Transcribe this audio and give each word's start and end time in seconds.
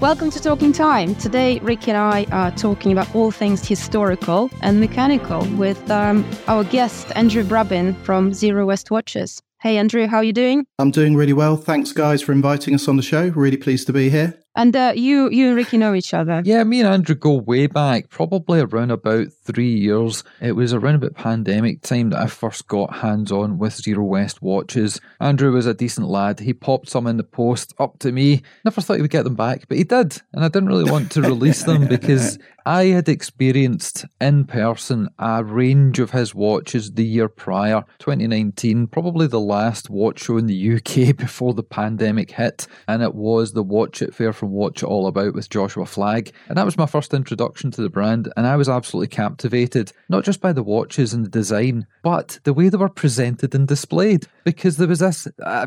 Welcome 0.00 0.30
to 0.30 0.40
Talking 0.40 0.72
Time. 0.72 1.14
Today, 1.16 1.58
Rikki 1.58 1.90
and 1.90 1.98
I 1.98 2.24
are 2.32 2.50
talking 2.52 2.90
about 2.90 3.14
all 3.14 3.30
things 3.30 3.68
historical 3.68 4.50
and 4.62 4.80
mechanical 4.80 5.44
with 5.56 5.90
um, 5.90 6.24
our 6.48 6.64
guest, 6.64 7.12
Andrew 7.14 7.44
Brabyn 7.44 7.94
from 8.02 8.32
Zero 8.32 8.64
West 8.64 8.90
Watches. 8.90 9.42
Hey, 9.60 9.76
Andrew, 9.76 10.06
how 10.06 10.16
are 10.16 10.24
you 10.24 10.32
doing? 10.32 10.64
I'm 10.78 10.90
doing 10.90 11.16
really 11.16 11.34
well. 11.34 11.58
Thanks, 11.58 11.92
guys, 11.92 12.22
for 12.22 12.32
inviting 12.32 12.74
us 12.74 12.88
on 12.88 12.96
the 12.96 13.02
show. 13.02 13.28
Really 13.28 13.58
pleased 13.58 13.86
to 13.88 13.92
be 13.92 14.08
here. 14.08 14.39
And 14.56 14.74
uh, 14.74 14.92
you, 14.96 15.30
you 15.30 15.48
and 15.48 15.56
Rikki 15.56 15.78
know 15.78 15.94
each 15.94 16.12
other. 16.12 16.42
Yeah, 16.44 16.64
me 16.64 16.80
and 16.80 16.88
Andrew 16.88 17.14
go 17.14 17.34
way 17.34 17.66
back, 17.68 18.10
probably 18.10 18.60
around 18.60 18.90
about 18.90 19.28
three 19.44 19.72
years. 19.72 20.24
It 20.40 20.52
was 20.52 20.74
around 20.74 20.96
about 20.96 21.14
pandemic 21.14 21.82
time 21.82 22.10
that 22.10 22.20
I 22.20 22.26
first 22.26 22.66
got 22.66 22.96
hands 22.96 23.30
on 23.30 23.58
with 23.58 23.74
Zero 23.74 24.04
West 24.04 24.42
watches. 24.42 25.00
Andrew 25.20 25.52
was 25.52 25.66
a 25.66 25.74
decent 25.74 26.08
lad. 26.08 26.40
He 26.40 26.52
popped 26.52 26.88
some 26.88 27.06
in 27.06 27.16
the 27.16 27.22
post 27.22 27.74
up 27.78 28.00
to 28.00 28.10
me. 28.10 28.42
Never 28.64 28.80
thought 28.80 28.96
he 28.96 29.02
would 29.02 29.10
get 29.10 29.22
them 29.22 29.36
back, 29.36 29.68
but 29.68 29.78
he 29.78 29.84
did. 29.84 30.20
And 30.32 30.44
I 30.44 30.48
didn't 30.48 30.68
really 30.68 30.90
want 30.90 31.12
to 31.12 31.22
release 31.22 31.62
them 31.62 31.86
because 31.88 32.38
I 32.66 32.86
had 32.86 33.08
experienced 33.08 34.04
in 34.20 34.44
person 34.44 35.08
a 35.18 35.44
range 35.44 35.98
of 35.98 36.10
his 36.10 36.34
watches 36.34 36.92
the 36.92 37.04
year 37.04 37.28
prior, 37.28 37.84
2019, 37.98 38.88
probably 38.88 39.26
the 39.26 39.40
last 39.40 39.90
watch 39.90 40.24
show 40.24 40.36
in 40.36 40.46
the 40.46 40.74
UK 40.76 41.16
before 41.16 41.54
the 41.54 41.62
pandemic 41.62 42.32
hit. 42.32 42.66
And 42.86 43.02
it 43.02 43.14
was 43.14 43.52
the 43.52 43.62
Watch 43.62 44.02
It 44.02 44.14
Fair 44.14 44.32
from 44.40 44.50
Watch 44.50 44.82
It 44.82 44.86
All 44.86 45.06
About 45.06 45.34
with 45.34 45.50
Joshua 45.50 45.84
Flagg. 45.84 46.32
And 46.48 46.56
that 46.56 46.64
was 46.64 46.78
my 46.78 46.86
first 46.86 47.12
introduction 47.12 47.70
to 47.72 47.82
the 47.82 47.90
brand. 47.90 48.32
And 48.36 48.46
I 48.46 48.56
was 48.56 48.70
absolutely 48.70 49.08
captivated, 49.08 49.92
not 50.08 50.24
just 50.24 50.40
by 50.40 50.54
the 50.54 50.62
watches 50.62 51.12
and 51.12 51.24
the 51.24 51.28
design, 51.28 51.86
but 52.02 52.40
the 52.44 52.54
way 52.54 52.70
they 52.70 52.78
were 52.78 52.88
presented 52.88 53.54
and 53.54 53.68
displayed. 53.68 54.26
Because 54.44 54.78
there 54.78 54.88
was 54.88 55.00
this 55.00 55.28
uh, 55.44 55.66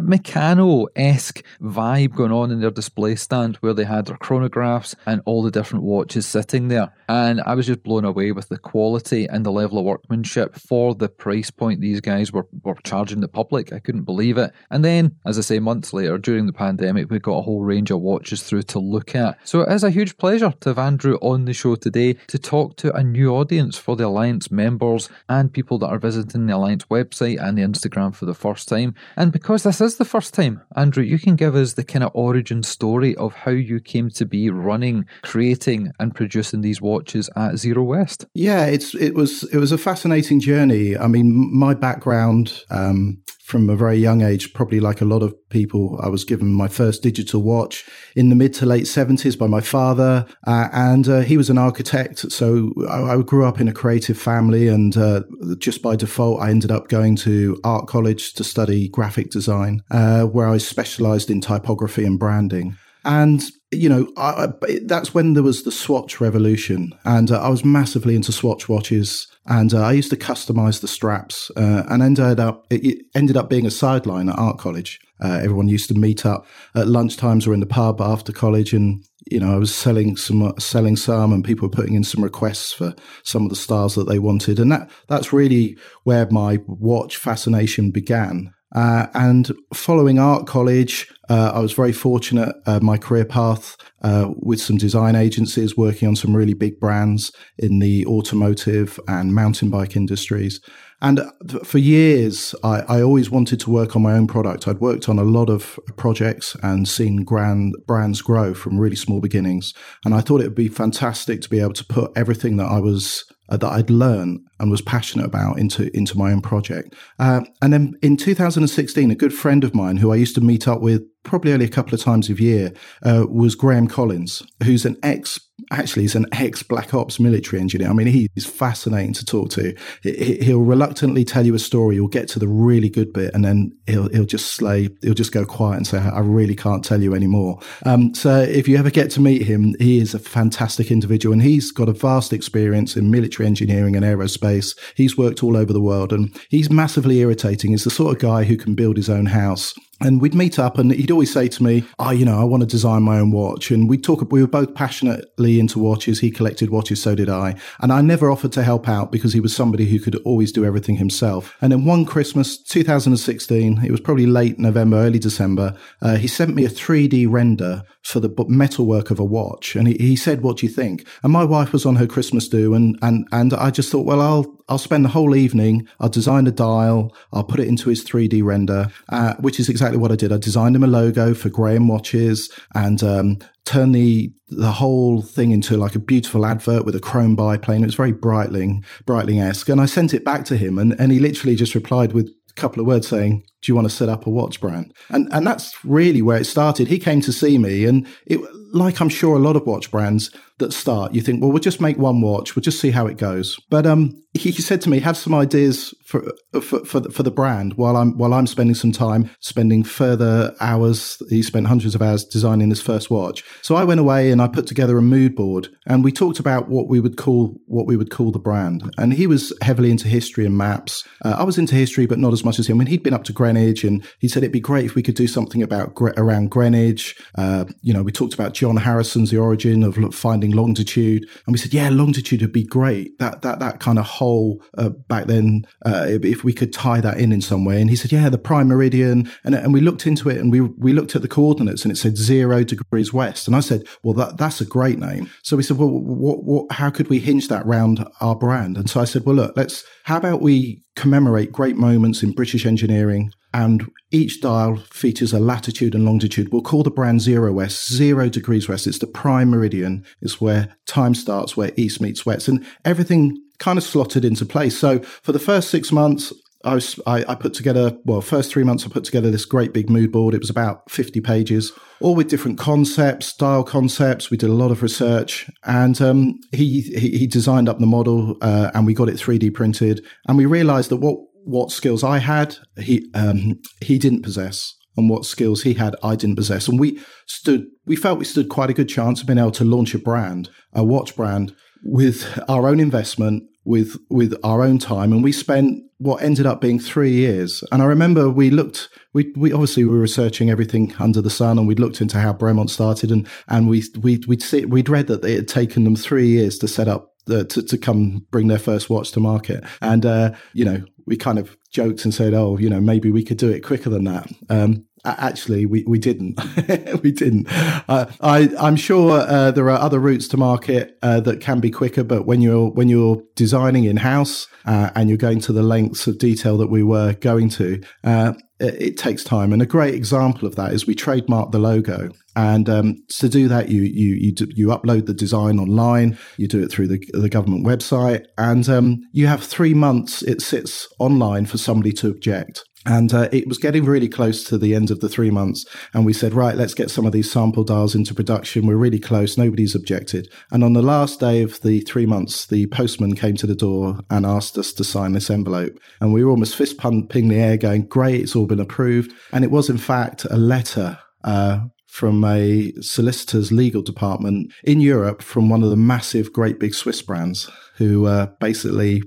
esque 0.96 1.44
vibe 1.62 2.16
going 2.16 2.32
on 2.32 2.50
in 2.50 2.62
their 2.62 2.72
display 2.72 3.16
stand 3.16 3.58
where 3.58 3.76
they 3.76 3.84
had 3.84 4.08
their 4.08 4.18
chronographs 4.18 4.96
and 5.06 5.22
all 5.26 5.44
the 5.44 5.52
different 5.52 5.84
watches 5.84 6.26
sitting 6.26 6.70
there. 6.70 6.92
And 7.08 7.42
I 7.42 7.54
was 7.54 7.68
just 7.68 7.84
blown 7.84 8.06
away 8.06 8.32
with 8.32 8.50
the 8.50 8.58
quality 8.58 9.28
and 9.28 9.46
the 9.46 9.52
level 9.52 9.78
of 9.78 9.86
workmanship 9.86 10.56
for 10.56 10.96
the 10.96 11.10
price 11.10 11.52
point 11.52 11.80
these 11.80 12.02
guys 12.02 12.34
were, 12.34 12.48
were 12.64 12.76
charging 12.84 13.22
the 13.22 13.28
public. 13.28 13.72
I 13.72 13.78
couldn't 13.78 14.04
believe 14.04 14.40
it. 14.40 14.52
And 14.72 14.84
then, 14.84 15.16
as 15.28 15.38
I 15.38 15.42
say, 15.42 15.60
months 15.60 15.94
later, 15.94 16.18
during 16.18 16.48
the 16.48 16.54
pandemic, 16.54 17.12
we 17.12 17.20
got 17.20 17.38
a 17.38 17.44
whole 17.44 17.64
range 17.64 17.92
of 17.92 18.02
watches 18.02 18.42
through 18.42 18.63
to 18.64 18.80
look 18.80 19.16
at. 19.16 19.38
So 19.48 19.62
it 19.62 19.72
is 19.72 19.84
a 19.84 19.90
huge 19.90 20.18
pleasure 20.18 20.54
to 20.62 20.70
have 20.70 20.80
Andrew 20.80 21.18
on 21.22 21.46
the 21.46 21.54
show 21.54 21.76
today 21.76 22.14
to 22.28 22.40
talk 22.40 22.78
to 22.78 22.94
a 22.94 23.04
new 23.04 23.34
audience 23.34 23.78
for 23.78 23.96
the 23.96 24.06
Alliance 24.06 24.52
members 24.52 25.10
and 25.30 25.52
people 25.52 25.78
that 25.80 25.88
are 25.88 26.00
visiting 26.00 26.48
the 26.48 26.56
Alliance 26.56 26.86
website 26.86 27.42
and 27.42 27.58
the 27.58 27.62
Instagram 27.62 28.16
for 28.16 28.26
the 28.26 28.34
first 28.34 28.68
time. 28.68 28.96
And 29.16 29.32
because 29.32 29.64
this 29.64 29.82
is 29.82 29.98
the 29.98 30.06
first 30.06 30.34
time, 30.34 30.62
Andrew, 30.76 31.04
you 31.04 31.20
can 31.20 31.36
give 31.36 31.56
us 31.56 31.74
the 31.74 31.84
kind 31.84 32.04
of 32.04 32.12
origin 32.14 32.64
story 32.64 33.16
of 33.16 33.34
how 33.34 33.52
you 33.52 33.80
came 33.80 34.10
to 34.12 34.26
be 34.26 34.50
running, 34.50 35.06
creating, 35.22 35.92
and 36.00 36.16
producing 36.16 36.62
these 36.62 36.82
watches 36.82 37.30
at 37.36 37.58
Zero 37.58 37.84
West. 37.84 38.26
Yeah, 38.34 38.66
it's 38.66 38.96
it 38.96 39.14
was 39.14 39.44
it 39.54 39.58
was 39.58 39.72
a 39.72 39.78
fascinating 39.78 40.40
journey. 40.40 40.98
I 40.98 41.08
mean, 41.08 41.50
my 41.54 41.74
background 41.74 42.64
um, 42.70 43.24
from 43.44 43.70
a 43.70 43.76
very 43.76 43.98
young 43.98 44.22
age, 44.22 44.54
probably 44.54 44.80
like 44.80 45.02
a 45.02 45.06
lot 45.06 45.22
of 45.22 45.36
people, 45.50 46.00
I 46.02 46.08
was 46.08 46.24
given 46.24 46.54
my 46.54 46.70
first 46.70 47.04
digital 47.04 47.42
watch 47.42 47.86
in 48.16 48.30
the 48.30 48.36
mid 48.36 48.53
to 48.56 48.66
late 48.66 48.86
70s 48.86 49.38
by 49.38 49.48
my 49.48 49.62
father. 49.62 50.26
Uh, 50.46 50.70
and 50.72 51.08
uh, 51.08 51.20
he 51.22 51.38
was 51.38 51.50
an 51.50 51.58
architect. 51.58 52.32
So 52.32 52.74
I, 52.90 53.14
I, 53.14 53.22
grew 53.22 53.46
up 53.46 53.60
in 53.60 53.68
a 53.68 53.74
creative 53.74 54.18
family. 54.18 54.68
And 54.68 54.96
uh, 54.98 55.24
just 55.58 55.82
by 55.82 55.96
default, 55.96 56.42
I 56.42 56.50
ended 56.50 56.72
up 56.72 56.88
going 56.88 57.16
to 57.18 57.60
art 57.64 57.88
college 57.88 58.34
to 58.34 58.44
study 58.44 58.88
graphic 58.88 59.30
design, 59.30 59.82
uh, 59.92 60.24
where 60.24 60.48
I 60.48 60.58
specialized 60.58 61.30
in 61.30 61.42
typography 61.42 62.06
and 62.06 62.20
branding. 62.20 62.78
And 63.06 63.44
you 63.74 63.90
know, 63.90 64.12
I, 64.18 64.48
I, 64.62 64.80
that's 64.84 65.14
when 65.14 65.34
there 65.34 65.44
was 65.44 65.64
the 65.64 65.72
Swatch 65.72 66.22
revolution, 66.22 66.94
and 67.06 67.32
uh, 67.32 67.42
I 67.42 67.50
was 67.50 67.66
massively 67.66 68.16
into 68.16 68.32
Swatch 68.32 68.70
watches, 68.70 69.28
and 69.46 69.74
uh, 69.74 69.82
I 69.82 69.92
used 69.94 70.10
to 70.12 70.16
customize 70.16 70.82
the 70.82 70.88
straps, 70.88 71.52
uh, 71.56 71.84
and 71.90 72.02
ended 72.02 72.40
up 72.40 72.66
it 72.70 73.06
ended 73.16 73.38
up 73.38 73.50
being 73.50 73.66
a 73.66 73.72
sideline 73.72 74.30
at 74.30 74.38
art 74.38 74.58
college. 74.58 75.00
Uh, 75.24 75.40
everyone 75.42 75.70
used 75.70 75.88
to 75.88 75.94
meet 75.94 76.26
up 76.26 76.46
at 76.76 76.88
lunchtimes 76.88 77.48
or 77.48 77.54
in 77.54 77.60
the 77.60 77.66
pub 77.66 78.02
after 78.02 78.32
college, 78.32 78.74
and 78.74 79.06
you 79.30 79.40
know, 79.40 79.54
I 79.54 79.58
was 79.58 79.74
selling 79.74 80.18
some, 80.18 80.54
selling 80.60 80.96
some, 80.96 81.32
and 81.32 81.46
people 81.46 81.68
were 81.68 81.76
putting 81.76 81.96
in 81.96 82.04
some 82.04 82.24
requests 82.24 82.74
for 82.74 82.94
some 83.24 83.44
of 83.44 83.50
the 83.50 83.56
styles 83.56 83.96
that 83.96 84.08
they 84.08 84.20
wanted, 84.20 84.60
and 84.60 84.72
that 84.72 84.90
that's 85.08 85.32
really 85.32 85.78
where 86.04 86.30
my 86.30 86.60
watch 86.68 87.18
fascination 87.18 87.92
began. 87.92 88.54
Uh, 88.74 89.06
and 89.14 89.52
following 89.74 90.18
art 90.18 90.48
college, 90.48 91.08
uh, 91.30 91.52
I 91.54 91.60
was 91.60 91.74
very 91.74 91.92
fortunate. 91.92 92.56
Uh, 92.66 92.80
my 92.82 92.98
career 92.98 93.26
path 93.26 93.78
uh, 94.02 94.30
with 94.42 94.60
some 94.60 94.78
design 94.78 95.16
agencies, 95.16 95.78
working 95.78 96.08
on 96.08 96.16
some 96.16 96.36
really 96.36 96.56
big 96.56 96.80
brands 96.80 97.32
in 97.58 97.80
the 97.80 98.06
automotive 98.08 99.00
and 99.08 99.36
mountain 99.36 99.70
bike 99.70 99.96
industries. 99.96 100.60
And 101.04 101.22
for 101.66 101.80
years, 101.80 102.56
I, 102.64 102.80
I, 102.88 103.02
always 103.02 103.30
wanted 103.30 103.60
to 103.60 103.70
work 103.70 103.94
on 103.94 104.02
my 104.02 104.14
own 104.14 104.26
product. 104.26 104.70
I'd 104.70 104.80
worked 104.80 105.10
on 105.10 105.20
a 105.20 105.26
lot 105.26 105.50
of 105.50 105.78
projects 105.98 106.56
and 106.64 106.88
seen 106.88 107.26
grand 107.26 107.76
brands 107.86 108.22
grow 108.22 108.54
from 108.54 108.80
really 108.80 108.96
small 108.96 109.20
beginnings. 109.20 109.74
And 110.06 110.16
I 110.16 110.22
thought 110.22 110.40
it 110.40 110.46
would 110.46 110.56
be 110.56 110.70
fantastic 110.70 111.42
to 111.42 111.50
be 111.50 111.60
able 111.60 111.74
to 111.74 111.86
put 111.86 112.14
everything 112.16 112.56
that 112.56 112.68
I 112.68 112.80
was 112.80 113.26
uh, 113.50 113.58
that 113.58 113.70
I'd 113.70 113.90
learned 113.90 114.40
and 114.62 114.72
was 114.72 114.82
passionate 114.82 115.26
about 115.26 115.60
into 115.60 115.96
into 115.96 116.18
my 116.18 116.32
own 116.32 116.42
project. 116.42 116.96
Uh, 117.20 117.42
and 117.62 117.74
then 117.74 117.96
in 118.02 118.16
2016, 118.16 119.12
a 119.12 119.16
good 119.16 119.34
friend 119.34 119.66
of 119.66 119.76
mine 119.76 119.98
who 119.98 120.12
I 120.12 120.16
used 120.16 120.36
to 120.36 120.42
meet 120.42 120.70
up 120.70 120.80
with 120.80 121.04
probably 121.24 121.54
only 121.54 121.66
a 121.66 121.70
couple 121.70 121.94
of 121.94 122.02
times 122.02 122.30
a 122.30 122.34
year 122.34 122.74
uh, 123.04 123.26
was 123.30 123.56
Graham 123.56 123.88
Collins, 123.88 124.44
who's 124.64 124.86
an 124.86 124.98
ex 125.04 125.40
actually 125.72 126.04
he's 126.04 126.16
an 126.16 126.26
ex 126.32 126.64
Black 126.64 126.94
Ops 126.94 127.20
military 127.20 127.62
engineer. 127.62 127.90
I 127.90 127.94
mean, 127.94 128.08
he's 128.08 128.46
fascinating 128.46 129.14
to 129.14 129.26
talk 129.26 129.50
to. 129.52 129.76
He'll 130.02 130.62
reluctantly 130.62 131.24
tell 131.24 131.46
you 131.46 131.56
a 131.56 131.60
story. 131.60 131.96
He'll 131.96 132.08
get 132.08 132.28
to 132.30 132.40
the 132.40 132.48
really 132.48 132.90
good 132.90 133.14
bit, 133.14 133.34
and 133.34 133.44
then 133.44 133.76
he'll 133.88 134.10
he'll 134.10 134.26
just 134.26 134.52
slay. 134.56 134.90
He'll 135.02 135.14
just 135.14 135.32
go 135.32 135.46
quiet 135.46 135.78
and 135.78 135.88
say, 135.88 136.00
"I 136.00 136.20
really 136.20 136.56
can't 136.56 136.84
tell 136.84 137.02
you 137.02 137.14
anymore." 137.14 137.60
Um, 137.86 138.14
so 138.14 138.42
if 138.42 138.68
you 138.68 138.78
ever 138.78 138.90
get 138.90 139.12
to 139.12 139.22
meet 139.22 139.44
him, 139.44 139.76
he 139.80 140.00
is 140.00 140.14
a 140.14 140.20
fantastic 140.20 140.92
individual, 140.92 141.34
and 141.34 141.42
he's 141.42 141.72
got 141.72 141.90
a 141.90 141.94
vast 141.94 142.34
experience 142.34 142.96
in 142.96 143.12
military 143.12 143.48
engineering 143.48 143.96
and 143.96 144.06
aerospace. 144.06 144.78
He's 144.96 145.18
worked 145.18 145.44
all 145.44 145.58
over 145.58 145.74
the 145.74 145.82
world, 145.82 146.12
and 146.12 146.36
he's 146.50 146.70
massively 146.70 147.20
irritating. 147.20 147.72
He's 147.72 147.84
the 147.84 147.90
sort 147.90 148.16
of 148.16 148.22
guy 148.22 148.44
who 148.44 148.58
can 148.58 148.76
build 148.76 148.98
his 148.98 149.10
own 149.10 149.28
house 149.28 149.74
and 150.02 150.22
we'd 150.22 150.34
meet 150.34 150.60
up 150.60 150.78
and 150.78 150.92
he'd 150.92 151.12
always 151.12 151.32
say 151.32 151.48
to 151.48 151.64
me, 151.64 151.84
Oh, 152.00 152.12
you 152.12 152.26
know, 152.26 152.40
I 152.40 152.44
want 152.44 152.62
to 152.62 152.68
design 152.68 153.04
my 153.04 153.20
own 153.20 153.32
watch. 153.32 153.72
And 153.72 153.88
we'd 153.88 154.04
talk, 154.04 154.32
we 154.32 154.42
were 154.42 154.48
both 154.48 154.74
passionately 154.76 155.60
into 155.60 155.80
watches. 155.80 156.20
He 156.20 156.32
collected 156.32 156.70
watches, 156.70 157.02
so 157.02 157.16
did 157.16 157.30
I. 157.30 157.56
And 157.80 157.94
I 157.94 158.02
never 158.02 158.30
offered 158.30 158.52
to 158.54 158.64
help 158.64 158.90
out 158.90 159.12
because 159.12 159.34
he 159.34 159.40
was 159.40 159.56
somebody 159.56 159.86
who 159.86 160.00
could 160.00 160.16
always 160.26 160.52
do 160.52 160.66
everything 160.66 160.98
himself. 160.98 161.56
And 161.62 161.72
then 161.72 161.86
one 161.86 162.06
Christmas, 162.06 162.58
2016, 162.58 163.84
it 163.86 163.92
was 163.92 164.02
probably 164.02 164.26
late 164.26 164.60
November, 164.60 164.98
early 164.98 165.20
December, 165.20 165.76
uh, 166.02 166.18
he 166.18 166.28
sent 166.28 166.56
me 166.56 166.66
a 166.66 166.70
3D 166.70 167.30
render 167.30 167.84
for 168.04 168.20
the 168.20 168.30
metalwork 168.48 169.12
of 169.12 169.20
a 169.20 169.24
watch. 169.24 169.76
And 169.76 169.88
he, 169.88 169.94
he 169.96 170.16
said, 170.16 170.42
What 170.42 170.58
do 170.58 170.66
you 170.66 170.72
think? 170.72 171.08
And 171.24 171.32
my 171.32 171.46
wife 171.46 171.72
was 171.72 171.86
on 171.86 171.96
her 171.96 172.08
Christmas 172.08 172.48
do. 172.48 172.74
And, 172.74 172.98
and, 173.02 173.28
and 173.32 173.54
I 173.54 173.72
just 173.72 173.92
thought, 173.92 174.06
Well, 174.06 174.22
I'll, 174.22 174.60
I'll 174.68 174.78
spend 174.78 175.06
the 175.06 175.10
whole 175.10 175.36
evening. 175.36 175.88
I'll 176.00 176.10
design 176.10 176.48
a 176.48 176.52
dial. 176.52 177.16
I'll 177.32 177.44
put 177.44 177.60
it 177.60 177.68
into 177.68 177.90
his 177.90 178.04
3D 178.04 178.44
render, 178.44 178.88
uh, 179.10 179.36
which 179.36 179.60
is 179.60 179.70
exactly 179.70 179.93
what 180.00 180.12
I 180.12 180.16
did. 180.16 180.32
I 180.32 180.38
designed 180.38 180.76
him 180.76 180.84
a 180.84 180.88
logo 180.88 181.34
for 181.34 181.50
Graham 181.50 181.88
watches 181.88 182.52
and 182.76 183.04
um, 183.04 183.40
turned 183.66 183.96
the 183.96 184.32
the 184.50 184.72
whole 184.72 185.22
thing 185.22 185.52
into 185.52 185.78
like 185.78 185.96
a 185.96 186.00
beautiful 186.00 186.46
advert 186.46 186.86
with 186.86 186.96
a 186.96 187.00
chrome 187.00 187.36
biplane. 187.36 187.82
It 187.82 187.88
was 187.88 187.96
very 187.96 188.14
Breitling, 188.14 188.86
Breitling 189.06 189.42
esque. 189.42 189.70
And 189.70 189.82
I 189.82 189.86
sent 189.86 190.14
it 190.14 190.24
back 190.24 190.46
to 190.46 190.58
him, 190.58 190.78
and, 190.78 191.00
and 191.00 191.12
he 191.12 191.20
literally 191.20 191.56
just 191.56 191.76
replied 191.76 192.14
with 192.14 192.28
a 192.28 192.54
couple 192.54 192.80
of 192.80 192.88
words 192.88 193.08
saying, 193.08 193.44
"Do 193.62 193.72
you 193.72 193.76
want 193.76 193.90
to 193.90 193.96
set 193.96 194.10
up 194.10 194.28
a 194.28 194.30
watch 194.30 194.62
brand?" 194.62 194.94
And 195.10 195.28
and 195.32 195.46
that's 195.46 195.74
really 195.84 196.22
where 196.22 196.38
it 196.38 196.46
started. 196.46 196.88
He 196.88 197.00
came 197.00 197.22
to 197.22 197.34
see 197.34 197.58
me, 197.58 197.86
and 197.86 198.08
it 198.26 198.40
like 198.74 199.00
I'm 199.00 199.10
sure 199.10 199.36
a 199.36 199.40
lot 199.40 199.56
of 199.56 199.66
watch 199.66 199.92
brands 199.92 200.32
that 200.60 200.74
start, 200.74 201.14
you 201.14 201.22
think, 201.22 201.42
well, 201.42 201.52
we'll 201.52 201.60
just 201.60 201.82
make 201.82 201.98
one 201.98 202.22
watch, 202.22 202.56
we'll 202.56 202.62
just 202.62 202.80
see 202.80 202.92
how 202.92 203.08
it 203.08 203.18
goes. 203.18 203.58
But 203.70 203.86
um, 203.88 204.24
he, 204.34 204.52
said 204.52 204.82
to 204.82 204.90
me, 204.90 205.00
have 205.00 205.18
some 205.18 205.34
ideas 205.34 205.94
for 206.06 206.24
for 206.62 206.84
for 206.86 207.00
the, 207.00 207.10
for 207.12 207.24
the 207.24 207.32
brand 207.32 207.74
while 207.76 207.96
I'm 207.96 208.18
while 208.18 208.34
I'm 208.34 208.48
spending 208.48 208.76
some 208.76 208.92
time 208.92 209.30
spending 209.40 209.84
further 209.84 210.56
hours. 210.60 211.22
He 211.30 211.44
spent 211.44 211.68
hundreds 211.68 211.96
of 211.96 212.02
hours 212.02 212.24
designing 212.26 212.70
this 212.70 212.82
first 212.82 213.10
watch. 213.10 213.44
So 213.62 213.76
I 213.76 213.84
went 213.84 214.00
away 214.00 214.32
and 214.32 214.42
I 214.42 214.48
put 214.48 214.68
together 214.68 214.98
a 214.98 215.02
mood 215.02 215.36
board, 215.36 215.70
and 215.86 216.04
we 216.04 216.12
talked 216.12 216.40
about 216.40 216.68
what 216.68 216.88
we 216.88 217.00
would 217.00 217.18
call 217.18 217.56
what 217.68 217.86
we 217.86 217.96
would 217.96 218.10
call 218.10 218.32
the 218.32 218.40
brand. 218.40 218.92
And 218.98 219.14
he 219.14 219.28
was 219.28 219.54
heavily 219.62 219.92
into 219.92 220.08
history 220.08 220.46
and 220.46 220.58
maps. 220.58 221.04
Uh, 221.24 221.36
I 221.38 221.44
was 221.44 221.58
into 221.58 221.76
history, 221.76 222.08
but 222.08 222.20
not 222.20 222.34
as 222.34 222.44
much 222.44 222.60
as 222.60 222.68
him. 222.68 222.78
When 222.78 222.88
he'd 222.88 223.04
been 223.04 223.14
up 223.14 223.24
to 223.26 223.34
Greenwich, 223.34 223.84
and 223.84 224.04
he 224.20 224.28
said 224.28 224.44
it'd 224.44 224.52
be 224.52 224.60
great 224.60 224.86
if 224.86 224.96
we 224.96 225.04
could 225.04 225.16
do 225.16 225.28
something 225.28 225.62
about 225.62 225.94
around 226.18 226.50
Greenwich. 226.50 227.16
Uh, 227.36 227.66
you 227.82 227.94
know, 227.94 228.02
we 228.02 228.12
talked 228.12 228.34
about 228.34 228.54
John 228.54 228.78
Harrison's 228.78 229.30
the 229.30 229.38
origin 229.38 229.84
of 229.84 229.98
finding 230.14 230.43
longitude. 230.52 231.28
And 231.46 231.54
we 231.54 231.58
said, 231.58 231.74
yeah, 231.74 231.90
longitude 231.90 232.42
would 232.42 232.52
be 232.52 232.64
great. 232.64 233.18
That, 233.20 233.42
that, 233.42 233.60
that 233.60 233.80
kind 233.80 233.98
of 233.98 234.06
whole, 234.06 234.62
uh, 234.78 234.90
back 234.90 235.26
then, 235.26 235.66
uh, 235.86 236.06
if 236.08 236.44
we 236.44 236.54
could 236.54 236.74
tie 236.74 237.02
that 237.02 237.18
in 237.18 237.32
in 237.32 237.42
some 237.42 237.66
way. 237.66 237.82
And 237.82 237.90
he 237.90 237.96
said, 237.96 238.12
yeah, 238.12 238.30
the 238.30 238.38
prime 238.38 238.68
meridian. 238.68 239.30
And, 239.44 239.56
and 239.56 239.74
we 239.74 239.82
looked 239.82 240.06
into 240.06 240.30
it 240.30 240.38
and 240.38 240.52
we, 240.52 240.62
we 240.62 240.94
looked 240.94 241.16
at 241.16 241.22
the 241.22 241.28
coordinates 241.28 241.84
and 241.84 241.92
it 241.92 241.98
said 241.98 242.18
zero 242.18 242.64
degrees 242.64 243.14
west. 243.14 243.48
And 243.48 243.56
I 243.56 243.62
said, 243.62 243.84
well, 244.04 244.14
that, 244.16 244.38
that's 244.38 244.62
a 244.62 244.66
great 244.66 245.00
name. 245.00 245.30
So 245.42 245.58
we 245.58 245.64
said, 245.64 245.78
well, 245.78 245.90
what, 245.90 246.44
what, 246.44 246.72
how 246.72 246.90
could 246.90 247.10
we 247.10 247.20
hinge 247.20 247.48
that 247.48 247.66
round 247.66 248.08
our 248.22 248.36
brand? 248.36 248.78
And 248.78 248.90
so 248.90 249.02
I 249.02 249.06
said, 249.06 249.26
well, 249.26 249.36
look, 249.36 249.54
let's, 249.56 249.84
how 250.04 250.18
about 250.18 250.42
we 250.42 250.84
commemorate 250.96 251.52
great 251.52 251.76
moments 251.76 252.24
in 252.24 252.32
British 252.32 252.66
engineering 252.66 253.32
and 253.54 253.90
each 254.12 254.42
dial 254.42 254.78
features 254.78 255.34
a 255.34 255.40
latitude 255.40 255.96
and 255.96 256.06
longitude. 256.06 256.52
We'll 256.52 256.62
call 256.62 256.84
the 256.84 256.92
brand 256.92 257.22
Zero 257.22 257.54
West, 257.54 257.92
zero 257.92 258.30
degrees 258.30 258.68
west. 258.68 258.88
It's 258.88 259.00
the 259.00 259.08
prime 259.08 259.50
meridian. 259.50 260.06
It's 260.22 260.42
where 260.42 260.76
time 260.86 261.16
starts, 261.16 261.56
where 261.56 261.72
east 261.76 262.02
meets 262.02 262.26
west, 262.26 262.48
and 262.48 262.66
everything 262.86 263.42
kind 263.60 263.78
of 263.78 263.84
slotted 263.84 264.26
into 264.26 264.46
place. 264.46 264.78
So 264.78 265.00
for 265.00 265.32
the 265.32 265.40
first 265.40 265.70
six 265.70 265.92
months, 265.92 266.34
I, 266.66 266.76
was, 266.76 267.00
I, 267.06 267.26
I, 267.28 267.36
put 267.36 267.54
together, 267.54 267.98
well, 268.06 268.22
first 268.22 268.52
three 268.52 268.64
months, 268.64 268.86
I 268.86 268.90
put 268.90 269.04
together 269.04 269.30
this 269.30 269.44
great 269.44 269.74
big 269.74 269.90
mood 269.90 270.14
board. 270.14 270.34
It 270.34 270.40
was 270.40 270.50
about 270.50 270.90
50 270.90 271.20
pages, 271.20 271.74
all 272.00 272.16
with 272.16 272.30
different 272.30 272.58
concepts, 272.58 273.28
style 273.28 273.64
concepts. 273.66 274.32
We 274.32 274.38
did 274.38 274.50
a 274.50 274.54
lot 274.54 274.72
of 274.72 274.82
research 274.82 275.50
and 275.66 276.02
um, 276.02 276.40
he, 276.54 276.82
he, 276.82 277.18
he, 277.18 277.28
designed 277.28 277.68
up 277.68 277.80
the 277.80 277.86
model 277.86 278.38
uh, 278.42 278.72
and 278.74 278.86
we 278.86 278.94
got 278.94 279.10
it 279.10 279.16
3D 279.16 279.54
printed. 279.54 280.06
And 280.28 280.38
we 280.38 280.46
realized 280.46 280.90
that 280.92 280.98
what, 280.98 281.20
what 281.46 281.72
skills 281.72 282.04
I 282.04 282.20
had, 282.20 282.58
he, 282.78 283.10
um, 283.14 283.60
he 283.82 283.98
didn't 283.98 284.24
possess. 284.24 284.76
And 284.96 285.10
what 285.10 285.26
skills 285.26 285.64
he 285.64 285.74
had, 285.74 285.96
I 286.04 286.16
didn't 286.16 286.36
possess. 286.36 286.68
And 286.68 286.80
we 286.80 287.00
stood, 287.26 287.66
we 287.86 287.96
felt 287.96 288.20
we 288.20 288.26
stood 288.26 288.50
quite 288.50 288.70
a 288.70 288.76
good 288.76 288.90
chance 288.90 289.22
of 289.22 289.28
being 289.28 289.40
able 289.40 289.52
to 289.52 289.64
launch 289.64 289.96
a 289.96 289.98
brand, 289.98 290.50
a 290.72 290.84
watch 290.84 291.16
brand 291.16 291.56
with 291.84 292.40
our 292.48 292.68
own 292.68 292.80
investment 292.80 293.44
with 293.66 293.98
with 294.10 294.36
our 294.44 294.62
own 294.62 294.78
time 294.78 295.14
and 295.14 295.24
we 295.24 295.32
spent 295.32 295.82
what 295.98 296.22
ended 296.22 296.46
up 296.46 296.60
being 296.60 296.80
three 296.80 297.12
years 297.12 297.64
and 297.72 297.82
i 297.82 297.86
remember 297.86 298.30
we 298.30 298.50
looked 298.50 298.90
we, 299.14 299.32
we 299.38 299.54
obviously 299.54 299.86
were 299.86 300.00
researching 300.00 300.50
everything 300.50 300.94
under 301.00 301.22
the 301.22 301.30
sun 301.30 301.58
and 301.58 301.68
we'd 301.68 301.80
looked 301.80 302.02
into 302.02 302.20
how 302.20 302.34
bremont 302.34 302.70
started 302.70 303.10
and 303.10 303.28
and 303.48 303.70
we 303.70 303.84
we'd 304.02 304.26
we'd, 304.26 304.42
see, 304.42 304.66
we'd 304.66 304.90
read 304.90 305.08
that 305.08 305.24
it 305.24 305.36
had 305.36 305.48
taken 305.48 305.86
them 305.86 305.96
three 305.96 306.28
years 306.28 306.58
to 306.58 306.68
set 306.68 306.90
up 306.90 307.13
to, 307.28 307.44
to 307.46 307.78
come 307.78 308.26
bring 308.32 308.48
their 308.48 308.60
first 308.60 308.90
watch 308.90 309.12
to 309.12 309.20
market. 309.20 309.64
And 309.82 310.06
uh, 310.06 310.32
you 310.54 310.66
know 310.66 310.84
we 311.06 311.18
kind 311.18 311.40
of 311.40 311.58
joked 311.70 312.06
and 312.06 312.14
said 312.14 312.34
oh 312.34 312.58
you 312.58 312.70
know 312.70 312.80
maybe 312.80 313.12
we 313.12 313.24
could 313.24 313.38
do 313.38 313.50
it 313.50 313.62
quicker 313.62 313.90
than 313.90 314.06
that. 314.06 314.30
Um, 314.50 314.86
Actually, 315.06 315.66
we, 315.66 315.84
we 315.86 316.00
didn't. 316.00 316.40
we 317.04 317.12
didn't. 317.12 317.48
Uh, 317.90 318.06
I 318.22 318.50
I'm 318.58 318.78
sure 318.78 319.20
uh, 319.20 319.52
there 319.52 319.70
are 319.70 319.78
other 319.78 320.00
routes 320.00 320.30
to 320.30 320.38
market 320.38 320.98
uh, 321.02 321.20
that 321.22 321.42
can 321.42 321.60
be 321.60 321.70
quicker, 321.70 322.06
but 322.06 322.26
when 322.26 322.42
you're 322.42 322.70
when 322.70 322.88
you're 322.88 323.22
designing 323.36 323.84
in 323.84 323.98
house 323.98 324.48
uh, 324.66 324.92
and 324.96 325.10
you're 325.10 325.18
going 325.18 325.42
to 325.42 325.52
the 325.52 325.62
lengths 325.62 326.08
of 326.08 326.20
detail 326.20 326.58
that 326.58 326.68
we 326.68 326.84
were 326.84 327.16
going 327.16 327.50
to, 327.50 327.82
uh, 328.06 328.32
it, 328.62 328.82
it, 328.82 328.98
takes 328.98 329.26
time. 329.26 329.52
And 329.52 329.62
a 329.62 329.66
great 329.66 329.94
example 329.94 330.48
of 330.48 330.56
that 330.56 330.72
is 330.72 330.88
we 330.88 330.96
trademark 330.96 331.52
the 331.52 331.60
logo, 331.60 332.10
and 332.38 332.70
um, 332.70 333.04
to 333.18 333.28
do 333.28 333.50
that, 333.50 333.68
you 333.68 333.82
you 333.82 334.16
you 334.16 334.34
you 334.56 334.68
upload 334.68 335.06
the 335.06 335.14
design 335.14 335.60
online. 335.60 336.18
You 336.38 336.48
do 336.48 336.64
it 336.64 336.72
through 336.72 336.88
the 336.88 337.06
the 337.12 337.28
government 337.28 337.66
website, 337.66 338.26
and 338.38 338.70
um, 338.70 339.02
you 339.12 339.28
have 339.28 339.44
three 339.44 339.74
months. 339.74 340.22
It 340.22 340.42
sits 340.42 340.88
online 340.98 341.46
for 341.46 341.58
somebody 341.58 341.92
to 341.92 342.10
object. 342.10 342.64
And 342.86 343.14
uh, 343.14 343.30
it 343.32 343.48
was 343.48 343.58
getting 343.58 343.86
really 343.86 344.10
close 344.10 344.44
to 344.46 344.58
the 344.58 344.76
end 344.76 344.92
of 344.92 345.00
the 345.00 345.10
three 345.10 345.32
months. 345.32 345.66
And 345.94 346.06
we 346.06 346.14
said, 346.14 346.34
right, 346.34 346.56
let's 346.56 346.74
get 346.74 346.92
some 346.92 347.06
of 347.06 347.12
these 347.12 347.32
sample 347.32 347.64
dials 347.64 347.96
into 347.96 348.14
production. 348.14 348.68
We're 348.68 348.76
really 348.76 349.00
close. 349.00 349.38
Nobody's 349.38 349.76
objected. 349.76 350.32
And 350.52 350.64
on 350.64 350.74
the 350.74 350.82
last 350.82 351.20
day 351.20 351.42
of 351.42 351.62
the 351.62 351.82
three 351.82 352.06
months, 352.06 352.46
the 352.46 352.68
postman 352.68 353.16
came 353.16 353.36
to 353.38 353.48
the 353.48 353.56
door 353.56 354.00
and 354.10 354.26
asked 354.26 354.58
us 354.58 354.74
to 354.74 354.84
sign 354.84 355.14
this 355.14 355.30
envelope. 355.30 355.80
And 356.02 356.14
we 356.14 356.24
were 356.24 356.32
almost 356.32 356.56
fist 356.56 356.78
pumping 356.78 357.30
the 357.30 357.40
air, 357.40 357.58
going, 357.58 357.86
great, 357.86 358.22
it's 358.22 358.36
all 358.36 358.48
been 358.48 358.60
approved. 358.60 359.14
And 359.32 359.44
it 359.44 359.52
was, 359.52 359.70
in 359.70 359.78
fact, 359.78 360.26
a 360.26 360.38
letter 360.38 361.00
uh, 361.24 361.62
from 361.94 362.24
a 362.24 362.72
solicitor's 362.82 363.52
legal 363.52 363.84
department 363.84 364.52
in 364.64 364.82
Europe 364.82 365.22
from 365.22 365.48
one 365.48 365.62
of 365.62 365.70
the 365.70 365.76
massive, 365.76 366.34
great 366.34 366.60
big 366.60 366.74
Swiss 366.74 367.04
brands 367.04 367.50
who 367.76 368.08
uh, 368.08 368.26
basically 368.40 369.04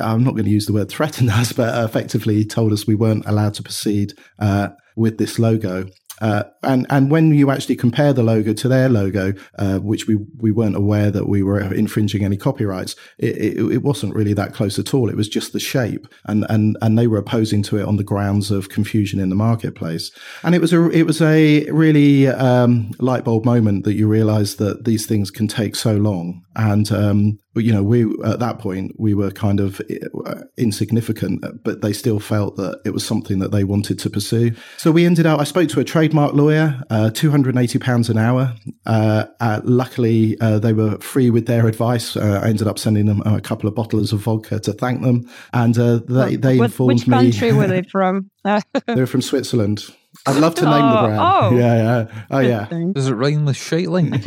I'm 0.00 0.24
not 0.24 0.32
going 0.32 0.44
to 0.44 0.50
use 0.50 0.66
the 0.66 0.72
word 0.72 0.88
threatened 0.88 1.30
us, 1.30 1.52
but 1.52 1.84
effectively 1.84 2.44
told 2.44 2.72
us 2.72 2.86
we 2.86 2.94
weren't 2.94 3.26
allowed 3.26 3.54
to 3.54 3.62
proceed 3.62 4.14
uh, 4.38 4.68
with 4.96 5.18
this 5.18 5.38
logo. 5.38 5.86
Uh, 6.20 6.44
and 6.62 6.86
and 6.88 7.10
when 7.10 7.32
you 7.32 7.50
actually 7.50 7.76
compare 7.76 8.12
the 8.12 8.22
logo 8.22 8.54
to 8.54 8.68
their 8.68 8.88
logo, 8.88 9.34
uh, 9.58 9.78
which 9.78 10.06
we 10.06 10.16
we 10.38 10.50
weren't 10.50 10.76
aware 10.76 11.10
that 11.10 11.28
we 11.28 11.42
were 11.42 11.60
infringing 11.74 12.24
any 12.24 12.38
copyrights, 12.38 12.96
it, 13.18 13.36
it, 13.36 13.72
it, 13.72 13.82
wasn't 13.82 14.14
really 14.14 14.32
that 14.32 14.54
close 14.54 14.78
at 14.78 14.94
all. 14.94 15.10
It 15.10 15.16
was 15.16 15.28
just 15.28 15.52
the 15.52 15.60
shape, 15.60 16.08
and 16.24 16.46
and 16.48 16.78
and 16.80 16.98
they 16.98 17.06
were 17.06 17.18
opposing 17.18 17.62
to 17.64 17.76
it 17.76 17.84
on 17.84 17.96
the 17.96 18.04
grounds 18.04 18.50
of 18.50 18.70
confusion 18.70 19.20
in 19.20 19.28
the 19.28 19.36
marketplace. 19.36 20.10
And 20.42 20.54
it 20.54 20.60
was 20.62 20.72
a 20.72 20.88
it 20.88 21.02
was 21.02 21.20
a 21.20 21.70
really 21.70 22.28
um, 22.28 22.92
light 22.98 23.24
bulb 23.24 23.44
moment 23.44 23.84
that 23.84 23.94
you 23.94 24.08
realise 24.08 24.54
that 24.54 24.86
these 24.86 25.04
things 25.04 25.30
can 25.30 25.48
take 25.48 25.76
so 25.76 25.96
long, 25.96 26.45
and 26.56 26.90
um, 26.90 27.38
you 27.54 27.72
know, 27.72 27.82
we 27.82 28.04
at 28.24 28.40
that 28.40 28.58
point 28.58 28.92
we 28.98 29.14
were 29.14 29.30
kind 29.30 29.60
of 29.60 29.80
uh, 30.24 30.42
insignificant, 30.56 31.44
but 31.62 31.82
they 31.82 31.92
still 31.92 32.18
felt 32.18 32.56
that 32.56 32.80
it 32.86 32.90
was 32.90 33.06
something 33.06 33.38
that 33.40 33.52
they 33.52 33.62
wanted 33.62 33.98
to 34.00 34.10
pursue. 34.10 34.52
So 34.78 34.90
we 34.90 35.04
ended 35.04 35.26
up. 35.26 35.38
I 35.38 35.44
spoke 35.44 35.68
to 35.70 35.80
a 35.80 35.84
trademark 35.84 36.32
lawyer, 36.32 36.82
uh, 36.88 37.10
two 37.10 37.30
hundred 37.30 37.54
and 37.54 37.62
eighty 37.62 37.78
pounds 37.78 38.08
an 38.08 38.16
hour. 38.16 38.54
Uh, 38.86 39.26
uh, 39.40 39.60
luckily, 39.64 40.38
uh, 40.40 40.58
they 40.58 40.72
were 40.72 40.98
free 40.98 41.28
with 41.28 41.46
their 41.46 41.66
advice. 41.66 42.16
Uh, 42.16 42.40
I 42.42 42.48
ended 42.48 42.66
up 42.66 42.78
sending 42.78 43.04
them 43.04 43.22
a 43.26 43.40
couple 43.40 43.68
of 43.68 43.74
bottles 43.74 44.12
of 44.12 44.20
vodka 44.20 44.58
to 44.60 44.72
thank 44.72 45.02
them, 45.02 45.28
and 45.52 45.74
they 45.74 46.36
they 46.36 46.58
what, 46.58 46.66
informed 46.66 47.00
which 47.00 47.06
me. 47.06 47.16
Which 47.18 47.34
country 47.38 47.52
were 47.52 47.66
they 47.66 47.82
from? 47.82 48.30
They're 48.86 49.06
from 49.06 49.22
Switzerland. 49.22 49.84
I'd 50.26 50.36
love 50.36 50.54
to 50.56 50.64
name 50.64 50.72
oh, 50.72 50.92
the 50.92 51.06
brand. 51.06 51.20
Oh, 51.20 51.50
yeah, 51.56 51.76
yeah, 51.76 52.24
oh 52.30 52.38
yeah. 52.38 52.92
Does 52.92 53.08
it 53.08 53.14
rhyme 53.14 53.44
with 53.44 53.56
Scheitling? 53.56 54.24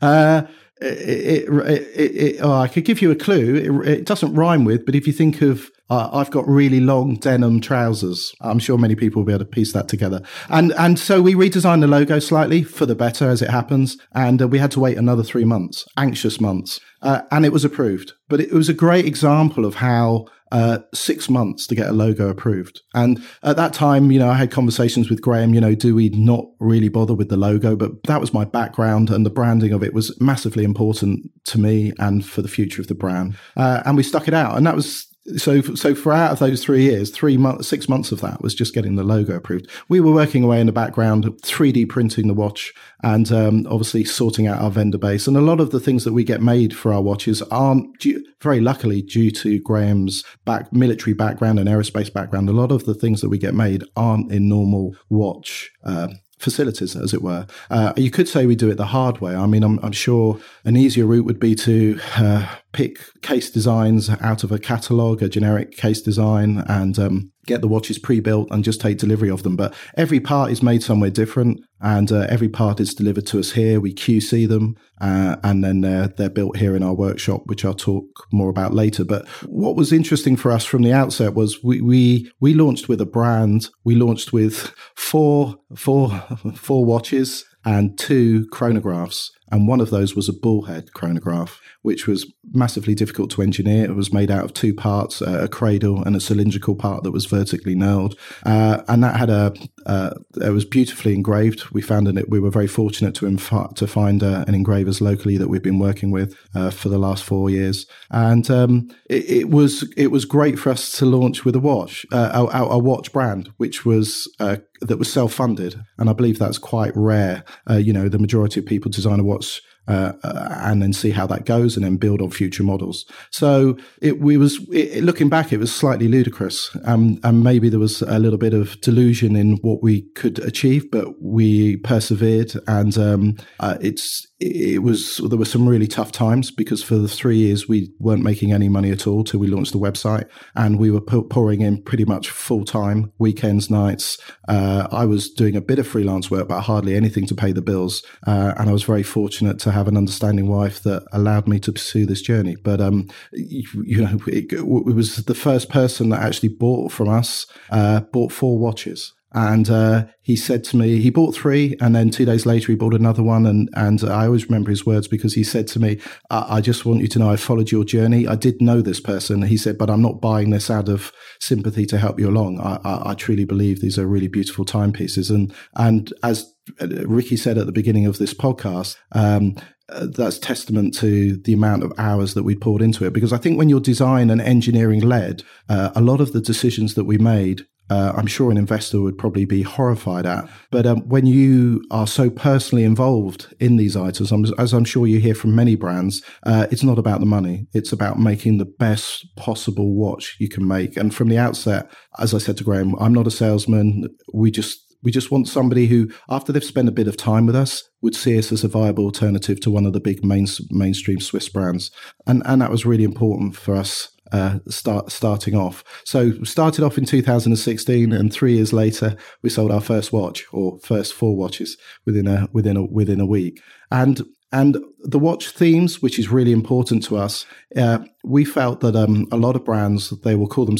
yeah 0.00 0.46
it, 0.80 1.48
it, 1.48 2.16
it, 2.16 2.36
oh, 2.40 2.52
I 2.52 2.68
could 2.68 2.84
give 2.84 3.00
you 3.00 3.10
a 3.10 3.16
clue. 3.16 3.82
It, 3.84 4.04
doesn't 4.04 4.34
rhyme 4.34 4.64
with, 4.64 4.84
but 4.84 4.94
if 4.94 5.06
you 5.06 5.12
think 5.12 5.40
of, 5.40 5.70
uh, 5.88 6.10
I've 6.12 6.30
got 6.30 6.46
really 6.48 6.80
long 6.80 7.16
denim 7.16 7.60
trousers. 7.60 8.34
I'm 8.40 8.58
sure 8.58 8.76
many 8.76 8.94
people 8.94 9.20
will 9.22 9.26
be 9.26 9.32
able 9.32 9.44
to 9.44 9.50
piece 9.50 9.72
that 9.72 9.88
together. 9.88 10.22
And 10.48 10.72
and 10.72 10.98
so 10.98 11.22
we 11.22 11.34
redesigned 11.34 11.80
the 11.80 11.86
logo 11.86 12.18
slightly 12.18 12.62
for 12.62 12.86
the 12.86 12.94
better, 12.94 13.28
as 13.28 13.42
it 13.42 13.50
happens. 13.50 13.96
And 14.14 14.42
uh, 14.42 14.48
we 14.48 14.58
had 14.58 14.70
to 14.72 14.80
wait 14.80 14.98
another 14.98 15.22
three 15.22 15.44
months, 15.44 15.86
anxious 15.96 16.40
months, 16.40 16.80
uh, 17.02 17.22
and 17.30 17.44
it 17.44 17.52
was 17.52 17.64
approved. 17.64 18.12
But 18.28 18.40
it 18.40 18.52
was 18.52 18.68
a 18.68 18.74
great 18.74 19.06
example 19.06 19.64
of 19.64 19.76
how 19.76 20.26
uh, 20.54 20.78
six 20.94 21.28
months 21.28 21.66
to 21.66 21.74
get 21.74 21.88
a 21.88 21.92
logo 21.92 22.28
approved. 22.28 22.80
And 22.94 23.20
at 23.42 23.56
that 23.56 23.72
time, 23.72 24.12
you 24.12 24.20
know, 24.20 24.30
I 24.30 24.34
had 24.34 24.52
conversations 24.52 25.10
with 25.10 25.20
Graham, 25.20 25.52
you 25.52 25.60
know, 25.60 25.74
do 25.74 25.96
we 25.96 26.10
not 26.10 26.44
really 26.60 26.88
bother 26.88 27.12
with 27.12 27.28
the 27.28 27.36
logo? 27.36 27.74
But 27.74 28.04
that 28.04 28.20
was 28.20 28.32
my 28.32 28.44
background 28.44 29.10
and 29.10 29.26
the 29.26 29.30
branding 29.30 29.72
of 29.72 29.82
it 29.82 29.92
was 29.92 30.18
massively 30.20 30.62
important 30.62 31.28
to 31.46 31.58
me 31.58 31.92
and 31.98 32.24
for 32.24 32.40
the 32.40 32.48
future 32.48 32.80
of 32.80 32.86
the 32.86 32.94
brand. 32.94 33.36
Uh, 33.56 33.82
and 33.84 33.96
we 33.96 34.04
stuck 34.04 34.28
it 34.28 34.34
out. 34.34 34.56
And 34.56 34.64
that 34.64 34.76
was 34.76 35.08
so 35.36 35.62
so 35.62 35.94
for 35.94 36.12
out 36.12 36.32
of 36.32 36.38
those 36.38 36.62
three 36.62 36.82
years, 36.82 37.10
three 37.10 37.36
months, 37.36 37.66
six 37.66 37.88
months 37.88 38.12
of 38.12 38.20
that 38.20 38.42
was 38.42 38.54
just 38.54 38.74
getting 38.74 38.96
the 38.96 39.04
logo 39.04 39.36
approved. 39.36 39.70
We 39.88 40.00
were 40.00 40.12
working 40.12 40.44
away 40.44 40.60
in 40.60 40.66
the 40.66 40.72
background, 40.72 41.24
3D 41.24 41.88
printing 41.88 42.28
the 42.28 42.34
watch, 42.34 42.74
and 43.02 43.30
um, 43.32 43.66
obviously 43.68 44.04
sorting 44.04 44.46
out 44.46 44.60
our 44.60 44.70
vendor 44.70 44.98
base. 44.98 45.26
And 45.26 45.36
a 45.36 45.40
lot 45.40 45.60
of 45.60 45.70
the 45.70 45.80
things 45.80 46.04
that 46.04 46.12
we 46.12 46.24
get 46.24 46.42
made 46.42 46.76
for 46.76 46.92
our 46.92 47.00
watches 47.00 47.40
aren't 47.42 47.98
due, 47.98 48.24
very 48.42 48.60
luckily 48.60 49.00
due 49.00 49.30
to 49.30 49.58
Graham's 49.60 50.24
back 50.44 50.72
military 50.72 51.14
background 51.14 51.58
and 51.58 51.68
aerospace 51.68 52.12
background. 52.12 52.48
A 52.48 52.52
lot 52.52 52.70
of 52.70 52.84
the 52.84 52.94
things 52.94 53.22
that 53.22 53.30
we 53.30 53.38
get 53.38 53.54
made 53.54 53.82
aren't 53.96 54.30
in 54.30 54.48
normal 54.48 54.94
watch. 55.08 55.70
Uh, 55.82 56.08
facilities, 56.38 56.94
as 56.94 57.14
it 57.14 57.22
were. 57.22 57.46
Uh, 57.70 57.94
you 57.96 58.10
could 58.10 58.28
say 58.28 58.44
we 58.44 58.56
do 58.56 58.68
it 58.68 58.76
the 58.76 58.86
hard 58.86 59.20
way. 59.20 59.34
I 59.34 59.46
mean, 59.46 59.62
I'm, 59.62 59.78
I'm 59.82 59.92
sure 59.92 60.38
an 60.64 60.76
easier 60.76 61.06
route 61.06 61.24
would 61.24 61.40
be 61.40 61.54
to 61.54 61.98
uh, 62.16 62.56
pick 62.74 62.98
case 63.22 63.50
designs 63.50 64.10
out 64.10 64.44
of 64.44 64.52
a 64.52 64.58
catalog, 64.58 65.22
a 65.22 65.28
generic 65.28 65.72
case 65.72 66.02
design, 66.02 66.62
and 66.68 66.98
um, 66.98 67.32
get 67.46 67.60
the 67.60 67.68
watches 67.68 67.98
pre-built 67.98 68.48
and 68.50 68.64
just 68.64 68.80
take 68.80 68.98
delivery 68.98 69.30
of 69.30 69.42
them. 69.42 69.56
But 69.56 69.74
every 69.96 70.20
part 70.20 70.50
is 70.50 70.62
made 70.62 70.82
somewhere 70.82 71.10
different, 71.10 71.60
and 71.80 72.12
uh, 72.12 72.26
every 72.28 72.48
part 72.48 72.80
is 72.80 72.92
delivered 72.92 73.26
to 73.28 73.38
us 73.38 73.52
here. 73.52 73.80
We 73.80 73.94
QC 73.94 74.46
them, 74.48 74.76
uh, 75.00 75.36
and 75.42 75.64
then 75.64 75.80
they're 75.80 76.08
they're 76.08 76.28
built 76.28 76.58
here 76.58 76.76
in 76.76 76.82
our 76.82 76.94
workshop, 76.94 77.42
which 77.46 77.64
I'll 77.64 77.74
talk 77.74 78.04
more 78.32 78.50
about 78.50 78.74
later. 78.74 79.04
But 79.04 79.26
what 79.46 79.76
was 79.76 79.92
interesting 79.92 80.36
for 80.36 80.50
us 80.50 80.64
from 80.64 80.82
the 80.82 80.92
outset 80.92 81.34
was 81.34 81.62
we 81.62 81.80
we 81.80 82.30
we 82.40 82.52
launched 82.52 82.88
with 82.88 83.00
a 83.00 83.06
brand. 83.06 83.68
We 83.84 83.94
launched 83.94 84.32
with 84.32 84.74
four 84.96 85.56
four 85.76 86.10
four 86.54 86.84
watches 86.84 87.44
and 87.64 87.96
two 87.98 88.46
chronographs. 88.52 89.30
And 89.50 89.68
one 89.68 89.80
of 89.80 89.90
those 89.90 90.14
was 90.14 90.28
a 90.28 90.32
bullhead 90.32 90.92
chronograph, 90.94 91.60
which 91.82 92.06
was 92.06 92.32
massively 92.52 92.94
difficult 92.94 93.30
to 93.32 93.42
engineer. 93.42 93.84
It 93.84 93.94
was 93.94 94.12
made 94.12 94.30
out 94.30 94.44
of 94.44 94.54
two 94.54 94.74
parts, 94.74 95.20
a 95.20 95.48
cradle 95.48 96.02
and 96.02 96.16
a 96.16 96.20
cylindrical 96.20 96.74
part 96.74 97.02
that 97.02 97.10
was 97.12 97.26
vertically 97.26 97.74
knurled. 97.74 98.16
Uh, 98.44 98.82
and 98.88 99.02
that 99.04 99.16
had 99.16 99.30
a, 99.30 99.54
uh, 99.86 100.10
it 100.40 100.50
was 100.50 100.64
beautifully 100.64 101.14
engraved. 101.14 101.70
We 101.70 101.82
found 101.82 102.08
it, 102.08 102.28
we 102.28 102.40
were 102.40 102.50
very 102.50 102.66
fortunate 102.66 103.14
to, 103.16 103.26
inf- 103.26 103.74
to 103.74 103.86
find 103.86 104.22
uh, 104.22 104.44
an 104.48 104.54
engravers 104.54 105.00
locally 105.00 105.36
that 105.36 105.48
we've 105.48 105.62
been 105.62 105.78
working 105.78 106.10
with 106.10 106.36
uh, 106.54 106.70
for 106.70 106.88
the 106.88 106.98
last 106.98 107.22
four 107.24 107.50
years. 107.50 107.86
And 108.10 108.50
um, 108.50 108.88
it, 109.10 109.30
it, 109.30 109.50
was, 109.50 109.90
it 109.96 110.08
was 110.08 110.24
great 110.24 110.58
for 110.58 110.70
us 110.70 110.92
to 110.98 111.06
launch 111.06 111.44
with 111.44 111.54
a 111.54 111.60
watch, 111.60 112.06
uh, 112.12 112.48
a, 112.52 112.62
a, 112.62 112.78
watch 112.78 113.12
brand, 113.12 113.50
which 113.56 113.84
was 113.84 114.32
uh, 114.40 114.56
that 114.80 114.98
was 114.98 115.10
self-funded, 115.12 115.82
and 115.98 116.10
I 116.10 116.12
believe 116.12 116.38
that's 116.38 116.58
quite 116.58 116.92
rare. 116.94 117.44
Uh, 117.68 117.76
you 117.76 117.92
know, 117.92 118.08
the 118.08 118.18
majority 118.18 118.60
of 118.60 118.66
people 118.66 118.90
design 118.90 119.18
a 119.18 119.24
uh, 119.34 119.40
uh, 119.86 120.12
and 120.22 120.82
then 120.82 120.92
see 120.92 121.10
how 121.10 121.26
that 121.26 121.44
goes 121.44 121.76
and 121.76 121.84
then 121.84 121.96
build 121.96 122.20
on 122.20 122.30
future 122.30 122.62
models. 122.62 123.04
So 123.30 123.76
it 124.00 124.20
we 124.20 124.36
was 124.36 124.58
it, 124.72 125.04
looking 125.04 125.28
back, 125.28 125.52
it 125.52 125.58
was 125.58 125.74
slightly 125.74 126.08
ludicrous, 126.08 126.76
um, 126.84 127.18
and 127.22 127.44
maybe 127.44 127.68
there 127.68 127.80
was 127.80 128.02
a 128.02 128.18
little 128.18 128.38
bit 128.38 128.54
of 128.54 128.80
delusion 128.80 129.36
in 129.36 129.56
what 129.58 129.82
we 129.82 130.02
could 130.14 130.38
achieve, 130.40 130.90
but 130.90 131.22
we 131.22 131.76
persevered, 131.78 132.52
and 132.66 132.96
um, 132.98 133.36
uh, 133.60 133.76
it's 133.80 134.26
it 134.40 134.82
was 134.82 135.18
there 135.28 135.38
were 135.38 135.44
some 135.44 135.68
really 135.68 135.86
tough 135.86 136.12
times 136.12 136.50
because 136.50 136.82
for 136.82 136.96
the 136.96 137.08
three 137.08 137.36
years 137.36 137.68
we 137.68 137.90
weren't 137.98 138.22
making 138.22 138.52
any 138.52 138.68
money 138.68 138.90
at 138.90 139.06
all 139.06 139.24
till 139.24 139.40
we 139.40 139.46
launched 139.46 139.72
the 139.72 139.78
website, 139.78 140.28
and 140.54 140.78
we 140.78 140.90
were 140.90 141.00
pouring 141.00 141.60
in 141.60 141.82
pretty 141.82 142.04
much 142.04 142.30
full 142.30 142.64
time, 142.64 143.12
weekends, 143.18 143.70
nights. 143.70 144.18
Uh, 144.48 144.88
I 144.90 145.04
was 145.04 145.30
doing 145.30 145.56
a 145.56 145.60
bit 145.60 145.78
of 145.78 145.86
freelance 145.86 146.30
work, 146.30 146.48
but 146.48 146.62
hardly 146.62 146.94
anything 146.94 147.26
to 147.26 147.34
pay 147.34 147.52
the 147.52 147.62
bills, 147.62 148.02
uh, 148.26 148.54
and 148.56 148.68
I 148.68 148.72
was 148.72 148.82
very 148.82 149.02
fortunate 149.02 149.58
to 149.60 149.70
have 149.74 149.88
an 149.88 149.96
understanding 149.96 150.48
wife 150.48 150.82
that 150.84 151.06
allowed 151.12 151.46
me 151.46 151.58
to 151.60 151.72
pursue 151.72 152.06
this 152.06 152.22
journey. 152.22 152.56
But 152.56 152.80
um, 152.80 153.08
you, 153.32 153.64
you 153.84 154.02
know, 154.02 154.18
it, 154.26 154.52
it, 154.52 154.66
was 154.66 155.16
the 155.16 155.34
first 155.34 155.68
person 155.68 156.08
that 156.10 156.22
actually 156.22 156.50
bought 156.50 156.92
from 156.92 157.08
us 157.08 157.46
uh, 157.70 158.00
bought 158.00 158.32
four 158.32 158.58
watches. 158.58 159.12
And 159.36 159.68
uh, 159.68 160.06
he 160.22 160.36
said 160.36 160.62
to 160.64 160.76
me, 160.76 161.00
he 161.00 161.10
bought 161.10 161.34
three, 161.34 161.76
and 161.80 161.92
then 161.92 162.10
two 162.10 162.24
days 162.24 162.46
later 162.46 162.70
he 162.70 162.76
bought 162.76 162.94
another 162.94 163.22
one. 163.22 163.46
And 163.46 163.68
and 163.74 164.04
I 164.04 164.26
always 164.26 164.44
remember 164.44 164.70
his 164.70 164.86
words 164.86 165.08
because 165.08 165.34
he 165.34 165.42
said 165.42 165.66
to 165.68 165.80
me, 165.80 165.98
I, 166.30 166.46
I 166.56 166.60
just 166.60 166.86
want 166.86 167.00
you 167.00 167.08
to 167.08 167.18
know 167.18 167.30
I 167.30 167.36
followed 167.36 167.72
your 167.72 167.82
journey. 167.84 168.28
I 168.28 168.36
did 168.36 168.62
know 168.62 168.80
this 168.80 169.00
person." 169.00 169.42
He 169.42 169.56
said, 169.56 169.76
"But 169.76 169.90
I'm 169.90 170.02
not 170.02 170.20
buying 170.20 170.50
this 170.50 170.70
out 170.70 170.88
of 170.88 171.12
sympathy 171.40 171.84
to 171.86 171.98
help 171.98 172.20
you 172.20 172.30
along. 172.30 172.60
I, 172.60 172.78
I, 172.84 173.10
I 173.10 173.14
truly 173.14 173.44
believe 173.44 173.80
these 173.80 173.98
are 173.98 174.06
really 174.06 174.28
beautiful 174.28 174.64
timepieces." 174.64 175.32
And 175.32 175.52
and 175.74 176.12
as 176.22 176.53
Rikki 176.80 177.36
said 177.36 177.58
at 177.58 177.66
the 177.66 177.72
beginning 177.72 178.06
of 178.06 178.18
this 178.18 178.34
podcast, 178.34 178.96
um, 179.12 179.56
uh, 179.88 180.06
that's 180.06 180.38
testament 180.38 180.94
to 180.94 181.36
the 181.36 181.52
amount 181.52 181.82
of 181.82 181.92
hours 181.98 182.34
that 182.34 182.42
we 182.42 182.54
poured 182.54 182.80
into 182.80 183.04
it. 183.04 183.12
Because 183.12 183.32
I 183.32 183.38
think 183.38 183.58
when 183.58 183.68
you're 183.68 183.80
design 183.80 184.30
and 184.30 184.40
engineering 184.40 185.00
led, 185.00 185.42
uh, 185.68 185.90
a 185.94 186.00
lot 186.00 186.20
of 186.20 186.32
the 186.32 186.40
decisions 186.40 186.94
that 186.94 187.04
we 187.04 187.18
made, 187.18 187.66
uh, 187.90 188.14
I'm 188.16 188.26
sure 188.26 188.50
an 188.50 188.56
investor 188.56 189.02
would 189.02 189.18
probably 189.18 189.44
be 189.44 189.60
horrified 189.60 190.24
at. 190.24 190.48
But 190.70 190.86
um, 190.86 191.06
when 191.06 191.26
you 191.26 191.82
are 191.90 192.06
so 192.06 192.30
personally 192.30 192.82
involved 192.82 193.54
in 193.60 193.76
these 193.76 193.94
items, 193.94 194.52
as 194.52 194.72
I'm 194.72 194.86
sure 194.86 195.06
you 195.06 195.20
hear 195.20 195.34
from 195.34 195.54
many 195.54 195.76
brands, 195.76 196.22
uh, 196.44 196.66
it's 196.70 196.82
not 196.82 196.98
about 196.98 197.20
the 197.20 197.26
money. 197.26 197.66
It's 197.74 197.92
about 197.92 198.18
making 198.18 198.56
the 198.56 198.64
best 198.64 199.26
possible 199.36 199.94
watch 199.94 200.36
you 200.40 200.48
can 200.48 200.66
make. 200.66 200.96
And 200.96 201.14
from 201.14 201.28
the 201.28 201.38
outset, 201.38 201.90
as 202.18 202.32
I 202.32 202.38
said 202.38 202.56
to 202.56 202.64
Graham, 202.64 202.94
I'm 202.98 203.12
not 203.12 203.26
a 203.26 203.30
salesman. 203.30 204.08
We 204.32 204.50
just 204.50 204.83
we 205.04 205.12
just 205.12 205.30
want 205.30 205.48
somebody 205.48 205.86
who, 205.86 206.10
after 206.28 206.52
they've 206.52 206.64
spent 206.64 206.88
a 206.88 206.92
bit 206.92 207.06
of 207.06 207.16
time 207.16 207.46
with 207.46 207.54
us, 207.54 207.88
would 208.02 208.16
see 208.16 208.38
us 208.38 208.50
as 208.50 208.64
a 208.64 208.68
viable 208.68 209.04
alternative 209.04 209.60
to 209.60 209.70
one 209.70 209.86
of 209.86 209.92
the 209.92 210.00
big 210.00 210.24
main, 210.24 210.46
mainstream 210.70 211.20
Swiss 211.20 211.48
brands. 211.48 211.90
And, 212.26 212.42
and 212.46 212.60
that 212.60 212.70
was 212.70 212.84
really 212.84 213.04
important 213.04 213.56
for 213.56 213.76
us 213.76 214.10
uh, 214.32 214.58
start 214.68 215.12
starting 215.12 215.54
off. 215.54 215.84
So 216.04 216.32
started 216.42 216.82
off 216.82 216.98
in 216.98 217.04
2016, 217.04 218.12
and 218.12 218.32
three 218.32 218.54
years 218.54 218.72
later, 218.72 219.16
we 219.42 219.50
sold 219.50 219.70
our 219.70 219.80
first 219.80 220.12
watch 220.12 220.44
or 220.52 220.78
first 220.80 221.12
four 221.12 221.36
watches 221.36 221.76
within 222.06 222.26
a 222.26 222.48
within 222.52 222.76
a 222.76 222.84
within 222.84 223.20
a 223.20 223.26
week. 223.26 223.60
And 223.90 224.22
and 224.52 224.78
the 225.00 225.18
watch 225.18 225.50
themes, 225.50 226.00
which 226.00 226.18
is 226.18 226.30
really 226.30 226.52
important 226.52 227.02
to 227.04 227.16
us, 227.16 227.44
uh, 227.76 227.98
we 228.24 228.44
felt 228.44 228.80
that 228.80 228.94
um, 228.94 229.26
a 229.32 229.36
lot 229.36 229.56
of 229.56 229.64
brands 229.64 230.10
they 230.22 230.34
will 230.34 230.46
call 230.46 230.64
them 230.64 230.78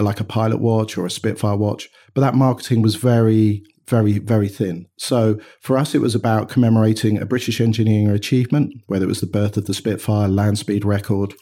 like 0.00 0.20
a 0.20 0.24
pilot 0.24 0.60
watch 0.60 0.98
or 0.98 1.06
a 1.06 1.10
Spitfire 1.10 1.56
watch, 1.56 1.88
but 2.14 2.20
that 2.22 2.34
marketing 2.34 2.82
was 2.82 2.96
very 2.96 3.62
very, 3.88 4.18
very 4.18 4.48
thin. 4.48 4.86
So 4.96 5.38
for 5.60 5.76
us, 5.76 5.94
it 5.94 6.00
was 6.00 6.14
about 6.14 6.48
commemorating 6.48 7.18
a 7.18 7.26
British 7.26 7.60
engineering 7.60 8.08
achievement, 8.08 8.72
whether 8.86 9.04
it 9.04 9.08
was 9.08 9.20
the 9.20 9.26
birth 9.26 9.56
of 9.56 9.66
the 9.66 9.74
Spitfire, 9.74 10.28
land 10.28 10.58
speed 10.58 10.84
record, 10.84 11.34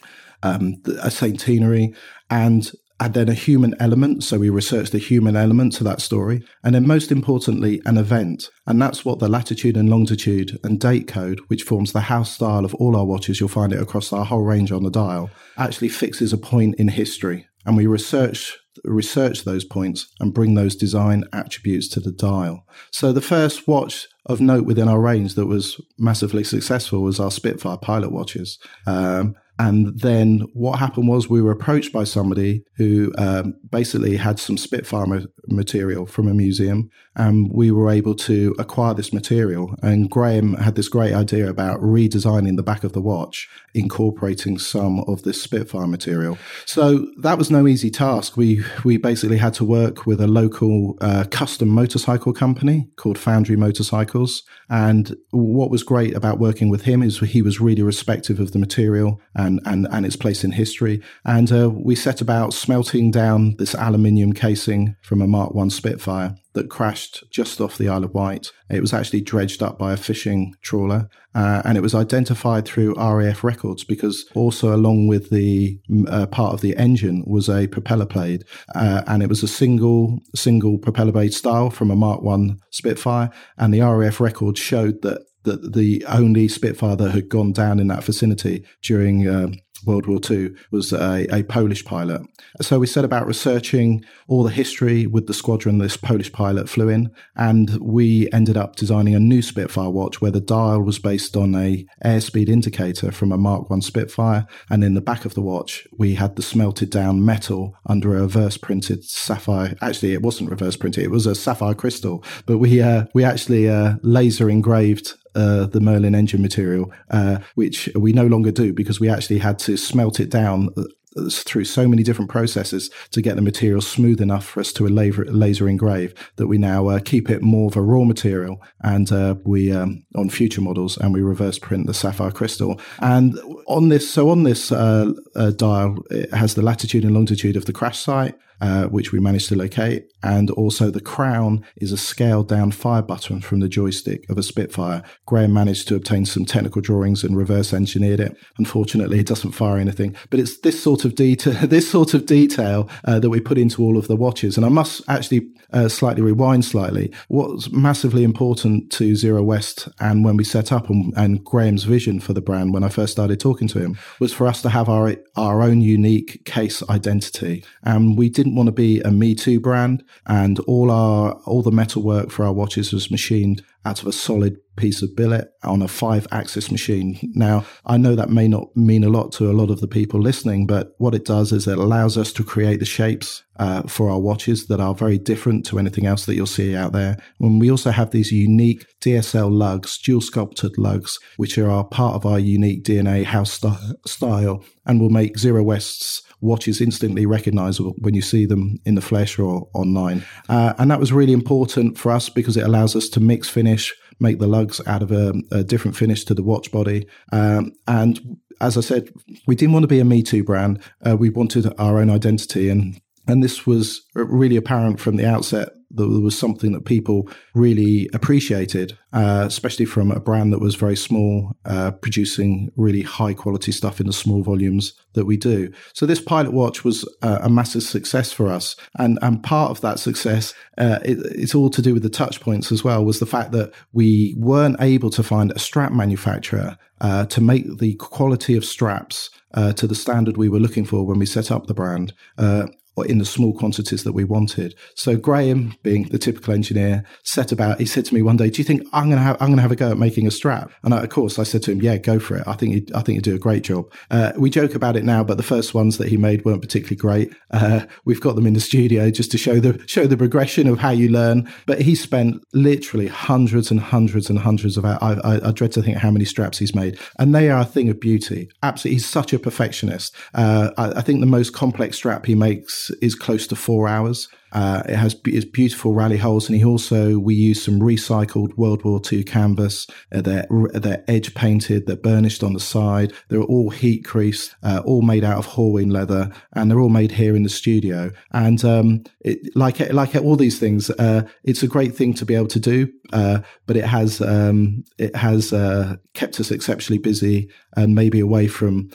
um, 0.43 0.81
a 1.01 1.11
centenary, 1.11 1.93
and 2.29 2.71
and 3.01 3.15
then 3.15 3.29
a 3.29 3.33
human 3.33 3.73
element. 3.79 4.23
So 4.23 4.37
we 4.37 4.51
researched 4.51 4.91
the 4.91 4.99
human 4.99 5.35
element 5.35 5.73
to 5.73 5.83
that 5.85 6.01
story. 6.01 6.45
And 6.63 6.75
then 6.75 6.85
most 6.85 7.11
importantly, 7.11 7.81
an 7.83 7.97
event. 7.97 8.51
And 8.67 8.79
that's 8.79 9.03
what 9.03 9.17
the 9.17 9.27
latitude 9.27 9.75
and 9.75 9.89
longitude 9.89 10.59
and 10.63 10.79
date 10.79 11.07
code, 11.07 11.39
which 11.47 11.63
forms 11.63 11.93
the 11.93 12.01
house 12.01 12.31
style 12.31 12.63
of 12.63 12.75
all 12.75 12.95
our 12.95 13.05
watches, 13.05 13.39
you'll 13.39 13.49
find 13.49 13.73
it 13.73 13.81
across 13.81 14.13
our 14.13 14.23
whole 14.23 14.43
range 14.43 14.71
on 14.71 14.83
the 14.83 14.91
dial, 14.91 15.31
actually 15.57 15.89
fixes 15.89 16.31
a 16.31 16.37
point 16.37 16.75
in 16.75 16.89
history. 16.89 17.47
And 17.65 17.75
we 17.75 17.87
research 17.87 18.55
research 18.85 19.43
those 19.43 19.65
points 19.65 20.07
and 20.19 20.33
bring 20.33 20.53
those 20.53 20.75
design 20.75 21.25
attributes 21.33 21.89
to 21.89 21.99
the 21.99 22.11
dial. 22.11 22.63
So 22.89 23.11
the 23.11 23.19
first 23.19 23.67
watch 23.67 24.07
of 24.27 24.39
note 24.39 24.65
within 24.65 24.87
our 24.87 24.99
range 24.99 25.35
that 25.35 25.47
was 25.47 25.79
massively 25.97 26.43
successful 26.43 27.01
was 27.01 27.19
our 27.19 27.31
Spitfire 27.31 27.77
pilot 27.77 28.11
watches. 28.11 28.59
Um, 28.87 29.35
and 29.61 29.99
then 29.99 30.39
what 30.53 30.79
happened 30.79 31.07
was 31.07 31.29
we 31.29 31.39
were 31.39 31.51
approached 31.51 31.93
by 31.93 32.03
somebody 32.03 32.63
who 32.77 33.13
um, 33.19 33.53
basically 33.69 34.17
had 34.17 34.39
some 34.39 34.57
Spitfire 34.57 35.27
material 35.49 36.07
from 36.07 36.27
a 36.27 36.33
museum, 36.33 36.89
and 37.15 37.51
we 37.51 37.71
were 37.71 37.89
able 37.89 38.15
to 38.15 38.55
acquire 38.57 38.93
this 38.93 39.11
material. 39.11 39.75
And 39.81 40.09
Graham 40.09 40.53
had 40.55 40.75
this 40.75 40.87
great 40.87 41.13
idea 41.13 41.49
about 41.49 41.81
redesigning 41.81 42.55
the 42.55 42.63
back 42.63 42.83
of 42.83 42.93
the 42.93 43.01
watch, 43.01 43.49
incorporating 43.73 44.57
some 44.57 45.01
of 45.07 45.23
this 45.23 45.41
Spitfire 45.41 45.87
material. 45.87 46.37
So 46.65 47.07
that 47.21 47.37
was 47.37 47.51
no 47.51 47.67
easy 47.67 47.89
task. 47.89 48.37
We 48.37 48.63
we 48.83 48.97
basically 48.97 49.37
had 49.37 49.53
to 49.55 49.65
work 49.65 50.05
with 50.05 50.21
a 50.21 50.27
local 50.27 50.97
uh, 51.01 51.25
custom 51.29 51.69
motorcycle 51.69 52.33
company 52.33 52.87
called 52.95 53.17
Foundry 53.17 53.55
Motorcycles. 53.55 54.43
And 54.69 55.15
what 55.31 55.69
was 55.69 55.83
great 55.83 56.15
about 56.15 56.39
working 56.39 56.69
with 56.69 56.83
him 56.83 57.03
is 57.03 57.19
he 57.19 57.41
was 57.41 57.59
really 57.59 57.81
respectful 57.81 58.21
of 58.39 58.51
the 58.51 58.59
material 58.59 59.19
and 59.35 59.59
and, 59.65 59.87
and, 59.91 60.05
its 60.05 60.15
place 60.15 60.43
in 60.43 60.51
history. 60.51 61.01
And 61.25 61.51
uh, 61.51 61.69
we 61.69 61.95
set 61.95 62.21
about 62.21 62.53
smelting 62.53 63.11
down 63.11 63.55
this 63.57 63.73
aluminium 63.75 64.33
casing 64.33 64.95
from 65.01 65.21
a 65.21 65.27
Mark 65.27 65.53
I 65.57 65.67
Spitfire 65.69 66.35
that 66.53 66.69
crashed 66.69 67.23
just 67.29 67.61
off 67.61 67.77
the 67.77 67.87
Isle 67.87 68.03
of 68.03 68.13
Wight. 68.13 68.51
It 68.69 68.81
was 68.81 68.93
actually 68.93 69.21
dredged 69.21 69.63
up 69.63 69.77
by 69.77 69.93
a 69.93 69.97
fishing 69.97 70.55
trawler, 70.61 71.09
uh, 71.33 71.61
and 71.63 71.77
it 71.77 71.81
was 71.81 71.95
identified 71.95 72.65
through 72.65 72.95
RAF 72.95 73.43
records 73.43 73.83
because 73.83 74.25
also 74.35 74.75
along 74.75 75.07
with 75.07 75.29
the 75.29 75.79
uh, 76.07 76.27
part 76.27 76.53
of 76.53 76.61
the 76.61 76.75
engine 76.75 77.23
was 77.25 77.49
a 77.49 77.67
propeller 77.67 78.05
blade, 78.05 78.43
uh, 78.75 79.03
and 79.07 79.23
it 79.23 79.29
was 79.29 79.43
a 79.43 79.47
single 79.47 80.19
single 80.35 80.77
propeller 80.77 81.11
blade 81.11 81.33
style 81.33 81.69
from 81.69 81.91
a 81.91 81.95
Mark 81.95 82.21
One 82.21 82.59
Spitfire, 82.69 83.29
and 83.57 83.73
the 83.73 83.81
RAF 83.81 84.19
records 84.19 84.59
showed 84.59 85.01
that 85.03 85.25
that 85.43 85.73
the 85.73 86.05
only 86.07 86.47
Spitfire 86.47 86.95
that 86.95 87.11
had 87.11 87.29
gone 87.29 87.51
down 87.51 87.79
in 87.79 87.87
that 87.87 88.03
vicinity 88.03 88.63
during 88.81 89.27
uh, 89.27 89.49
World 89.85 90.07
War 90.07 90.19
II 90.29 90.51
was 90.71 90.93
a, 90.93 91.27
a, 91.33 91.43
Polish 91.43 91.83
pilot. 91.83 92.21
So 92.61 92.79
we 92.79 92.87
set 92.87 93.03
about 93.03 93.27
researching 93.27 94.05
all 94.27 94.43
the 94.43 94.51
history 94.51 95.07
with 95.07 95.27
the 95.27 95.33
squadron 95.33 95.79
this 95.79 95.97
Polish 95.97 96.31
pilot 96.31 96.69
flew 96.69 96.89
in, 96.89 97.11
and 97.35 97.77
we 97.81 98.29
ended 98.31 98.57
up 98.57 98.75
designing 98.75 99.15
a 99.15 99.19
new 99.19 99.41
Spitfire 99.41 99.89
watch 99.89 100.21
where 100.21 100.31
the 100.31 100.39
dial 100.39 100.81
was 100.81 100.99
based 100.99 101.35
on 101.35 101.55
a 101.55 101.85
airspeed 102.05 102.49
indicator 102.49 103.11
from 103.11 103.31
a 103.31 103.37
Mark 103.37 103.69
One 103.69 103.81
Spitfire, 103.81 104.45
and 104.69 104.83
in 104.83 104.93
the 104.93 105.01
back 105.01 105.25
of 105.25 105.33
the 105.33 105.41
watch 105.41 105.87
we 105.97 106.15
had 106.15 106.35
the 106.35 106.41
smelted 106.41 106.89
down 106.89 107.25
metal 107.25 107.75
under 107.85 108.15
a 108.17 108.21
reverse 108.21 108.57
printed 108.57 109.03
sapphire. 109.03 109.75
Actually, 109.81 110.13
it 110.13 110.21
wasn't 110.21 110.49
reverse 110.49 110.75
printed; 110.75 111.03
it 111.03 111.11
was 111.11 111.25
a 111.25 111.35
sapphire 111.35 111.73
crystal, 111.73 112.23
but 112.45 112.57
we 112.57 112.81
uh, 112.81 113.05
we 113.13 113.23
actually 113.23 113.69
uh, 113.69 113.95
laser 114.03 114.49
engraved 114.49 115.15
uh, 115.35 115.65
the 115.65 115.81
Merlin 115.81 116.15
engine 116.15 116.41
material, 116.41 116.91
uh, 117.09 117.39
which 117.55 117.89
we 117.95 118.13
no 118.13 118.27
longer 118.27 118.51
do 118.51 118.73
because 118.73 118.99
we 118.99 119.09
actually 119.09 119.39
had 119.39 119.59
to 119.59 119.77
smelt 119.77 120.19
it 120.19 120.29
down 120.29 120.69
uh, 120.77 120.83
through 121.29 121.65
so 121.65 121.87
many 121.87 122.03
different 122.03 122.31
processes 122.31 122.89
to 123.11 123.21
get 123.21 123.35
the 123.35 123.41
material 123.41 123.81
smooth 123.81 124.21
enough 124.21 124.45
for 124.45 124.61
us 124.61 124.71
to 124.71 124.87
laser, 124.87 125.25
laser 125.25 125.67
engrave 125.67 126.13
that 126.37 126.47
we 126.47 126.57
now 126.57 126.87
uh, 126.87 126.99
keep 126.99 127.29
it 127.29 127.41
more 127.41 127.67
of 127.67 127.75
a 127.75 127.81
raw 127.81 128.03
material 128.05 128.61
and 128.81 129.11
uh, 129.11 129.35
we 129.43 129.71
um, 129.71 130.05
on 130.15 130.29
future 130.29 130.61
models 130.61 130.97
and 130.97 131.13
we 131.13 131.21
reverse 131.21 131.59
print 131.59 131.85
the 131.85 131.93
sapphire 131.93 132.31
crystal. 132.31 132.79
And 132.99 133.37
on 133.67 133.89
this 133.89 134.09
so 134.09 134.29
on 134.29 134.43
this 134.43 134.71
uh, 134.71 135.11
uh 135.35 135.51
dial 135.51 135.97
it 136.09 136.33
has 136.33 136.55
the 136.55 136.61
latitude 136.61 137.03
and 137.03 137.13
longitude 137.13 137.57
of 137.57 137.65
the 137.65 137.73
crash 137.73 137.99
site 137.99 138.35
uh, 138.61 138.85
which 138.85 139.11
we 139.11 139.19
managed 139.19 139.49
to 139.49 139.55
locate. 139.55 140.05
And 140.23 140.51
also 140.51 140.89
the 140.89 141.01
crown 141.01 141.65
is 141.77 141.91
a 141.91 141.97
scaled 141.97 142.47
down 142.47 142.71
fire 142.71 143.01
button 143.01 143.41
from 143.41 143.59
the 143.59 143.67
joystick 143.67 144.29
of 144.29 144.37
a 144.37 144.43
Spitfire. 144.43 145.03
Graham 145.25 145.53
managed 145.53 145.87
to 145.87 145.95
obtain 145.95 146.25
some 146.25 146.45
technical 146.45 146.81
drawings 146.81 147.23
and 147.23 147.35
reverse 147.35 147.73
engineered 147.73 148.19
it. 148.19 148.37
Unfortunately, 148.57 149.19
it 149.19 149.25
doesn't 149.25 149.53
fire 149.53 149.77
anything, 149.77 150.15
but 150.29 150.39
it's 150.39 150.59
this 150.59 150.81
sort 150.81 151.05
of 151.05 151.15
detail, 151.15 151.53
this 151.67 151.89
sort 151.89 152.13
of 152.13 152.25
detail 152.25 152.87
uh, 153.05 153.19
that 153.19 153.29
we 153.29 153.39
put 153.39 153.57
into 153.57 153.83
all 153.83 153.97
of 153.97 154.07
the 154.07 154.15
watches. 154.15 154.57
And 154.57 154.65
I 154.65 154.69
must 154.69 155.01
actually 155.07 155.49
uh, 155.73 155.87
slightly 155.87 156.21
rewind 156.21 156.65
slightly. 156.65 157.11
What's 157.27 157.71
massively 157.71 158.23
important 158.23 158.91
to 158.93 159.15
Zero 159.15 159.41
West 159.41 159.87
and 159.99 160.23
when 160.23 160.37
we 160.37 160.43
set 160.43 160.71
up 160.71 160.89
and, 160.89 161.13
and 161.17 161.43
Graham's 161.43 161.83
vision 161.83 162.19
for 162.19 162.33
the 162.33 162.41
brand 162.41 162.73
when 162.73 162.83
I 162.83 162.89
first 162.89 163.11
started 163.11 163.39
talking 163.39 163.67
to 163.69 163.79
him 163.79 163.97
was 164.19 164.33
for 164.33 164.47
us 164.47 164.61
to 164.61 164.69
have 164.69 164.89
our 164.89 165.15
our 165.35 165.61
own 165.61 165.81
unique 165.81 166.45
case 166.45 166.83
identity. 166.89 167.63
And 167.83 168.17
we 168.17 168.29
didn't 168.29 168.50
want 168.55 168.67
to 168.67 168.71
be 168.71 168.99
a 169.01 169.11
Me 169.11 169.35
Too 169.35 169.59
brand 169.59 170.03
and 170.27 170.59
all 170.61 170.91
our 170.91 171.33
all 171.45 171.61
the 171.61 171.71
metalwork 171.71 172.31
for 172.31 172.45
our 172.45 172.53
watches 172.53 172.93
was 172.93 173.11
machined 173.11 173.63
out 173.85 174.01
of 174.01 174.07
a 174.07 174.11
solid 174.11 174.57
piece 174.75 175.01
of 175.01 175.15
billet 175.15 175.49
on 175.63 175.81
a 175.81 175.87
five 175.87 176.27
axis 176.31 176.71
machine. 176.71 177.17
Now, 177.35 177.65
I 177.85 177.97
know 177.97 178.15
that 178.15 178.29
may 178.29 178.47
not 178.47 178.75
mean 178.75 179.03
a 179.03 179.09
lot 179.09 179.31
to 179.33 179.49
a 179.49 179.53
lot 179.53 179.69
of 179.69 179.81
the 179.81 179.87
people 179.87 180.19
listening, 180.19 180.65
but 180.65 180.93
what 180.97 181.15
it 181.15 181.25
does 181.25 181.51
is 181.51 181.67
it 181.67 181.77
allows 181.77 182.17
us 182.17 182.31
to 182.33 182.43
create 182.43 182.79
the 182.79 182.85
shapes 182.85 183.43
uh, 183.57 183.83
for 183.83 184.09
our 184.09 184.19
watches 184.19 184.67
that 184.67 184.79
are 184.79 184.95
very 184.95 185.17
different 185.17 185.65
to 185.67 185.77
anything 185.77 186.05
else 186.05 186.25
that 186.25 186.35
you'll 186.35 186.47
see 186.47 186.75
out 186.75 186.93
there. 186.93 187.17
And 187.39 187.59
we 187.59 187.69
also 187.69 187.91
have 187.91 188.11
these 188.11 188.31
unique 188.31 188.85
DSL 189.01 189.51
lugs, 189.51 189.97
dual 189.97 190.21
sculpted 190.21 190.77
lugs, 190.77 191.19
which 191.37 191.57
are 191.57 191.83
part 191.83 192.15
of 192.15 192.25
our 192.25 192.39
unique 192.39 192.83
DNA 192.83 193.23
house 193.23 193.53
st- 193.53 193.77
style 194.07 194.63
and 194.85 194.99
will 194.99 195.09
make 195.09 195.37
Zero 195.37 195.63
West's 195.63 196.23
watches 196.41 196.81
instantly 196.81 197.25
recognizable 197.25 197.95
when 197.99 198.13
you 198.13 198.21
see 198.21 198.45
them 198.45 198.79
in 198.85 198.95
the 198.95 199.01
flesh 199.01 199.39
or 199.39 199.69
online. 199.73 200.25
Uh, 200.49 200.73
and 200.77 200.91
that 200.91 200.99
was 200.99 201.13
really 201.13 201.33
important 201.33 201.97
for 201.97 202.11
us 202.11 202.29
because 202.29 202.57
it 202.57 202.63
allows 202.63 202.95
us 202.95 203.07
to 203.09 203.19
mix 203.19 203.47
finish, 203.47 203.93
make 204.19 204.39
the 204.39 204.47
lugs 204.47 204.81
out 204.87 205.03
of 205.03 205.11
a, 205.11 205.33
a 205.51 205.63
different 205.63 205.95
finish 205.95 206.25
to 206.25 206.33
the 206.33 206.43
watch 206.43 206.71
body. 206.71 207.07
Um, 207.31 207.71
and 207.87 208.37
as 208.59 208.77
I 208.77 208.81
said, 208.81 209.09
we 209.47 209.55
didn't 209.55 209.73
want 209.73 209.83
to 209.83 209.87
be 209.87 209.99
a 209.99 210.05
Me 210.05 210.21
Too 210.21 210.43
brand. 210.43 210.81
Uh, 211.05 211.15
we 211.15 211.29
wanted 211.29 211.73
our 211.79 211.99
own 211.99 212.09
identity. 212.09 212.69
And 212.69 212.99
and 213.27 213.43
this 213.43 213.67
was 213.67 214.01
really 214.15 214.55
apparent 214.55 214.99
from 214.99 215.15
the 215.15 215.27
outset 215.27 215.69
there 215.95 216.07
was 216.07 216.37
something 216.37 216.71
that 216.71 216.85
people 216.85 217.29
really 217.53 218.09
appreciated, 218.13 218.97
uh, 219.13 219.43
especially 219.47 219.85
from 219.85 220.11
a 220.11 220.19
brand 220.19 220.53
that 220.53 220.59
was 220.59 220.75
very 220.75 220.95
small, 220.95 221.55
uh, 221.65 221.91
producing 221.91 222.71
really 222.75 223.01
high 223.01 223.33
quality 223.33 223.71
stuff 223.71 223.99
in 223.99 224.07
the 224.07 224.13
small 224.13 224.43
volumes 224.43 224.93
that 225.13 225.25
we 225.25 225.37
do. 225.37 225.71
So 225.93 226.05
this 226.05 226.21
pilot 226.21 226.53
watch 226.53 226.83
was 226.83 227.07
uh, 227.21 227.39
a 227.41 227.49
massive 227.49 227.83
success 227.83 228.31
for 228.31 228.47
us, 228.47 228.75
and 228.97 229.19
and 229.21 229.43
part 229.43 229.71
of 229.71 229.81
that 229.81 229.99
success, 229.99 230.53
uh, 230.77 230.99
it, 231.03 231.19
it's 231.35 231.55
all 231.55 231.69
to 231.69 231.81
do 231.81 231.93
with 231.93 232.03
the 232.03 232.09
touch 232.09 232.41
points 232.41 232.71
as 232.71 232.83
well. 232.83 233.03
Was 233.03 233.19
the 233.19 233.25
fact 233.25 233.51
that 233.51 233.73
we 233.93 234.35
weren't 234.37 234.77
able 234.79 235.09
to 235.11 235.23
find 235.23 235.51
a 235.51 235.59
strap 235.59 235.91
manufacturer 235.91 236.77
uh, 237.01 237.25
to 237.25 237.41
make 237.41 237.79
the 237.79 237.95
quality 237.95 238.55
of 238.55 238.63
straps 238.63 239.29
uh, 239.53 239.73
to 239.73 239.87
the 239.87 239.95
standard 239.95 240.37
we 240.37 240.49
were 240.49 240.59
looking 240.59 240.85
for 240.85 241.05
when 241.05 241.19
we 241.19 241.25
set 241.25 241.51
up 241.51 241.67
the 241.67 241.73
brand. 241.73 242.13
Uh, 242.37 242.67
or 242.95 243.05
in 243.05 243.17
the 243.17 243.25
small 243.25 243.53
quantities 243.53 244.03
that 244.03 244.13
we 244.13 244.23
wanted. 244.23 244.75
So 244.95 245.15
Graham, 245.15 245.75
being 245.83 246.03
the 246.09 246.17
typical 246.17 246.53
engineer, 246.53 247.03
set 247.23 247.51
about. 247.51 247.79
He 247.79 247.85
said 247.85 248.05
to 248.05 248.13
me 248.13 248.21
one 248.21 248.37
day, 248.37 248.49
"Do 248.49 248.57
you 248.57 248.63
think 248.63 248.85
I'm 248.93 249.05
going 249.05 249.17
to 249.17 249.23
have 249.23 249.37
I'm 249.39 249.47
going 249.47 249.57
to 249.57 249.61
have 249.61 249.71
a 249.71 249.75
go 249.75 249.91
at 249.91 249.97
making 249.97 250.27
a 250.27 250.31
strap?" 250.31 250.71
And 250.83 250.93
I, 250.93 251.03
of 251.03 251.09
course, 251.09 251.39
I 251.39 251.43
said 251.43 251.63
to 251.63 251.71
him, 251.71 251.81
"Yeah, 251.81 251.97
go 251.97 252.19
for 252.19 252.37
it. 252.37 252.43
I 252.47 252.53
think 252.53 252.73
you, 252.73 252.95
I 252.95 253.01
think 253.01 253.15
you 253.15 253.21
do 253.21 253.35
a 253.35 253.39
great 253.39 253.63
job." 253.63 253.91
Uh, 254.09 254.33
we 254.37 254.49
joke 254.49 254.75
about 254.75 254.95
it 254.95 255.03
now, 255.03 255.23
but 255.23 255.37
the 255.37 255.43
first 255.43 255.73
ones 255.73 255.97
that 255.97 256.09
he 256.09 256.17
made 256.17 256.43
weren't 256.43 256.61
particularly 256.61 256.97
great. 256.97 257.33
Uh, 257.51 257.81
we've 258.05 258.21
got 258.21 258.35
them 258.35 258.47
in 258.47 258.53
the 258.53 258.59
studio 258.59 259.09
just 259.09 259.31
to 259.31 259.37
show 259.37 259.59
the 259.59 259.81
show 259.87 260.05
the 260.05 260.17
progression 260.17 260.67
of 260.67 260.79
how 260.79 260.91
you 260.91 261.09
learn. 261.09 261.49
But 261.65 261.81
he 261.81 261.95
spent 261.95 262.43
literally 262.53 263.07
hundreds 263.07 263.71
and 263.71 263.79
hundreds 263.79 264.29
and 264.29 264.39
hundreds 264.39 264.77
of. 264.77 264.85
I, 264.85 264.97
I, 265.01 265.47
I 265.47 265.51
dread 265.51 265.71
to 265.73 265.81
think 265.81 265.97
how 265.97 266.11
many 266.11 266.25
straps 266.25 266.57
he's 266.57 266.75
made, 266.75 266.99
and 267.19 267.33
they 267.33 267.49
are 267.49 267.61
a 267.61 267.65
thing 267.65 267.89
of 267.89 267.99
beauty. 267.99 268.49
Absolutely, 268.63 268.95
he's 268.95 269.05
such 269.05 269.33
a 269.33 269.39
perfectionist. 269.39 270.15
Uh, 270.33 270.71
I, 270.77 270.99
I 270.99 271.01
think 271.01 271.19
the 271.19 271.25
most 271.25 271.53
complex 271.53 271.97
strap 271.97 272.25
he 272.25 272.35
makes 272.35 272.80
is 273.01 273.15
close 273.15 273.47
to 273.47 273.55
four 273.55 273.87
hours. 273.87 274.27
Uh, 274.53 274.83
it 274.87 274.95
has 274.95 275.15
it's 275.25 275.45
beautiful 275.45 275.93
rally 275.93 276.17
holes, 276.17 276.49
and 276.49 276.57
he 276.57 276.65
also 276.65 277.17
we 277.17 277.33
use 277.33 277.63
some 277.63 277.79
recycled 277.79 278.55
World 278.57 278.83
War 278.83 278.99
II 279.11 279.23
canvas. 279.23 279.87
Uh, 280.13 280.21
they're 280.21 280.45
they're 280.73 281.03
edge 281.07 281.33
painted, 281.33 281.87
they're 281.87 281.95
burnished 281.95 282.43
on 282.43 282.53
the 282.53 282.59
side. 282.59 283.13
They're 283.29 283.41
all 283.41 283.69
heat 283.69 284.03
creased, 284.03 284.53
uh, 284.63 284.81
all 284.83 285.01
made 285.01 285.23
out 285.23 285.37
of 285.37 285.47
Horween 285.47 285.91
leather, 285.91 286.31
and 286.53 286.69
they're 286.69 286.81
all 286.81 286.89
made 286.89 287.13
here 287.13 287.35
in 287.35 287.43
the 287.43 287.49
studio. 287.49 288.11
And 288.31 288.63
um, 288.65 289.03
it, 289.21 289.55
like 289.55 289.79
like 289.93 290.15
all 290.15 290.35
these 290.35 290.59
things, 290.59 290.89
uh, 290.89 291.27
it's 291.43 291.63
a 291.63 291.67
great 291.67 291.95
thing 291.95 292.13
to 292.15 292.25
be 292.25 292.35
able 292.35 292.47
to 292.47 292.59
do. 292.59 292.91
Uh, 293.13 293.39
but 293.67 293.77
it 293.77 293.85
has 293.85 294.21
um, 294.21 294.83
it 294.97 295.15
has 295.15 295.53
uh, 295.53 295.95
kept 296.13 296.39
us 296.41 296.51
exceptionally 296.51 296.99
busy 296.99 297.49
and 297.77 297.95
maybe 297.95 298.19
away 298.19 298.47
from 298.47 298.89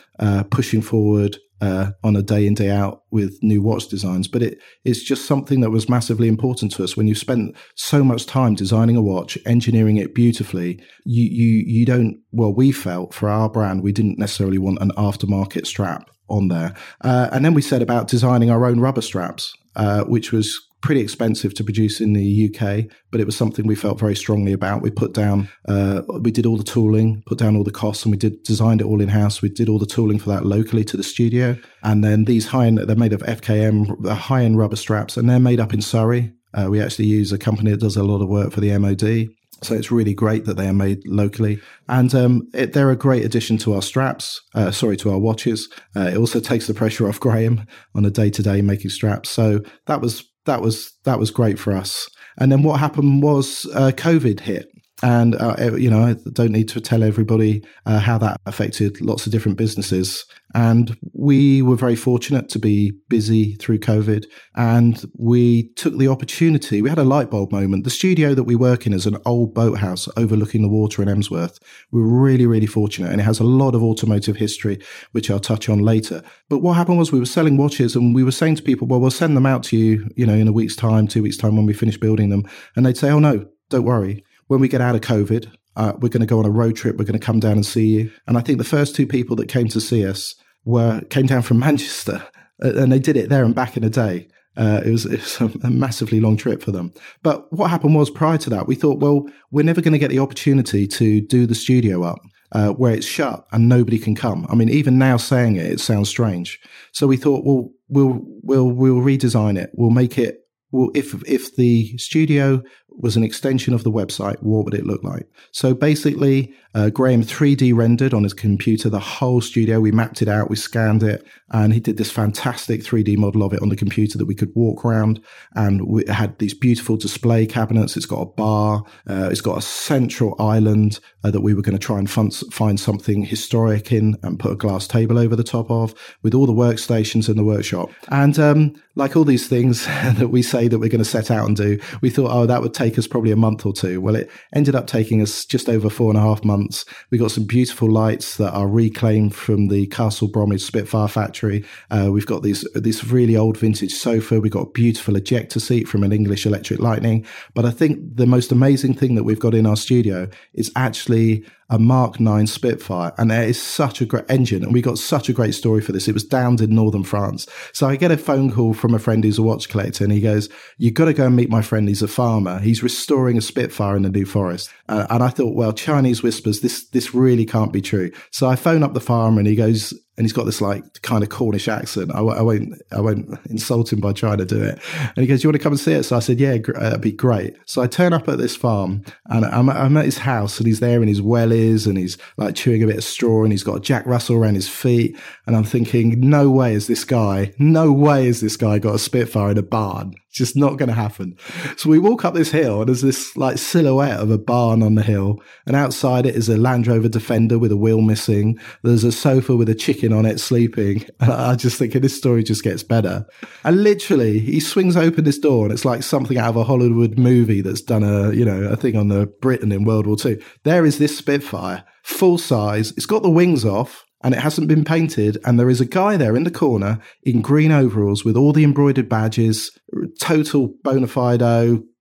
pushing 0.50 0.82
forward 0.82 1.38
uh, 1.60 1.92
on 2.04 2.16
a 2.16 2.22
day 2.22 2.46
in 2.46 2.54
day 2.54 2.70
out 2.70 3.02
with 3.10 3.38
new 3.42 3.62
watch 3.62 3.88
designs 3.88 4.28
but 4.28 4.42
it 4.42 4.58
it's 4.84 5.02
just 5.02 5.26
something 5.26 5.60
that 5.60 5.70
was 5.70 5.88
massively 5.88 6.28
important 6.28 6.72
to 6.72 6.84
us. 6.84 6.96
When 6.96 7.06
you've 7.06 7.18
spent 7.18 7.56
so 7.74 8.04
much 8.04 8.26
time 8.26 8.54
designing 8.54 8.96
a 8.96 9.02
watch 9.02 9.38
engineering 9.46 9.96
it 9.96 10.14
beautifully 10.14 10.82
you 11.04 11.24
you 11.24 11.64
you 11.66 11.86
don't 11.86 12.18
well 12.32 12.52
we 12.52 12.72
felt 12.72 13.14
for 13.14 13.28
our 13.28 13.48
brand 13.48 13.82
we 13.82 13.92
didn't 13.92 14.18
necessarily 14.18 14.58
want 14.58 14.80
an 14.80 14.90
aftermarket 14.96 15.66
strap 15.66 16.10
on 16.28 16.48
there. 16.48 16.74
Uh, 17.02 17.28
and 17.32 17.44
then 17.44 17.54
we 17.54 17.62
said 17.62 17.82
about 17.82 18.08
designing 18.08 18.50
our 18.50 18.66
own 18.66 18.80
rubber 18.80 19.00
straps 19.00 19.52
uh, 19.76 20.04
which 20.04 20.32
was 20.32 20.65
pretty 20.86 21.00
expensive 21.00 21.52
to 21.52 21.64
produce 21.64 22.00
in 22.00 22.12
the 22.12 22.48
UK, 22.48 22.84
but 23.10 23.20
it 23.20 23.26
was 23.26 23.36
something 23.36 23.66
we 23.66 23.74
felt 23.74 23.98
very 23.98 24.14
strongly 24.14 24.52
about. 24.52 24.82
We 24.82 24.90
put 24.92 25.14
down, 25.14 25.48
uh, 25.68 26.02
we 26.20 26.30
did 26.30 26.46
all 26.46 26.56
the 26.56 26.62
tooling, 26.62 27.24
put 27.26 27.38
down 27.38 27.56
all 27.56 27.64
the 27.64 27.72
costs, 27.72 28.04
and 28.04 28.12
we 28.12 28.16
did 28.16 28.40
designed 28.44 28.80
it 28.80 28.84
all 28.84 29.00
in 29.00 29.08
house. 29.08 29.42
We 29.42 29.48
did 29.48 29.68
all 29.68 29.80
the 29.80 29.84
tooling 29.84 30.20
for 30.20 30.28
that 30.28 30.46
locally 30.46 30.84
to 30.84 30.96
the 30.96 31.02
studio, 31.02 31.56
and 31.82 32.04
then 32.04 32.24
these 32.24 32.46
high 32.46 32.66
end, 32.66 32.78
they're 32.78 32.94
made 32.94 33.12
of 33.12 33.22
FKM, 33.22 34.06
high 34.16 34.44
end 34.44 34.58
rubber 34.58 34.76
straps, 34.76 35.16
and 35.16 35.28
they're 35.28 35.40
made 35.40 35.58
up 35.58 35.74
in 35.74 35.82
Surrey. 35.82 36.32
Uh, 36.54 36.68
we 36.70 36.80
actually 36.80 37.06
use 37.06 37.32
a 37.32 37.38
company 37.38 37.72
that 37.72 37.80
does 37.80 37.96
a 37.96 38.04
lot 38.04 38.22
of 38.22 38.28
work 38.28 38.52
for 38.52 38.60
the 38.60 38.78
MOD. 38.78 39.26
So 39.64 39.74
it's 39.74 39.90
really 39.90 40.14
great 40.14 40.44
that 40.44 40.56
they 40.56 40.68
are 40.68 40.72
made 40.72 41.04
locally, 41.04 41.58
and 41.88 42.14
um, 42.14 42.48
it, 42.54 42.74
they're 42.74 42.92
a 42.92 42.96
great 42.96 43.24
addition 43.24 43.58
to 43.58 43.74
our 43.74 43.82
straps. 43.82 44.40
Uh, 44.54 44.70
sorry, 44.70 44.96
to 44.98 45.10
our 45.10 45.18
watches. 45.18 45.68
Uh, 45.96 46.10
it 46.12 46.16
also 46.16 46.38
takes 46.38 46.68
the 46.68 46.74
pressure 46.74 47.08
off 47.08 47.18
Graham 47.18 47.66
on 47.96 48.04
a 48.04 48.10
day 48.10 48.30
to 48.30 48.42
day 48.44 48.62
making 48.62 48.90
straps. 48.90 49.30
So 49.30 49.62
that 49.86 50.00
was 50.00 50.22
that 50.46 50.62
was 50.62 50.92
that 51.04 51.18
was 51.18 51.30
great 51.30 51.58
for 51.58 51.72
us. 51.72 52.08
And 52.38 52.50
then 52.50 52.62
what 52.62 52.80
happened 52.80 53.22
was 53.22 53.66
uh, 53.74 53.92
COVID 53.94 54.40
hit, 54.40 54.68
and 55.02 55.34
uh, 55.36 55.76
you 55.76 55.90
know 55.90 56.02
I 56.02 56.16
don't 56.32 56.52
need 56.52 56.68
to 56.70 56.80
tell 56.80 57.02
everybody 57.02 57.62
uh, 57.84 57.98
how 57.98 58.18
that 58.18 58.40
affected 58.46 59.00
lots 59.00 59.26
of 59.26 59.32
different 59.32 59.58
businesses. 59.58 60.24
And 60.54 60.96
we 61.12 61.60
were 61.60 61.76
very 61.76 61.96
fortunate 61.96 62.48
to 62.48 62.58
be 62.58 62.92
busy 63.10 63.56
through 63.56 63.80
COVID. 63.80 64.24
And 64.54 65.04
we 65.18 65.68
took 65.74 65.98
the 65.98 66.08
opportunity. 66.08 66.80
We 66.80 66.88
had 66.88 66.98
a 66.98 67.04
light 67.04 67.30
bulb 67.30 67.52
moment. 67.52 67.84
The 67.84 67.90
studio 67.90 68.32
that 68.32 68.44
we 68.44 68.56
work 68.56 68.86
in 68.86 68.94
is 68.94 69.04
an 69.04 69.18
old 69.26 69.52
boathouse 69.52 70.08
overlooking 70.16 70.62
the 70.62 70.68
water 70.68 71.02
in 71.02 71.10
Emsworth. 71.10 71.58
We 71.90 72.00
we're 72.00 72.06
really, 72.06 72.46
really 72.46 72.66
fortunate. 72.66 73.10
And 73.12 73.20
it 73.20 73.24
has 73.24 73.38
a 73.38 73.44
lot 73.44 73.74
of 73.74 73.82
automotive 73.82 74.36
history, 74.36 74.78
which 75.12 75.30
I'll 75.30 75.40
touch 75.40 75.68
on 75.68 75.80
later. 75.80 76.22
But 76.48 76.60
what 76.60 76.74
happened 76.74 76.96
was 76.96 77.12
we 77.12 77.20
were 77.20 77.26
selling 77.26 77.58
watches 77.58 77.94
and 77.94 78.14
we 78.14 78.24
were 78.24 78.32
saying 78.32 78.56
to 78.56 78.62
people, 78.62 78.86
well, 78.86 79.00
we'll 79.00 79.10
send 79.10 79.36
them 79.36 79.46
out 79.46 79.62
to 79.64 79.76
you, 79.76 80.08
you 80.16 80.24
know, 80.24 80.34
in 80.34 80.48
a 80.48 80.52
week's 80.52 80.76
time, 80.76 81.06
two 81.06 81.22
weeks' 81.22 81.36
time 81.36 81.56
when 81.56 81.66
we 81.66 81.74
finish 81.74 81.98
building 81.98 82.30
them. 82.30 82.44
And 82.76 82.86
they'd 82.86 82.96
say, 82.96 83.10
oh, 83.10 83.18
no, 83.18 83.46
don't 83.68 83.84
worry. 83.84 84.24
When 84.48 84.60
we 84.60 84.68
get 84.68 84.80
out 84.80 84.94
of 84.94 85.00
COVID, 85.00 85.50
uh, 85.76 85.92
we're 85.98 86.08
going 86.08 86.20
to 86.20 86.26
go 86.26 86.38
on 86.38 86.46
a 86.46 86.50
road 86.50 86.76
trip. 86.76 86.96
We're 86.96 87.04
going 87.04 87.18
to 87.18 87.24
come 87.24 87.40
down 87.40 87.52
and 87.52 87.66
see 87.66 87.86
you. 87.86 88.12
And 88.26 88.38
I 88.38 88.40
think 88.40 88.58
the 88.58 88.64
first 88.64 88.94
two 88.94 89.06
people 89.06 89.36
that 89.36 89.48
came 89.48 89.68
to 89.68 89.80
see 89.80 90.06
us 90.06 90.34
were 90.64 91.00
came 91.10 91.26
down 91.26 91.42
from 91.42 91.58
Manchester, 91.60 92.26
and 92.60 92.90
they 92.92 92.98
did 92.98 93.16
it 93.16 93.28
there 93.28 93.44
and 93.44 93.54
back 93.54 93.76
in 93.76 93.84
a 93.84 93.90
day. 93.90 94.28
Uh, 94.56 94.80
it, 94.86 94.90
was, 94.90 95.04
it 95.04 95.20
was 95.20 95.40
a 95.64 95.70
massively 95.70 96.18
long 96.18 96.36
trip 96.36 96.62
for 96.62 96.72
them. 96.72 96.92
But 97.22 97.52
what 97.52 97.70
happened 97.70 97.94
was 97.94 98.08
prior 98.08 98.38
to 98.38 98.50
that, 98.50 98.66
we 98.66 98.74
thought, 98.74 99.00
well, 99.00 99.26
we're 99.50 99.64
never 99.64 99.82
going 99.82 99.92
to 99.92 99.98
get 99.98 100.10
the 100.10 100.18
opportunity 100.18 100.86
to 100.86 101.20
do 101.20 101.46
the 101.46 101.54
studio 101.54 102.02
up 102.02 102.20
uh, 102.52 102.70
where 102.70 102.94
it's 102.94 103.06
shut 103.06 103.46
and 103.52 103.68
nobody 103.68 103.98
can 103.98 104.14
come. 104.14 104.46
I 104.48 104.54
mean, 104.54 104.70
even 104.70 104.98
now 104.98 105.16
saying 105.16 105.56
it, 105.56 105.66
it 105.66 105.80
sounds 105.80 106.08
strange. 106.08 106.58
So 106.92 107.06
we 107.06 107.16
thought, 107.16 107.44
well, 107.44 107.70
we'll 107.88 108.20
we'll 108.42 108.70
we'll 108.70 108.96
redesign 108.96 109.58
it. 109.58 109.70
We'll 109.74 109.90
make 109.90 110.18
it. 110.18 110.45
Well, 110.76 110.90
if 110.94 111.14
if 111.26 111.56
the 111.56 111.96
studio 111.96 112.62
was 112.90 113.16
an 113.16 113.24
extension 113.24 113.72
of 113.72 113.82
the 113.82 113.90
website, 113.90 114.42
what 114.42 114.66
would 114.66 114.74
it 114.74 114.84
look 114.84 115.02
like? 115.02 115.26
So 115.50 115.72
basically, 115.72 116.54
Uh, 116.76 116.90
Graham 116.90 117.22
3D 117.22 117.74
rendered 117.74 118.12
on 118.12 118.22
his 118.22 118.34
computer 118.34 118.90
the 118.90 119.00
whole 119.00 119.40
studio. 119.40 119.80
We 119.80 119.92
mapped 119.92 120.20
it 120.20 120.28
out, 120.28 120.50
we 120.50 120.56
scanned 120.56 121.02
it, 121.02 121.26
and 121.50 121.72
he 121.72 121.80
did 121.80 121.96
this 121.96 122.10
fantastic 122.10 122.82
3D 122.82 123.16
model 123.16 123.42
of 123.42 123.54
it 123.54 123.62
on 123.62 123.70
the 123.70 123.76
computer 123.76 124.18
that 124.18 124.26
we 124.26 124.34
could 124.34 124.54
walk 124.54 124.84
around. 124.84 125.22
And 125.54 125.88
we 125.88 126.04
had 126.06 126.38
these 126.38 126.52
beautiful 126.52 126.98
display 126.98 127.46
cabinets. 127.46 127.96
It's 127.96 128.04
got 128.04 128.20
a 128.20 128.26
bar. 128.26 128.84
Uh, 129.08 129.30
it's 129.32 129.40
got 129.40 129.56
a 129.56 129.62
central 129.62 130.36
island 130.38 131.00
uh, 131.24 131.30
that 131.30 131.40
we 131.40 131.54
were 131.54 131.62
going 131.62 131.78
to 131.78 131.84
try 131.84 131.98
and 131.98 132.10
fun- 132.10 132.30
find 132.30 132.78
something 132.78 133.24
historic 133.24 133.90
in 133.90 134.18
and 134.22 134.38
put 134.38 134.52
a 134.52 134.56
glass 134.56 134.86
table 134.86 135.18
over 135.18 135.34
the 135.34 135.42
top 135.42 135.70
of 135.70 135.94
with 136.22 136.34
all 136.34 136.44
the 136.44 136.52
workstations 136.52 137.26
in 137.30 137.38
the 137.38 137.44
workshop. 137.44 137.88
And 138.08 138.38
um, 138.38 138.74
like 138.96 139.16
all 139.16 139.24
these 139.24 139.48
things 139.48 139.84
that 139.86 140.28
we 140.28 140.42
say 140.42 140.68
that 140.68 140.78
we're 140.78 140.90
going 140.90 140.98
to 140.98 141.06
set 141.06 141.30
out 141.30 141.46
and 141.46 141.56
do, 141.56 141.78
we 142.02 142.10
thought, 142.10 142.32
oh, 142.32 142.44
that 142.44 142.60
would 142.60 142.74
take 142.74 142.98
us 142.98 143.06
probably 143.06 143.30
a 143.30 143.36
month 143.36 143.64
or 143.64 143.72
two. 143.72 144.00
Well, 144.00 144.16
it 144.16 144.30
ended 144.54 144.74
up 144.74 144.86
taking 144.86 145.22
us 145.22 145.46
just 145.46 145.68
over 145.68 145.88
four 145.88 146.10
and 146.10 146.18
a 146.18 146.22
half 146.22 146.44
months. 146.44 146.65
We 147.10 147.18
got 147.18 147.30
some 147.30 147.44
beautiful 147.44 147.90
lights 147.90 148.36
that 148.36 148.52
are 148.52 148.68
reclaimed 148.68 149.34
from 149.34 149.68
the 149.68 149.86
Castle 149.86 150.28
Bromwich 150.28 150.62
Spitfire 150.62 151.08
factory. 151.08 151.64
Uh, 151.90 152.10
we've 152.12 152.26
got 152.26 152.42
these 152.42 152.62
this 152.74 153.04
really 153.04 153.36
old 153.36 153.56
vintage 153.56 153.92
sofa. 153.92 154.40
We've 154.40 154.52
got 154.52 154.68
a 154.68 154.70
beautiful 154.70 155.16
ejector 155.16 155.60
seat 155.60 155.88
from 155.88 156.02
an 156.02 156.12
English 156.12 156.46
Electric 156.46 156.80
Lightning. 156.80 157.26
But 157.54 157.64
I 157.64 157.70
think 157.70 158.16
the 158.16 158.26
most 158.26 158.52
amazing 158.52 158.94
thing 158.94 159.14
that 159.14 159.24
we've 159.24 159.40
got 159.40 159.54
in 159.54 159.66
our 159.66 159.76
studio 159.76 160.28
is 160.54 160.70
actually 160.76 161.44
a 161.68 161.78
Mark 161.78 162.20
9 162.20 162.46
Spitfire. 162.46 163.12
And 163.18 163.32
it 163.32 163.48
is 163.48 163.60
such 163.60 164.00
a 164.00 164.06
great 164.06 164.24
engine. 164.28 164.62
And 164.62 164.72
we 164.72 164.82
got 164.82 164.98
such 164.98 165.28
a 165.28 165.32
great 165.32 165.54
story 165.54 165.80
for 165.80 165.92
this. 165.92 166.08
It 166.08 166.14
was 166.14 166.24
downed 166.24 166.60
in 166.60 166.74
northern 166.74 167.04
France. 167.04 167.46
So 167.72 167.88
I 167.88 167.96
get 167.96 168.10
a 168.10 168.16
phone 168.16 168.52
call 168.52 168.74
from 168.74 168.94
a 168.94 168.98
friend 168.98 169.24
who's 169.24 169.38
a 169.38 169.42
watch 169.42 169.68
collector 169.68 170.04
and 170.04 170.12
he 170.12 170.20
goes, 170.20 170.48
You've 170.78 170.94
got 170.94 171.06
to 171.06 171.14
go 171.14 171.26
and 171.26 171.36
meet 171.36 171.50
my 171.50 171.62
friend. 171.62 171.88
He's 171.88 172.02
a 172.02 172.08
farmer. 172.08 172.58
He's 172.58 172.82
restoring 172.82 173.38
a 173.38 173.42
Spitfire 173.42 173.96
in 173.96 174.02
the 174.02 174.10
New 174.10 174.26
Forest. 174.26 174.70
Uh, 174.88 175.06
and 175.10 175.22
I 175.22 175.28
thought, 175.28 175.54
well, 175.54 175.72
Chinese 175.72 176.22
whispers, 176.22 176.60
this, 176.60 176.88
this 176.88 177.14
really 177.14 177.44
can't 177.44 177.72
be 177.72 177.80
true. 177.80 178.10
So 178.30 178.48
I 178.48 178.56
phone 178.56 178.82
up 178.82 178.94
the 178.94 179.00
farmer 179.00 179.38
and 179.38 179.48
he 179.48 179.56
goes, 179.56 179.92
and 180.16 180.24
he's 180.24 180.32
got 180.32 180.44
this 180.44 180.60
like 180.60 181.02
kind 181.02 181.22
of 181.22 181.28
Cornish 181.28 181.68
accent. 181.68 182.10
I, 182.14 182.20
I, 182.20 182.42
won't, 182.42 182.74
I 182.90 183.00
won't 183.00 183.38
insult 183.50 183.92
him 183.92 184.00
by 184.00 184.12
trying 184.12 184.38
to 184.38 184.46
do 184.46 184.62
it. 184.62 184.78
And 185.00 185.18
he 185.18 185.26
goes, 185.26 185.44
"You 185.44 185.48
want 185.48 185.56
to 185.56 185.62
come 185.62 185.72
and 185.72 185.80
see 185.80 185.92
it?" 185.92 186.04
So 186.04 186.16
I 186.16 186.20
said, 186.20 186.40
"Yeah, 186.40 186.52
that'd 186.52 186.76
uh, 186.76 186.98
be 186.98 187.12
great." 187.12 187.56
So 187.66 187.82
I 187.82 187.86
turn 187.86 188.12
up 188.12 188.28
at 188.28 188.38
this 188.38 188.56
farm, 188.56 189.04
and 189.26 189.44
I'm, 189.44 189.68
I'm, 189.68 189.96
at 189.96 190.04
his 190.04 190.18
house, 190.18 190.58
and 190.58 190.66
he's 190.66 190.80
there 190.80 191.02
in 191.02 191.08
his 191.08 191.20
wellies, 191.20 191.86
and 191.86 191.98
he's 191.98 192.16
like 192.36 192.54
chewing 192.54 192.82
a 192.82 192.86
bit 192.86 192.96
of 192.96 193.04
straw, 193.04 193.42
and 193.42 193.52
he's 193.52 193.64
got 193.64 193.76
a 193.76 193.80
Jack 193.80 194.06
Russell 194.06 194.36
around 194.36 194.54
his 194.54 194.68
feet, 194.68 195.18
and 195.46 195.54
I'm 195.54 195.64
thinking, 195.64 196.20
"No 196.20 196.50
way 196.50 196.74
is 196.74 196.86
this 196.86 197.04
guy, 197.04 197.52
no 197.58 197.92
way 197.92 198.26
is 198.26 198.40
this 198.40 198.56
guy 198.56 198.78
got 198.78 198.94
a 198.94 198.98
Spitfire 198.98 199.50
in 199.50 199.58
a 199.58 199.62
barn." 199.62 200.14
Just 200.36 200.56
not 200.56 200.76
going 200.76 200.88
to 200.88 200.94
happen. 200.94 201.36
So 201.76 201.88
we 201.88 201.98
walk 201.98 202.24
up 202.24 202.34
this 202.34 202.50
hill 202.50 202.80
and 202.80 202.88
there's 202.88 203.02
this 203.02 203.36
like 203.36 203.58
silhouette 203.58 204.20
of 204.20 204.30
a 204.30 204.38
barn 204.38 204.82
on 204.82 204.94
the 204.94 205.02
hill. 205.02 205.42
And 205.66 205.74
outside 205.74 206.26
it 206.26 206.36
is 206.36 206.48
a 206.48 206.56
Land 206.56 206.86
Rover 206.86 207.08
Defender 207.08 207.58
with 207.58 207.72
a 207.72 207.76
wheel 207.76 208.02
missing. 208.02 208.58
There's 208.82 209.04
a 209.04 209.12
sofa 209.12 209.56
with 209.56 209.68
a 209.68 209.74
chicken 209.74 210.12
on 210.12 210.26
it 210.26 210.40
sleeping. 210.40 211.06
And 211.18 211.32
I 211.32 211.54
just 211.56 211.78
think 211.78 211.94
this 211.94 212.16
story 212.16 212.44
just 212.44 212.62
gets 212.62 212.82
better. 212.82 213.26
And 213.64 213.82
literally 213.82 214.38
he 214.38 214.60
swings 214.60 214.96
open 214.96 215.24
this 215.24 215.38
door 215.38 215.64
and 215.64 215.72
it's 215.72 215.84
like 215.84 216.02
something 216.02 216.36
out 216.36 216.50
of 216.50 216.56
a 216.56 216.64
Hollywood 216.64 217.18
movie 217.18 217.62
that's 217.62 217.80
done 217.80 218.04
a, 218.04 218.32
you 218.32 218.44
know, 218.44 218.64
a 218.64 218.76
thing 218.76 218.96
on 218.96 219.08
the 219.08 219.26
Britain 219.40 219.72
in 219.72 219.84
World 219.84 220.06
War 220.06 220.16
II. 220.22 220.40
There 220.64 220.84
is 220.84 220.98
this 220.98 221.16
Spitfire, 221.16 221.84
full 222.02 222.38
size. 222.38 222.92
It's 222.92 223.06
got 223.06 223.22
the 223.22 223.30
wings 223.30 223.64
off 223.64 224.05
and 224.26 224.34
it 224.34 224.40
hasn't 224.40 224.66
been 224.66 224.84
painted. 224.84 225.38
And 225.44 225.56
there 225.56 225.70
is 225.70 225.80
a 225.80 225.84
guy 225.84 226.16
there 226.16 226.34
in 226.34 226.42
the 226.42 226.50
corner 226.50 226.98
in 227.22 227.42
green 227.42 227.70
overalls 227.70 228.24
with 228.24 228.36
all 228.36 228.52
the 228.52 228.64
embroidered 228.64 229.08
badges, 229.08 229.70
total 230.18 230.74
bona 230.82 231.06
fide 231.06 231.42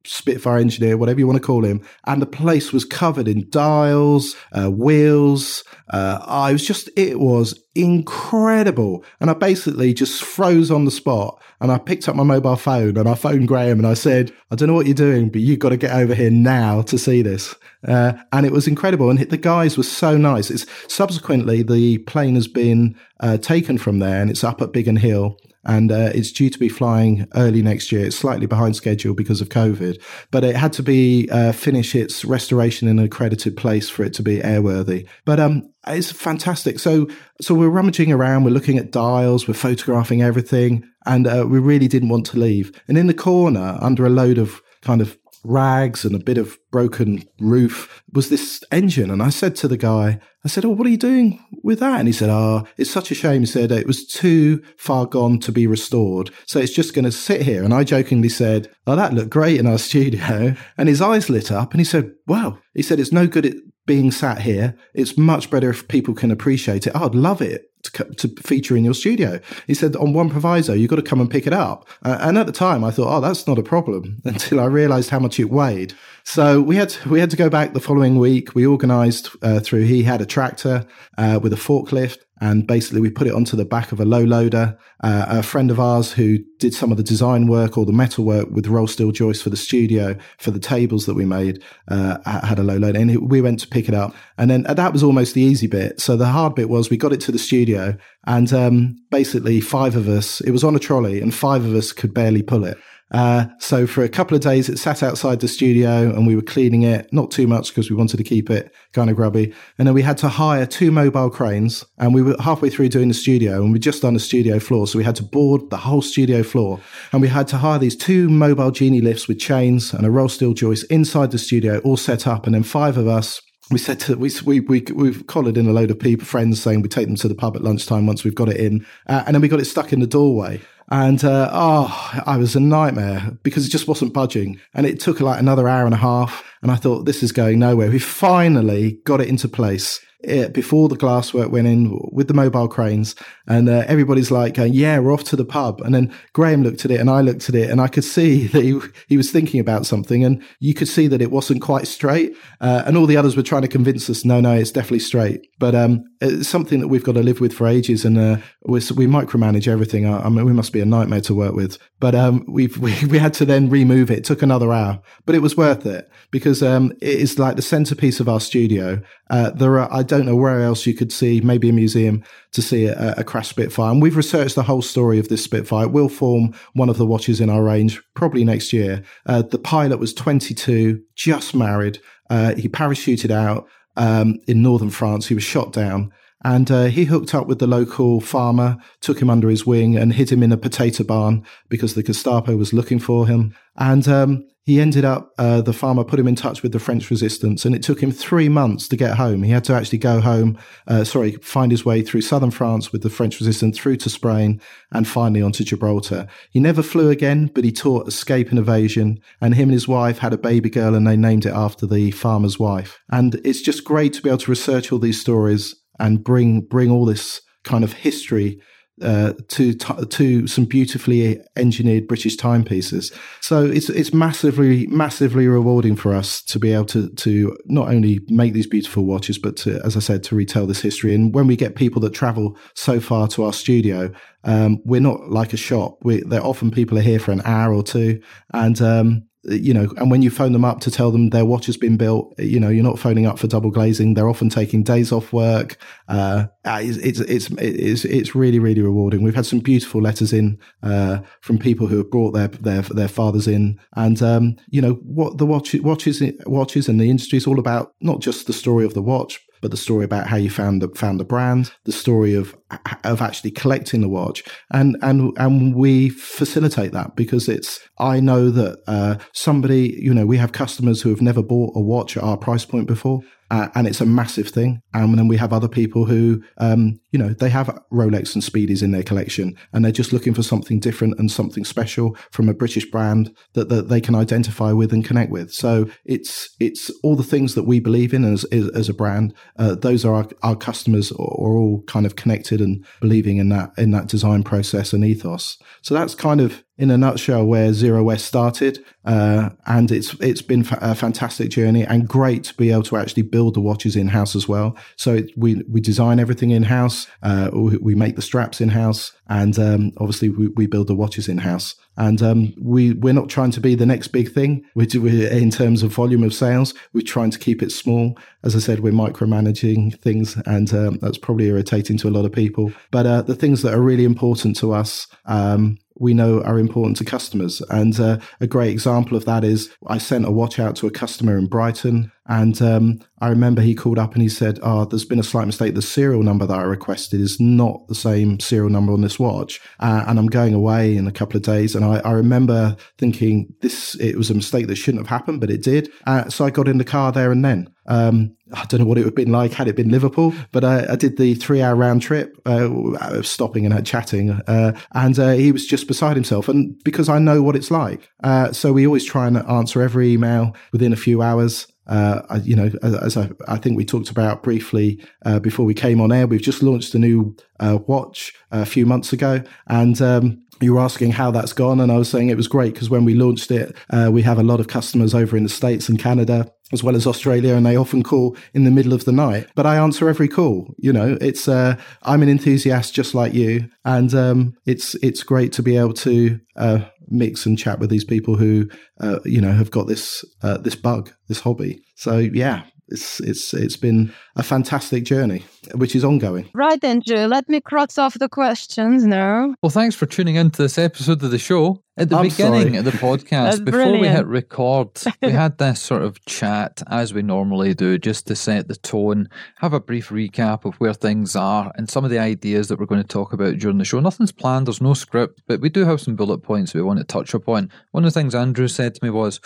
Spitfire 0.06 0.58
engineer, 0.58 0.98
whatever 0.98 1.20
you 1.20 1.28
want 1.28 1.38
to 1.38 1.46
call 1.46 1.66
him. 1.66 1.82
And 2.06 2.22
the 2.22 2.28
place 2.28 2.72
was 2.72 2.86
covered 2.86 3.28
in 3.28 3.50
dials, 3.50 4.36
uh, 4.52 4.70
wheels. 4.70 5.64
Uh, 5.90 6.20
I 6.26 6.52
was 6.52 6.66
just, 6.66 6.90
it 6.96 7.20
was 7.20 7.60
incredible. 7.76 9.04
And 9.20 9.30
I 9.30 9.34
basically 9.34 9.94
just 9.94 10.24
froze 10.24 10.72
on 10.72 10.86
the 10.86 10.92
spot 10.92 11.42
and 11.60 11.72
I 11.72 11.78
picked 11.78 12.08
up 12.08 12.16
my 12.16 12.24
mobile 12.24 12.56
phone 12.56 12.98
and 12.98 13.08
I 13.08 13.16
phoned 13.16 13.48
Graham 13.48 13.80
and 13.80 13.88
I 13.88 13.94
said, 13.94 14.34
I 14.52 14.56
don't 14.56 14.68
know 14.68 14.74
what 14.74 14.86
you're 14.86 14.96
doing, 14.96 15.30
but 15.30 15.42
you've 15.42 15.60
got 15.60 15.70
to 15.70 15.78
get 15.78 15.96
over 15.96 16.14
here 16.14 16.32
now 16.32 16.82
to 16.84 16.98
see 16.98 17.22
this. 17.22 17.56
Uh, 17.88 18.14
and 18.32 18.46
it 18.46 18.52
was 18.52 18.68
incredible. 18.68 19.10
And 19.10 19.20
the 19.20 19.38
guys 19.38 19.78
were 19.78 19.84
so 19.84 20.18
nice. 20.18 20.50
It's 20.50 20.66
subsequently 20.88 21.64
the 21.64 22.00
plane 22.00 22.36
has 22.36 22.48
been 22.48 22.96
uh, 23.20 23.38
taken 23.38 23.78
from 23.78 24.00
there 24.00 24.22
and 24.22 24.30
it's 24.30 24.44
up 24.44 24.62
at 24.62 24.74
Biggin 24.74 24.98
Hill 24.98 25.38
and 25.66 25.92
uh, 25.92 26.12
it's 26.14 26.32
due 26.32 26.50
to 26.50 26.60
be 26.60 26.70
flying 26.70 27.28
early 27.36 27.62
next 27.62 27.92
year. 27.92 28.06
It's 28.06 28.16
slightly 28.16 28.46
behind 28.46 28.76
schedule 28.76 29.14
because 29.14 29.42
of 29.42 29.50
COVID, 29.50 30.02
but 30.32 30.44
it 30.44 30.56
had 30.56 30.74
to 30.74 30.84
be 30.84 31.28
uh, 31.32 31.52
finish 31.52 31.96
its 31.96 32.24
restoration 32.26 32.88
in 32.88 33.00
an 33.00 33.06
accredited 33.06 33.58
place 33.58 33.90
for 33.90 34.04
it 34.04 34.14
to 34.16 34.24
be 34.24 34.40
airworthy. 34.40 35.08
But 35.26 35.40
um, 35.40 35.70
it's 35.88 36.12
fantastic. 36.12 36.80
So 36.80 37.08
so 37.42 37.54
we're 37.54 37.70
rummaging 37.70 38.12
around, 38.12 38.44
we're 38.44 38.52
looking 38.52 38.78
at 38.78 38.92
dials, 38.92 39.48
we're 39.48 39.54
photographing 39.56 40.22
everything, 40.22 40.84
and 41.06 41.28
uh, 41.28 41.46
we 41.48 41.60
really 41.60 41.88
didn't 41.88 42.10
want 42.10 42.26
to 42.28 42.40
leave. 42.40 42.80
And 42.88 42.98
in 42.98 43.08
the 43.08 43.14
corner, 43.14 43.78
under 43.82 44.06
a 44.06 44.10
load 44.10 44.38
of 44.38 44.62
kind 44.82 45.02
of 45.02 45.18
rags 45.46 46.04
and 46.04 46.16
a 46.16 46.20
bit 46.20 46.38
of 46.38 46.58
broken 46.72 47.24
roof 47.40 48.04
was 48.12 48.30
this 48.30 48.64
engine. 48.72 49.12
And 49.12 49.22
I 49.22 49.30
said 49.30 49.56
to 49.58 49.68
the 49.68 49.78
guy, 49.78 50.20
I 50.44 50.48
said, 50.48 50.66
Oh, 50.66 50.70
what 50.70 50.88
are 50.88 50.92
you 50.92 50.98
doing 50.98 51.44
with 51.64 51.80
that? 51.80 52.00
And 52.00 52.08
he 52.08 52.14
said, 52.14 52.30
Oh, 52.30 52.68
it's 52.78 52.92
such 52.92 53.12
a 53.12 53.16
shame. 53.16 53.42
He 53.42 53.46
said, 53.46 53.72
It 53.72 53.88
was 53.88 54.06
too 54.06 54.62
far 54.78 55.06
gone 55.06 55.40
to 55.40 55.52
be 55.52 55.68
restored. 55.68 56.32
So 56.46 56.60
it's 56.60 56.74
just 56.74 56.94
going 56.94 57.06
to 57.06 57.12
sit 57.12 57.42
here. 57.42 57.64
And 57.64 57.74
I 57.74 57.84
jokingly 57.84 58.30
said, 58.30 58.70
Oh, 58.86 58.96
that 58.96 59.14
looked 59.14 59.30
great 59.30 59.60
in 59.60 59.68
our 59.68 59.78
studio. 59.90 60.56
And 60.78 60.90
his 60.90 61.02
eyes 61.02 61.30
lit 61.30 61.52
up 61.52 61.72
and 61.72 61.80
he 61.80 61.86
said, 61.86 62.12
Wow. 62.28 62.60
He 62.74 62.82
said, 62.82 63.00
It's 63.00 63.12
no 63.12 63.28
good 63.28 63.56
being 63.86 64.12
sat 64.12 64.42
here. 64.42 64.76
It's 64.94 65.18
much 65.18 65.50
better 65.50 65.70
if 65.70 65.88
people 65.88 66.14
can 66.14 66.32
appreciate 66.32 66.88
it. 66.88 66.94
Oh, 66.96 67.06
I'd 67.06 67.16
love 67.16 67.42
it 67.42 67.72
to, 67.90 68.04
to, 68.04 68.28
feature 68.42 68.76
in 68.76 68.84
your 68.84 68.94
studio. 68.94 69.40
He 69.68 69.74
said, 69.74 69.96
on 69.96 70.14
one 70.14 70.30
proviso, 70.30 70.74
you've 70.74 70.90
got 70.90 70.98
to 70.98 71.02
come 71.02 71.22
and 71.22 71.30
pick 71.30 71.48
it 71.48 71.54
up. 71.54 71.88
Uh, 72.04 72.18
and 72.22 72.38
at 72.38 72.46
the 72.46 72.52
time, 72.52 72.84
I 72.84 72.92
thought, 72.92 73.16
oh, 73.16 73.22
that's 73.22 73.48
not 73.48 73.58
a 73.58 73.64
problem 73.64 74.22
until 74.26 74.60
I 74.60 74.66
realized 74.66 75.10
how 75.10 75.20
much 75.20 75.40
it 75.40 75.50
weighed. 75.50 75.94
So 76.24 76.62
we 76.62 76.76
had 76.76 76.90
to, 76.90 77.10
we 77.10 77.20
had 77.20 77.30
to 77.30 77.38
go 77.38 77.50
back 77.50 77.74
the 77.74 77.80
following 77.80 78.18
week. 78.18 78.56
We 78.56 78.66
organized 78.66 79.30
uh, 79.42 79.60
through. 79.60 79.84
He 79.84 80.04
had 80.04 80.22
a 80.22 80.26
tractor 80.26 80.86
uh, 81.18 81.40
with 81.42 81.54
a 81.54 81.58
forklift, 81.58 82.18
and 82.42 82.68
basically 82.68 83.00
we 83.00 83.10
put 83.10 83.28
it 83.28 83.34
onto 83.34 83.56
the 83.56 83.66
back 83.66 83.92
of 83.92 84.00
a 84.00 84.06
low 84.06 84.24
loader. 84.24 84.78
Uh, 85.02 85.26
a 85.30 85.44
friend 85.44 85.72
of 85.72 85.80
ours 85.80 86.12
who 86.12 86.40
did 86.60 86.74
some 86.74 86.92
of 86.92 86.98
the 86.98 87.04
design 87.04 87.48
work 87.48 87.78
or 87.78 87.86
the 87.86 87.94
metal 87.94 88.26
work 88.26 88.50
with 88.52 88.68
roll 88.68 88.88
steel 88.88 89.12
joists 89.12 89.42
for 89.42 89.50
the 89.50 89.58
studio 89.58 90.16
for 90.38 90.52
the 90.52 90.60
tables 90.60 91.06
that 91.06 91.14
we 91.14 91.26
made 91.26 91.64
uh, 91.88 92.18
had 92.46 92.60
a 92.60 92.64
low 92.64 92.78
loader, 92.78 93.00
and 93.00 93.30
we 93.30 93.42
went 93.42 93.60
to 93.60 93.68
pick 93.68 93.88
it 93.88 93.94
up. 93.94 94.14
And 94.38 94.50
then 94.50 94.64
that 94.64 94.94
was 94.94 95.04
almost 95.04 95.34
the 95.34 95.42
easy 95.42 95.68
bit. 95.68 96.02
So 96.02 96.18
the 96.18 96.28
hard 96.28 96.56
bit 96.56 96.70
was 96.70 96.90
we 96.90 96.98
got 96.98 97.14
it 97.14 97.22
to 97.22 97.32
the 97.32 97.40
studio, 97.40 97.96
and 98.26 98.52
um, 98.54 98.98
basically 99.12 99.62
five 99.62 99.96
of 99.96 100.08
us. 100.10 100.42
It 100.42 100.52
was 100.52 100.64
on 100.64 100.76
a 100.76 100.80
trolley, 100.80 101.22
and 101.22 101.34
five 101.34 101.66
of 101.66 101.74
us 101.74 101.92
could 101.92 102.14
barely 102.14 102.42
pull 102.42 102.66
it. 102.66 102.78
Uh, 103.12 103.46
so 103.60 103.86
for 103.86 104.04
a 104.04 104.10
couple 104.10 104.36
of 104.36 104.42
days, 104.42 104.68
it 104.68 104.78
sat 104.78 105.04
outside 105.04 105.40
the 105.40 105.48
studio 105.48 106.10
and 106.10 106.26
we 106.26 106.36
were 106.36 106.42
cleaning 106.42 106.82
it, 106.82 107.12
not 107.14 107.30
too 107.30 107.48
much 107.48 107.70
because 107.70 107.90
we 107.90 107.96
wanted 107.96 108.18
to 108.18 108.24
keep 108.24 108.50
it 108.50 108.74
kind 108.94 109.10
of 109.10 109.16
grubby. 109.16 109.54
And 109.78 109.88
then 109.88 109.94
we 109.94 110.02
had 110.02 110.18
to 110.20 110.28
hire 110.28 110.66
two 110.66 110.92
mobile 110.92 111.30
cranes 111.30 111.86
and 111.98 112.14
we 112.14 112.22
were 112.22 112.36
halfway 112.40 112.70
through 112.70 112.90
doing 112.90 113.08
the 113.08 113.14
studio 113.14 113.62
and 113.62 113.72
we'd 113.72 113.84
just 113.84 114.02
done 114.02 114.16
the 114.16 114.20
studio 114.20 114.60
floor. 114.60 114.88
So 114.88 114.98
we 114.98 115.04
had 115.04 115.16
to 115.18 115.24
board 115.24 115.70
the 115.70 115.78
whole 115.78 116.02
studio 116.02 116.42
floor 116.42 116.80
and 117.12 117.22
we 117.22 117.28
had 117.28 117.48
to 117.50 117.58
hire 117.58 117.80
these 117.80 117.96
two 117.96 118.28
mobile 118.30 118.72
genie 118.72 119.02
lifts 119.02 119.28
with 119.28 119.40
chains 119.40 119.94
and 119.94 120.06
a 120.06 120.12
roll 120.12 120.30
steel 120.30 120.54
joist 120.54 120.86
inside 120.86 121.32
the 121.32 121.38
studio, 121.38 121.80
all 121.80 121.98
set 121.98 122.26
up. 122.26 122.46
And 122.46 122.56
then 122.56 122.64
five 122.64 122.98
of 122.98 123.08
us 123.08 123.42
we 123.72 123.80
said 123.80 124.00
to 124.00 124.16
we 124.16 124.30
we 124.46 124.60
we 124.60 124.82
we've 124.94 125.26
collared 125.26 125.58
in 125.58 125.68
a 125.68 125.72
load 125.72 125.90
of 125.90 126.00
people 126.00 126.26
friends 126.26 126.62
saying 126.62 126.82
we 126.82 126.90
take 126.90 127.08
them 127.08 127.16
to 127.16 127.28
the 127.28 127.34
pub 127.34 127.56
at 127.56 127.64
lunchtime 127.64 128.06
once 128.06 128.24
we've 128.24 128.36
got 128.36 128.50
it 128.50 128.58
in, 128.58 128.86
uh, 129.08 129.24
and 129.26 129.34
then 129.34 129.42
we 129.42 129.48
got 129.48 129.60
it 129.60 129.66
stuck 129.66 129.92
in 129.92 130.00
the 130.00 130.08
doorway. 130.08 130.62
And 130.90 131.24
uh, 131.24 131.50
oh, 131.52 132.22
I 132.26 132.38
was 132.38 132.56
a 132.56 132.60
nightmare 132.60 133.38
because 133.42 133.66
it 133.66 133.70
just 133.70 133.88
wasn't 133.88 134.14
budging. 134.14 134.60
And 134.74 134.86
it 134.86 135.00
took 135.00 135.20
like 135.20 135.40
another 135.40 135.68
hour 135.68 135.86
and 135.86 135.94
a 135.94 135.98
half. 135.98 136.44
And 136.66 136.72
I 136.72 136.78
thought, 136.78 137.06
this 137.06 137.22
is 137.22 137.32
going 137.32 137.60
nowhere. 137.60 137.92
We 137.92 138.00
finally 138.00 138.98
got 139.06 139.22
it 139.22 139.28
into 139.28 139.48
place 139.48 140.04
it, 140.26 140.54
before 140.54 140.90
the 140.90 140.98
glasswork 140.98 141.52
went 141.52 141.68
in 141.68 142.00
with 142.12 142.28
the 142.28 142.34
mobile 142.34 142.68
cranes, 142.68 143.16
and 143.48 143.70
uh, 143.70 143.84
everybody's 143.88 144.32
like, 144.32 144.58
"Yeah, 144.58 145.00
we're 145.00 145.14
off 145.14 145.24
to 145.26 145.36
the 145.36 145.46
pub." 145.46 145.82
And 145.82 145.94
then 145.94 146.14
Graham 146.34 146.64
looked 146.64 146.84
at 146.86 146.92
it, 146.92 147.00
and 147.00 147.10
I 147.10 147.22
looked 147.22 147.48
at 147.50 147.56
it, 147.56 147.70
and 147.70 147.80
I 147.80 147.88
could 147.88 148.04
see 148.04 148.48
that 148.48 148.64
he 148.64 148.80
he 149.08 149.18
was 149.18 149.32
thinking 149.32 149.60
about 149.60 149.86
something, 149.86 150.24
and 150.24 150.44
you 150.60 150.74
could 150.74 150.88
see 150.88 151.08
that 151.08 151.22
it 151.22 151.32
wasn't 151.32 151.62
quite 151.62 151.88
straight. 151.88 152.36
Uh, 152.60 152.84
and 152.86 152.98
all 152.98 153.06
the 153.06 153.18
others 153.18 153.36
were 153.36 153.44
trying 153.44 153.62
to 153.62 153.68
convince 153.68 154.10
us, 154.10 154.26
"No, 154.26 154.42
no, 154.42 154.54
it's 154.54 154.72
definitely 154.72 155.00
straight." 155.00 155.48
But 155.60 155.76
um, 155.76 156.04
it's 156.22 156.50
something 156.50 156.80
that 156.80 156.88
we've 156.88 157.04
got 157.04 157.14
to 157.14 157.24
live 157.24 157.40
with 157.40 157.54
for 157.54 157.68
ages, 157.68 158.04
and 158.06 158.18
uh, 158.18 158.38
we 158.64 158.80
micromanage 158.80 159.68
everything. 159.68 160.06
I, 160.06 160.26
I, 160.26 160.30
mean, 160.30 160.46
we 160.46 160.54
must 160.54 160.74
be 160.74 160.82
a 160.82 160.86
nightmare 160.86 161.22
to 161.22 161.36
work 161.36 161.54
with. 161.54 161.78
But 162.00 162.16
um, 162.16 162.46
we, 162.50 162.68
we 162.68 163.20
had 163.20 163.34
to 163.36 163.46
then 163.46 163.70
remove 163.70 164.12
it. 164.12 164.20
It 164.20 164.24
took 164.24 164.42
another 164.42 164.74
hour, 164.74 165.02
but 165.26 165.36
it 165.36 165.40
was 165.40 165.56
worth 165.56 165.86
it 165.86 166.10
because 166.32 166.55
um, 166.62 166.92
it 167.02 167.20
is 167.20 167.40
like 167.40 167.56
the 167.56 167.62
centerpiece 167.62 168.20
of 168.20 168.30
our 168.30 168.40
studio. 168.40 169.02
Uh, 169.30 169.52
there 169.52 169.80
are 169.80 169.92
I 169.92 170.04
don't 170.04 170.26
know 170.26 170.36
where 170.36 170.62
else 170.62 170.86
you 170.86 170.94
could 170.94 171.12
see, 171.12 171.42
maybe 171.42 171.70
a 171.70 171.74
museum 171.74 172.24
to 172.52 172.62
see 172.62 172.86
a, 172.86 173.16
a 173.18 173.24
crash 173.24 173.50
Spitfire. 173.50 173.92
And 173.92 174.02
we've 174.02 174.18
researched 174.18 174.56
the 174.56 174.64
whole 174.64 174.82
story 174.82 175.20
of 175.20 175.30
this 175.30 175.44
Spitfire. 175.44 175.86
It 175.86 175.92
will 175.92 176.10
form 176.10 176.54
one 176.74 176.90
of 176.90 176.98
the 176.98 177.06
watches 177.06 177.42
in 177.42 177.50
our 177.50 177.64
range 177.64 178.02
probably 178.14 178.44
next 178.44 178.74
year. 178.74 179.04
Uh, 179.26 179.42
the 179.42 179.60
pilot 179.60 180.00
was 180.00 180.14
22, 180.14 181.02
just 181.16 181.56
married. 181.56 182.00
Uh, 182.30 182.56
he 182.56 182.68
parachuted 182.68 183.32
out 183.32 183.68
um, 183.98 184.40
in 184.48 184.62
northern 184.62 184.90
France. 184.90 185.28
He 185.28 185.36
was 185.36 185.44
shot 185.44 185.74
down. 185.74 186.12
And 186.46 186.70
uh, 186.70 186.86
he 186.86 187.06
hooked 187.06 187.34
up 187.34 187.48
with 187.48 187.58
the 187.58 187.66
local 187.66 188.22
farmer, 188.22 188.78
took 189.02 189.20
him 189.20 189.32
under 189.32 189.50
his 189.50 189.66
wing, 189.66 189.98
and 189.98 190.14
hid 190.14 190.32
him 190.32 190.44
in 190.44 190.52
a 190.52 190.58
potato 190.58 191.04
barn 191.04 191.44
because 191.70 191.96
the 191.96 192.04
Gestapo 192.04 192.56
was 192.56 192.72
looking 192.72 193.00
for 193.00 193.26
him. 193.26 193.56
And 193.78 194.08
um, 194.08 194.48
he 194.62 194.80
ended 194.80 195.06
up, 195.06 195.34
uh, 195.40 195.62
the 195.62 195.74
farmer 195.74 196.04
put 196.04 196.20
him 196.20 196.28
in 196.28 196.36
touch 196.36 196.62
with 196.62 196.72
the 196.72 196.78
French 196.80 197.10
resistance, 197.10 197.66
and 197.66 197.74
it 197.74 197.82
took 197.82 198.00
him 198.00 198.12
three 198.12 198.48
months 198.48 198.88
to 198.90 198.96
get 198.96 199.18
home. 199.18 199.42
He 199.42 199.50
had 199.50 199.64
to 199.64 199.74
actually 199.74 199.98
go 199.98 200.22
home, 200.22 200.60
uh, 200.88 201.04
sorry, 201.04 201.32
find 201.38 201.72
his 201.72 201.84
way 201.84 202.04
through 202.04 202.22
southern 202.22 202.52
France 202.52 202.92
with 202.92 203.02
the 203.02 203.10
French 203.10 203.40
resistance 203.40 203.80
through 203.80 203.98
to 203.98 204.10
Spain 204.12 204.62
and 204.92 205.08
finally 205.08 205.42
onto 205.42 205.64
Gibraltar. 205.64 206.28
He 206.52 206.60
never 206.60 206.84
flew 206.84 207.10
again, 207.10 207.50
but 207.56 207.64
he 207.64 207.72
taught 207.72 208.08
escape 208.08 208.52
and 208.52 208.60
evasion, 208.60 209.20
and 209.42 209.56
him 209.56 209.70
and 209.70 209.74
his 209.74 209.88
wife 209.88 210.20
had 210.20 210.34
a 210.34 210.38
baby 210.38 210.70
girl, 210.70 210.94
and 210.94 211.08
they 211.08 211.18
named 211.18 211.48
it 211.48 211.54
after 211.56 211.88
the 211.88 212.12
farmer's 212.12 212.60
wife. 212.60 213.00
And 213.10 213.42
it's 213.44 213.64
just 213.64 213.84
great 213.84 214.14
to 214.14 214.22
be 214.22 214.30
able 214.30 214.38
to 214.38 214.52
research 214.52 214.92
all 214.92 215.00
these 215.00 215.20
stories 215.20 215.74
and 216.00 216.24
bring 216.24 216.62
bring 216.62 216.92
all 216.92 217.06
this 217.06 217.42
kind 217.64 217.84
of 217.84 217.94
history 217.94 218.62
uh, 219.02 219.34
to 219.50 219.74
to 219.74 220.48
some 220.48 220.66
beautifully 220.66 221.42
engineered 221.58 222.08
British 222.08 222.38
timepieces. 222.38 223.12
So 223.42 223.66
it's 223.66 223.90
it's 223.90 224.14
massively 224.14 224.88
massively 224.88 225.48
rewarding 225.48 225.98
for 225.98 226.14
us 226.14 226.42
to 226.44 226.60
be 226.60 226.72
able 226.72 226.86
to 226.86 227.10
to 227.10 227.58
not 227.66 227.90
only 227.90 228.22
make 228.30 228.54
these 228.54 228.68
beautiful 228.68 229.04
watches, 229.04 229.38
but 229.38 229.58
to, 229.58 229.82
as 229.84 229.98
I 229.98 230.00
said, 230.00 230.24
to 230.26 230.36
retell 230.36 230.66
this 230.66 230.82
history. 230.82 231.14
And 231.14 231.36
when 231.36 231.48
we 231.48 231.58
get 231.58 231.76
people 231.76 232.02
that 232.04 232.14
travel 232.14 232.58
so 232.74 233.02
far 233.02 233.28
to 233.30 233.44
our 233.44 233.54
studio, 233.54 234.12
um, 234.46 234.82
we're 234.86 235.02
not 235.02 235.30
like 235.30 235.52
a 235.52 235.58
shop. 235.58 235.98
We, 236.04 236.22
they're 236.22 236.42
often 236.42 236.72
people 236.72 236.98
are 236.98 237.02
here 237.02 237.20
for 237.20 237.32
an 237.34 237.42
hour 237.44 237.74
or 237.74 237.84
two, 237.84 238.22
and 238.54 238.82
um, 238.82 239.28
you 239.48 239.74
know, 239.74 239.88
and 239.98 240.10
when 240.10 240.22
you 240.22 240.30
phone 240.30 240.54
them 240.54 240.66
up 240.66 240.80
to 240.82 240.92
tell 240.92 241.12
them 241.12 241.30
their 241.30 241.46
watch 241.46 241.68
has 241.68 241.78
been 241.78 241.98
built, 241.98 242.34
you 242.40 242.60
know, 242.60 242.70
you're 242.70 242.84
not 242.84 243.00
phoning 243.00 243.26
up 243.26 243.40
for 243.40 243.48
double 243.48 243.72
glazing. 243.72 244.14
They're 244.14 244.30
often 244.30 244.50
taking 244.50 244.84
days 244.84 245.12
off 245.12 245.32
work. 245.32 245.78
Uh, 246.08 246.48
it's, 246.66 246.98
it's, 246.98 247.20
it's, 247.22 247.50
it's, 247.52 248.06
it's 248.06 248.36
really, 248.36 248.60
really 248.60 248.82
rewarding. 248.82 249.24
We've 249.24 249.36
had 249.36 249.46
some 249.46 249.60
beautiful 249.60 250.02
letters 250.02 250.34
in, 250.34 250.60
uh, 250.84 251.20
from 251.42 251.58
people 251.58 251.88
who 251.88 251.98
have 251.98 252.12
brought 252.12 252.32
their, 252.32 252.48
their, 252.48 252.82
their 252.82 253.08
fathers 253.08 253.48
in. 253.48 253.80
And, 253.96 254.22
um, 254.22 254.56
you 254.70 254.82
know, 254.82 254.94
what 255.04 255.38
the 255.38 255.46
watch, 255.46 255.74
watches, 255.76 256.22
watches 256.46 256.90
and 256.90 257.00
the 257.00 257.10
industry 257.10 257.38
is 257.38 257.48
all 257.48 257.60
about, 257.60 257.94
not 258.02 258.20
just 258.20 258.48
the 258.48 258.54
story 258.54 258.86
of 258.86 258.94
the 258.94 259.02
watch, 259.02 259.40
but 259.66 259.72
the 259.72 259.78
story 259.78 260.06
about 260.06 260.28
how 260.28 260.38
you 260.38 260.50
found 260.50 260.80
the 260.80 260.90
found 260.90 261.20
the 261.20 261.24
brand, 261.24 261.72
the 261.86 261.92
story 261.92 262.36
of 262.36 262.56
of 263.04 263.20
actually 263.20 263.50
collecting 263.50 264.02
the 264.02 264.08
watch, 264.08 264.44
and 264.72 264.96
and 265.02 265.36
and 265.38 265.74
we 265.74 266.10
facilitate 266.10 266.92
that 266.92 267.16
because 267.16 267.50
it's. 267.50 267.80
I 267.98 268.20
know 268.20 268.52
that 268.52 268.84
uh, 268.86 269.16
somebody, 269.32 269.98
you 270.00 270.14
know, 270.14 270.28
we 270.28 270.38
have 270.38 270.52
customers 270.52 271.02
who 271.02 271.10
have 271.10 271.22
never 271.22 271.42
bought 271.42 271.76
a 271.76 271.82
watch 271.82 272.16
at 272.16 272.22
our 272.22 272.38
price 272.38 272.64
point 272.64 272.88
before, 272.88 273.22
uh, 273.52 273.70
and 273.76 273.88
it's 273.88 274.02
a 274.02 274.06
massive 274.06 274.50
thing. 274.50 274.82
And 274.94 275.18
then 275.18 275.28
we 275.28 275.38
have 275.38 275.54
other 275.54 275.68
people 275.68 276.06
who, 276.06 276.44
um, 276.58 277.00
you 277.12 277.20
know, 277.20 277.30
they 277.30 277.50
have 277.50 277.68
Rolex 277.92 278.34
and 278.34 278.44
Speedies 278.44 278.82
in 278.82 278.92
their 278.92 279.04
collection, 279.04 279.56
and 279.72 279.84
they're 279.84 279.92
just 279.92 280.12
looking 280.12 280.34
for 280.34 280.44
something 280.44 280.80
different 280.80 281.20
and 281.20 281.32
something 281.32 281.64
special 281.64 282.18
from 282.32 282.50
a 282.50 282.54
British 282.54 282.90
brand 282.90 283.34
that, 283.54 283.70
that 283.70 283.90
they 283.90 284.02
can 284.02 284.16
identify 284.16 284.72
with 284.72 284.92
and 284.92 285.06
connect 285.06 285.32
with. 285.32 285.52
So 285.52 285.88
it's 286.06 286.50
it's 286.60 286.90
all 287.04 287.16
the 287.16 287.24
things 287.24 287.56
that 287.56 287.64
we 287.64 287.80
believe 287.80 288.14
in 288.14 288.26
as 288.26 288.44
as 288.52 288.90
a 288.90 288.94
brand. 288.94 289.34
Uh, 289.58 289.76
those 289.76 290.04
are 290.04 290.16
our, 290.16 290.28
our 290.44 290.56
customers 290.56 291.12
are 291.12 291.16
all 291.18 291.84
kind 291.88 292.06
of 292.06 292.16
connected 292.16 292.62
and 292.62 292.86
believing 293.00 293.38
in 293.38 293.50
that 293.50 293.72
in 293.78 293.92
that 293.92 294.08
design 294.08 294.44
process 294.44 294.94
and 294.94 295.06
ethos. 295.06 295.58
So 295.82 295.94
that's 295.94 296.16
kind 296.16 296.42
of 296.42 296.65
in 296.78 296.92
a 296.92 296.98
nutshell 296.98 297.46
where 297.46 297.72
Zero 297.72 298.04
West 298.04 298.26
started, 298.26 298.84
uh, 299.06 299.50
and 299.66 299.92
it's 299.92 300.14
it's 300.16 300.42
been 300.42 300.66
a 300.82 300.94
fantastic 300.94 301.50
journey 301.50 301.86
and 301.86 302.08
great 302.08 302.44
to 302.46 302.54
be 302.56 302.72
able 302.72 302.84
to 302.84 302.98
actually 302.98 303.24
build 303.24 303.54
the 303.54 303.62
watches 303.62 303.96
in 303.96 304.10
house 304.10 304.36
as 304.36 304.48
well. 304.48 304.76
So 304.98 305.16
it, 305.16 305.32
we 305.38 305.64
we 305.70 305.80
design 305.80 306.20
everything 306.20 306.52
in 306.52 306.64
house, 306.64 307.08
uh, 307.24 307.50
we, 307.54 307.78
we, 307.78 307.96
make 307.96 308.18
the 308.18 308.22
straps 308.22 308.60
in 308.60 308.70
house, 308.70 309.14
and 309.30 309.58
um, 309.58 309.92
obviously 309.98 310.30
we, 310.30 310.48
we, 310.50 310.68
build 310.68 310.88
the 310.88 310.96
watches 310.96 311.30
in 311.30 311.38
house. 311.38 311.76
And 311.98 312.22
um, 312.22 312.54
we 312.60 312.92
we're 312.92 313.14
not 313.14 313.30
trying 313.30 313.52
to 313.52 313.62
be 313.62 313.76
the 313.76 313.86
next 313.86 314.10
big 314.10 314.34
thing. 314.34 314.66
We're, 314.76 314.88
we're, 314.96 315.32
in 315.32 315.52
terms 315.52 315.82
of 315.82 315.94
volume 315.94 316.24
of 316.24 316.34
sales. 316.34 316.74
We're 316.92 317.06
trying 317.06 317.32
to 317.32 317.40
keep 317.40 317.64
it 317.64 317.72
small. 317.72 318.18
As 318.44 318.54
I 318.54 318.60
said, 318.60 318.82
we're 318.82 318.92
micromanaging 318.92 320.02
things, 320.02 320.36
and 320.46 320.74
um, 320.74 320.98
that's 320.98 321.18
probably 321.18 321.48
irritating 321.48 321.98
to 322.00 322.10
a 322.10 322.12
lot 322.12 322.26
of 322.26 322.34
people. 322.34 322.74
But 322.92 323.06
uh, 323.06 323.22
the 323.22 323.36
things 323.36 323.62
that 323.62 323.74
are 323.74 323.82
really 323.82 324.04
important 324.04 324.58
to 324.58 324.74
us 324.74 325.08
um, 325.26 325.78
we 325.98 326.14
know 326.14 326.42
are 326.44 326.60
important 326.60 326.98
to 326.98 327.06
customers. 327.06 327.62
And 327.70 328.00
uh, 328.00 328.20
a 328.40 328.48
great 328.48 328.72
example 328.72 329.18
of 329.18 329.26
that 329.26 329.44
is 329.44 329.74
I 329.88 329.98
sent 329.98 330.26
a 330.26 330.32
watch 330.32 330.60
out 330.60 330.76
to 330.78 330.88
a 330.88 330.92
customer 330.92 331.38
in 331.38 331.48
Brighton 331.48 332.12
and 332.28 332.60
um, 332.62 333.00
I 333.20 333.30
remember 333.30 333.62
he 333.62 333.76
called 333.76 334.00
up 334.00 334.14
and 334.14 334.22
he 334.22 334.30
said, 334.30 334.60
"Oh, 334.64 334.86
there's 334.86 335.06
been 335.06 335.20
a 335.20 335.24
slight 335.24 335.46
mistake. 335.46 335.76
The 335.76 335.82
serial 335.82 336.24
number 336.24 336.46
that 336.46 336.60
I 336.60 336.64
requested 336.64 337.22
is 337.22 337.40
not 337.40 337.88
the 337.88 337.96
same 337.96 338.40
serial 338.40 338.70
number 338.70 338.94
on 338.94 339.02
this 339.02 339.20
watch, 339.20 339.62
uh, 339.80 340.06
and 340.08 340.18
I'm 340.18 340.28
going 340.28 340.54
away 340.54 340.96
in 340.96 341.08
a 341.08 341.12
couple 341.12 341.38
of 341.38 341.44
days." 341.44 341.76
And 341.76 341.86
I, 341.86 341.98
I, 342.00 342.12
remember 342.12 342.76
thinking 342.98 343.54
this 343.62 343.96
it 343.96 344.16
was 344.16 344.32
a 344.32 344.36
mistake 344.36 344.68
that 344.68 344.76
shouldn't 344.76 345.04
have 345.04 345.10
happened, 345.10 345.40
but 345.40 345.52
it 345.52 345.62
did. 345.62 345.92
Uh, 346.08 346.28
so 346.30 346.46
I 346.46 346.50
got 346.50 346.68
in 346.68 346.78
the 346.80 346.84
car 346.84 347.12
there 347.12 347.32
and 347.32 347.46
then. 347.46 347.70
Um, 347.88 348.36
I 348.54 348.66
don't 348.66 348.80
know 348.80 348.86
what 348.86 348.98
it 348.98 349.02
would 349.02 349.08
have 349.08 349.16
been 349.16 349.32
like 349.32 349.54
had 349.54 349.68
it 349.68 349.76
been 349.76 349.90
Liverpool, 349.90 350.34
but 350.52 350.64
I, 350.64 350.94
I 350.94 350.96
did 350.96 351.18
the 351.18 351.36
three 351.36 351.62
hour 351.62 351.76
round 351.76 352.02
trip, 352.02 352.36
uh, 352.46 353.22
stopping 353.22 353.66
and 353.66 353.86
chatting, 353.86 354.32
uh, 354.32 354.80
and 354.94 355.18
uh, 355.18 355.32
he 355.32 355.52
was 355.52 355.66
just 355.66 355.88
beside 355.88 356.16
himself. 356.16 356.48
And 356.48 356.82
because 356.84 357.10
I 357.10 357.20
know 357.20 357.42
what 357.42 357.56
it's 357.56 357.72
like, 357.72 358.10
uh, 358.24 358.52
so 358.52 358.74
we 358.74 358.86
always 358.86 359.06
try 359.06 359.28
and 359.28 359.38
answer 359.38 359.82
every 359.82 360.12
email 360.12 360.56
within 360.72 360.94
a 360.94 360.98
few 360.98 361.22
hours. 361.22 361.68
Uh, 361.88 362.40
you 362.44 362.56
know, 362.56 362.72
as, 362.82 363.16
I, 363.16 363.30
I, 363.48 363.58
think 363.58 363.78
we 363.78 363.86
talked 363.86 364.10
about 364.10 364.42
briefly 364.42 365.04
uh, 365.26 365.40
before 365.40 365.66
we 365.66 365.74
came 365.74 366.02
on 366.02 366.12
air, 366.12 366.26
we've 366.26 366.42
just 366.42 366.64
launched 366.64 366.96
a 366.96 367.00
new 367.00 367.36
uh, 367.60 367.78
watch 367.86 368.34
a 368.52 368.66
few 368.66 368.86
months 368.86 369.14
ago, 369.14 369.44
and 369.68 370.02
um, 370.02 370.44
you 370.62 370.74
were 370.74 370.82
asking 370.82 371.12
how 371.12 371.32
that's 371.32 371.54
gone, 371.54 371.80
and 371.80 371.92
I 371.92 371.98
was 371.98 372.10
saying 372.10 372.30
it 372.30 372.38
was 372.38 372.48
great 372.48 372.74
because 372.74 372.90
when 372.90 373.06
we 373.06 373.14
launched 373.14 373.52
it, 373.52 373.76
uh, 373.92 374.10
we 374.12 374.22
have 374.24 374.40
a 374.40 374.44
lot 374.44 374.60
of 374.60 374.68
customers 374.68 375.14
over 375.14 375.38
in 375.38 375.44
the 375.44 375.50
states 375.50 375.90
and 375.90 376.00
Canada 376.00 376.52
as 376.72 376.84
well 376.84 376.96
as 376.96 377.06
Australia, 377.06 377.54
and 377.54 377.66
they 377.66 377.76
often 377.76 378.02
call 378.02 378.36
in 378.54 378.64
the 378.64 378.72
middle 378.72 378.94
of 378.94 379.06
the 379.06 379.12
night. 379.12 379.48
But 379.56 379.66
I 379.66 379.78
answer 379.78 380.10
every 380.10 380.28
call. 380.28 380.74
You 380.78 380.94
know, 380.94 381.18
it's 381.22 381.48
uh, 381.48 381.76
I'm 382.04 382.24
an 382.24 382.30
enthusiast 382.30 382.94
just 382.94 383.14
like 383.14 383.34
you, 383.34 383.70
and 383.84 384.14
um, 384.14 384.54
it's 384.66 384.96
it's 384.96 385.24
great 385.24 385.52
to 385.54 385.64
be 385.64 385.78
able 385.78 385.94
to 385.94 386.40
uh, 386.56 386.80
mix 387.08 387.46
and 387.46 387.58
chat 387.58 387.80
with 387.80 387.90
these 387.90 388.04
people 388.04 388.36
who 388.36 388.70
uh, 389.00 389.20
you 389.26 389.42
know 389.42 389.52
have 389.52 389.72
got 389.72 389.88
this 389.88 390.24
uh, 390.42 390.58
this 390.58 390.76
bug, 390.76 391.12
this 391.28 391.42
hobby. 391.42 391.82
So 391.96 392.18
yeah, 392.18 392.64
it's 392.88 393.20
it's 393.20 393.54
it's 393.54 393.78
been 393.78 394.14
a 394.36 394.44
fantastic 394.44 395.06
journey, 395.06 395.44
which 395.74 395.96
is 395.96 396.04
ongoing. 396.04 396.50
Right, 396.54 396.84
Andrew. 396.84 397.26
Let 397.26 397.50
me 397.50 397.62
cross 397.62 397.98
off 397.98 398.14
the 398.20 398.30
questions 398.30 399.06
now. 399.06 399.56
Well, 399.62 399.70
thanks 399.70 399.96
for 399.96 400.06
tuning 400.06 400.36
in 400.36 400.52
to 400.52 400.62
this 400.62 400.78
episode 400.78 401.24
of 401.24 401.32
the 401.32 401.40
show. 401.40 401.82
At 401.98 402.10
the 402.10 402.18
I'm 402.18 402.24
beginning 402.24 402.62
sorry. 402.62 402.78
of 402.78 402.86
the 402.86 402.92
podcast, 402.92 403.64
before 403.64 403.80
brilliant. 403.80 404.02
we 404.02 404.08
hit 404.10 404.26
record, 404.28 404.90
we 405.22 405.32
had 405.32 405.58
this 405.58 405.82
sort 405.82 406.02
of 406.02 406.24
chat 406.26 406.84
as 406.88 407.14
we 407.14 407.22
normally 407.22 407.74
do, 407.74 407.98
just 407.98 408.28
to 408.28 408.36
set 408.36 408.68
the 408.68 408.76
tone, 408.76 409.30
have 409.60 409.72
a 409.72 409.80
brief 409.80 410.10
recap 410.10 410.66
of 410.66 410.76
where 410.76 410.94
things 410.94 411.38
are 411.38 411.72
and 411.76 411.90
some 411.90 412.04
of 412.04 412.12
the 412.12 412.20
ideas 412.20 412.68
that 412.68 412.80
we're 412.80 412.86
going 412.86 413.02
to 413.02 413.08
talk 413.08 413.32
about 413.32 413.60
during 413.60 413.78
the 413.78 413.86
show. 413.86 414.02
Nothing's 414.02 414.34
planned, 414.34 414.68
there's 414.68 414.82
no 414.82 414.94
script, 414.94 415.42
but 415.48 415.62
we 415.62 415.70
do 415.70 415.86
have 415.86 416.02
some 416.02 416.18
bullet 416.18 416.40
points 416.40 416.74
we 416.74 416.82
want 416.82 417.00
to 417.00 417.06
touch 417.06 417.34
upon. 417.34 417.72
One 417.92 418.04
of 418.04 418.14
the 418.14 418.20
things 418.20 418.36
Andrew 418.36 418.68
said 418.68 418.94
to 418.96 419.00
me 419.02 419.10
was, 419.10 419.40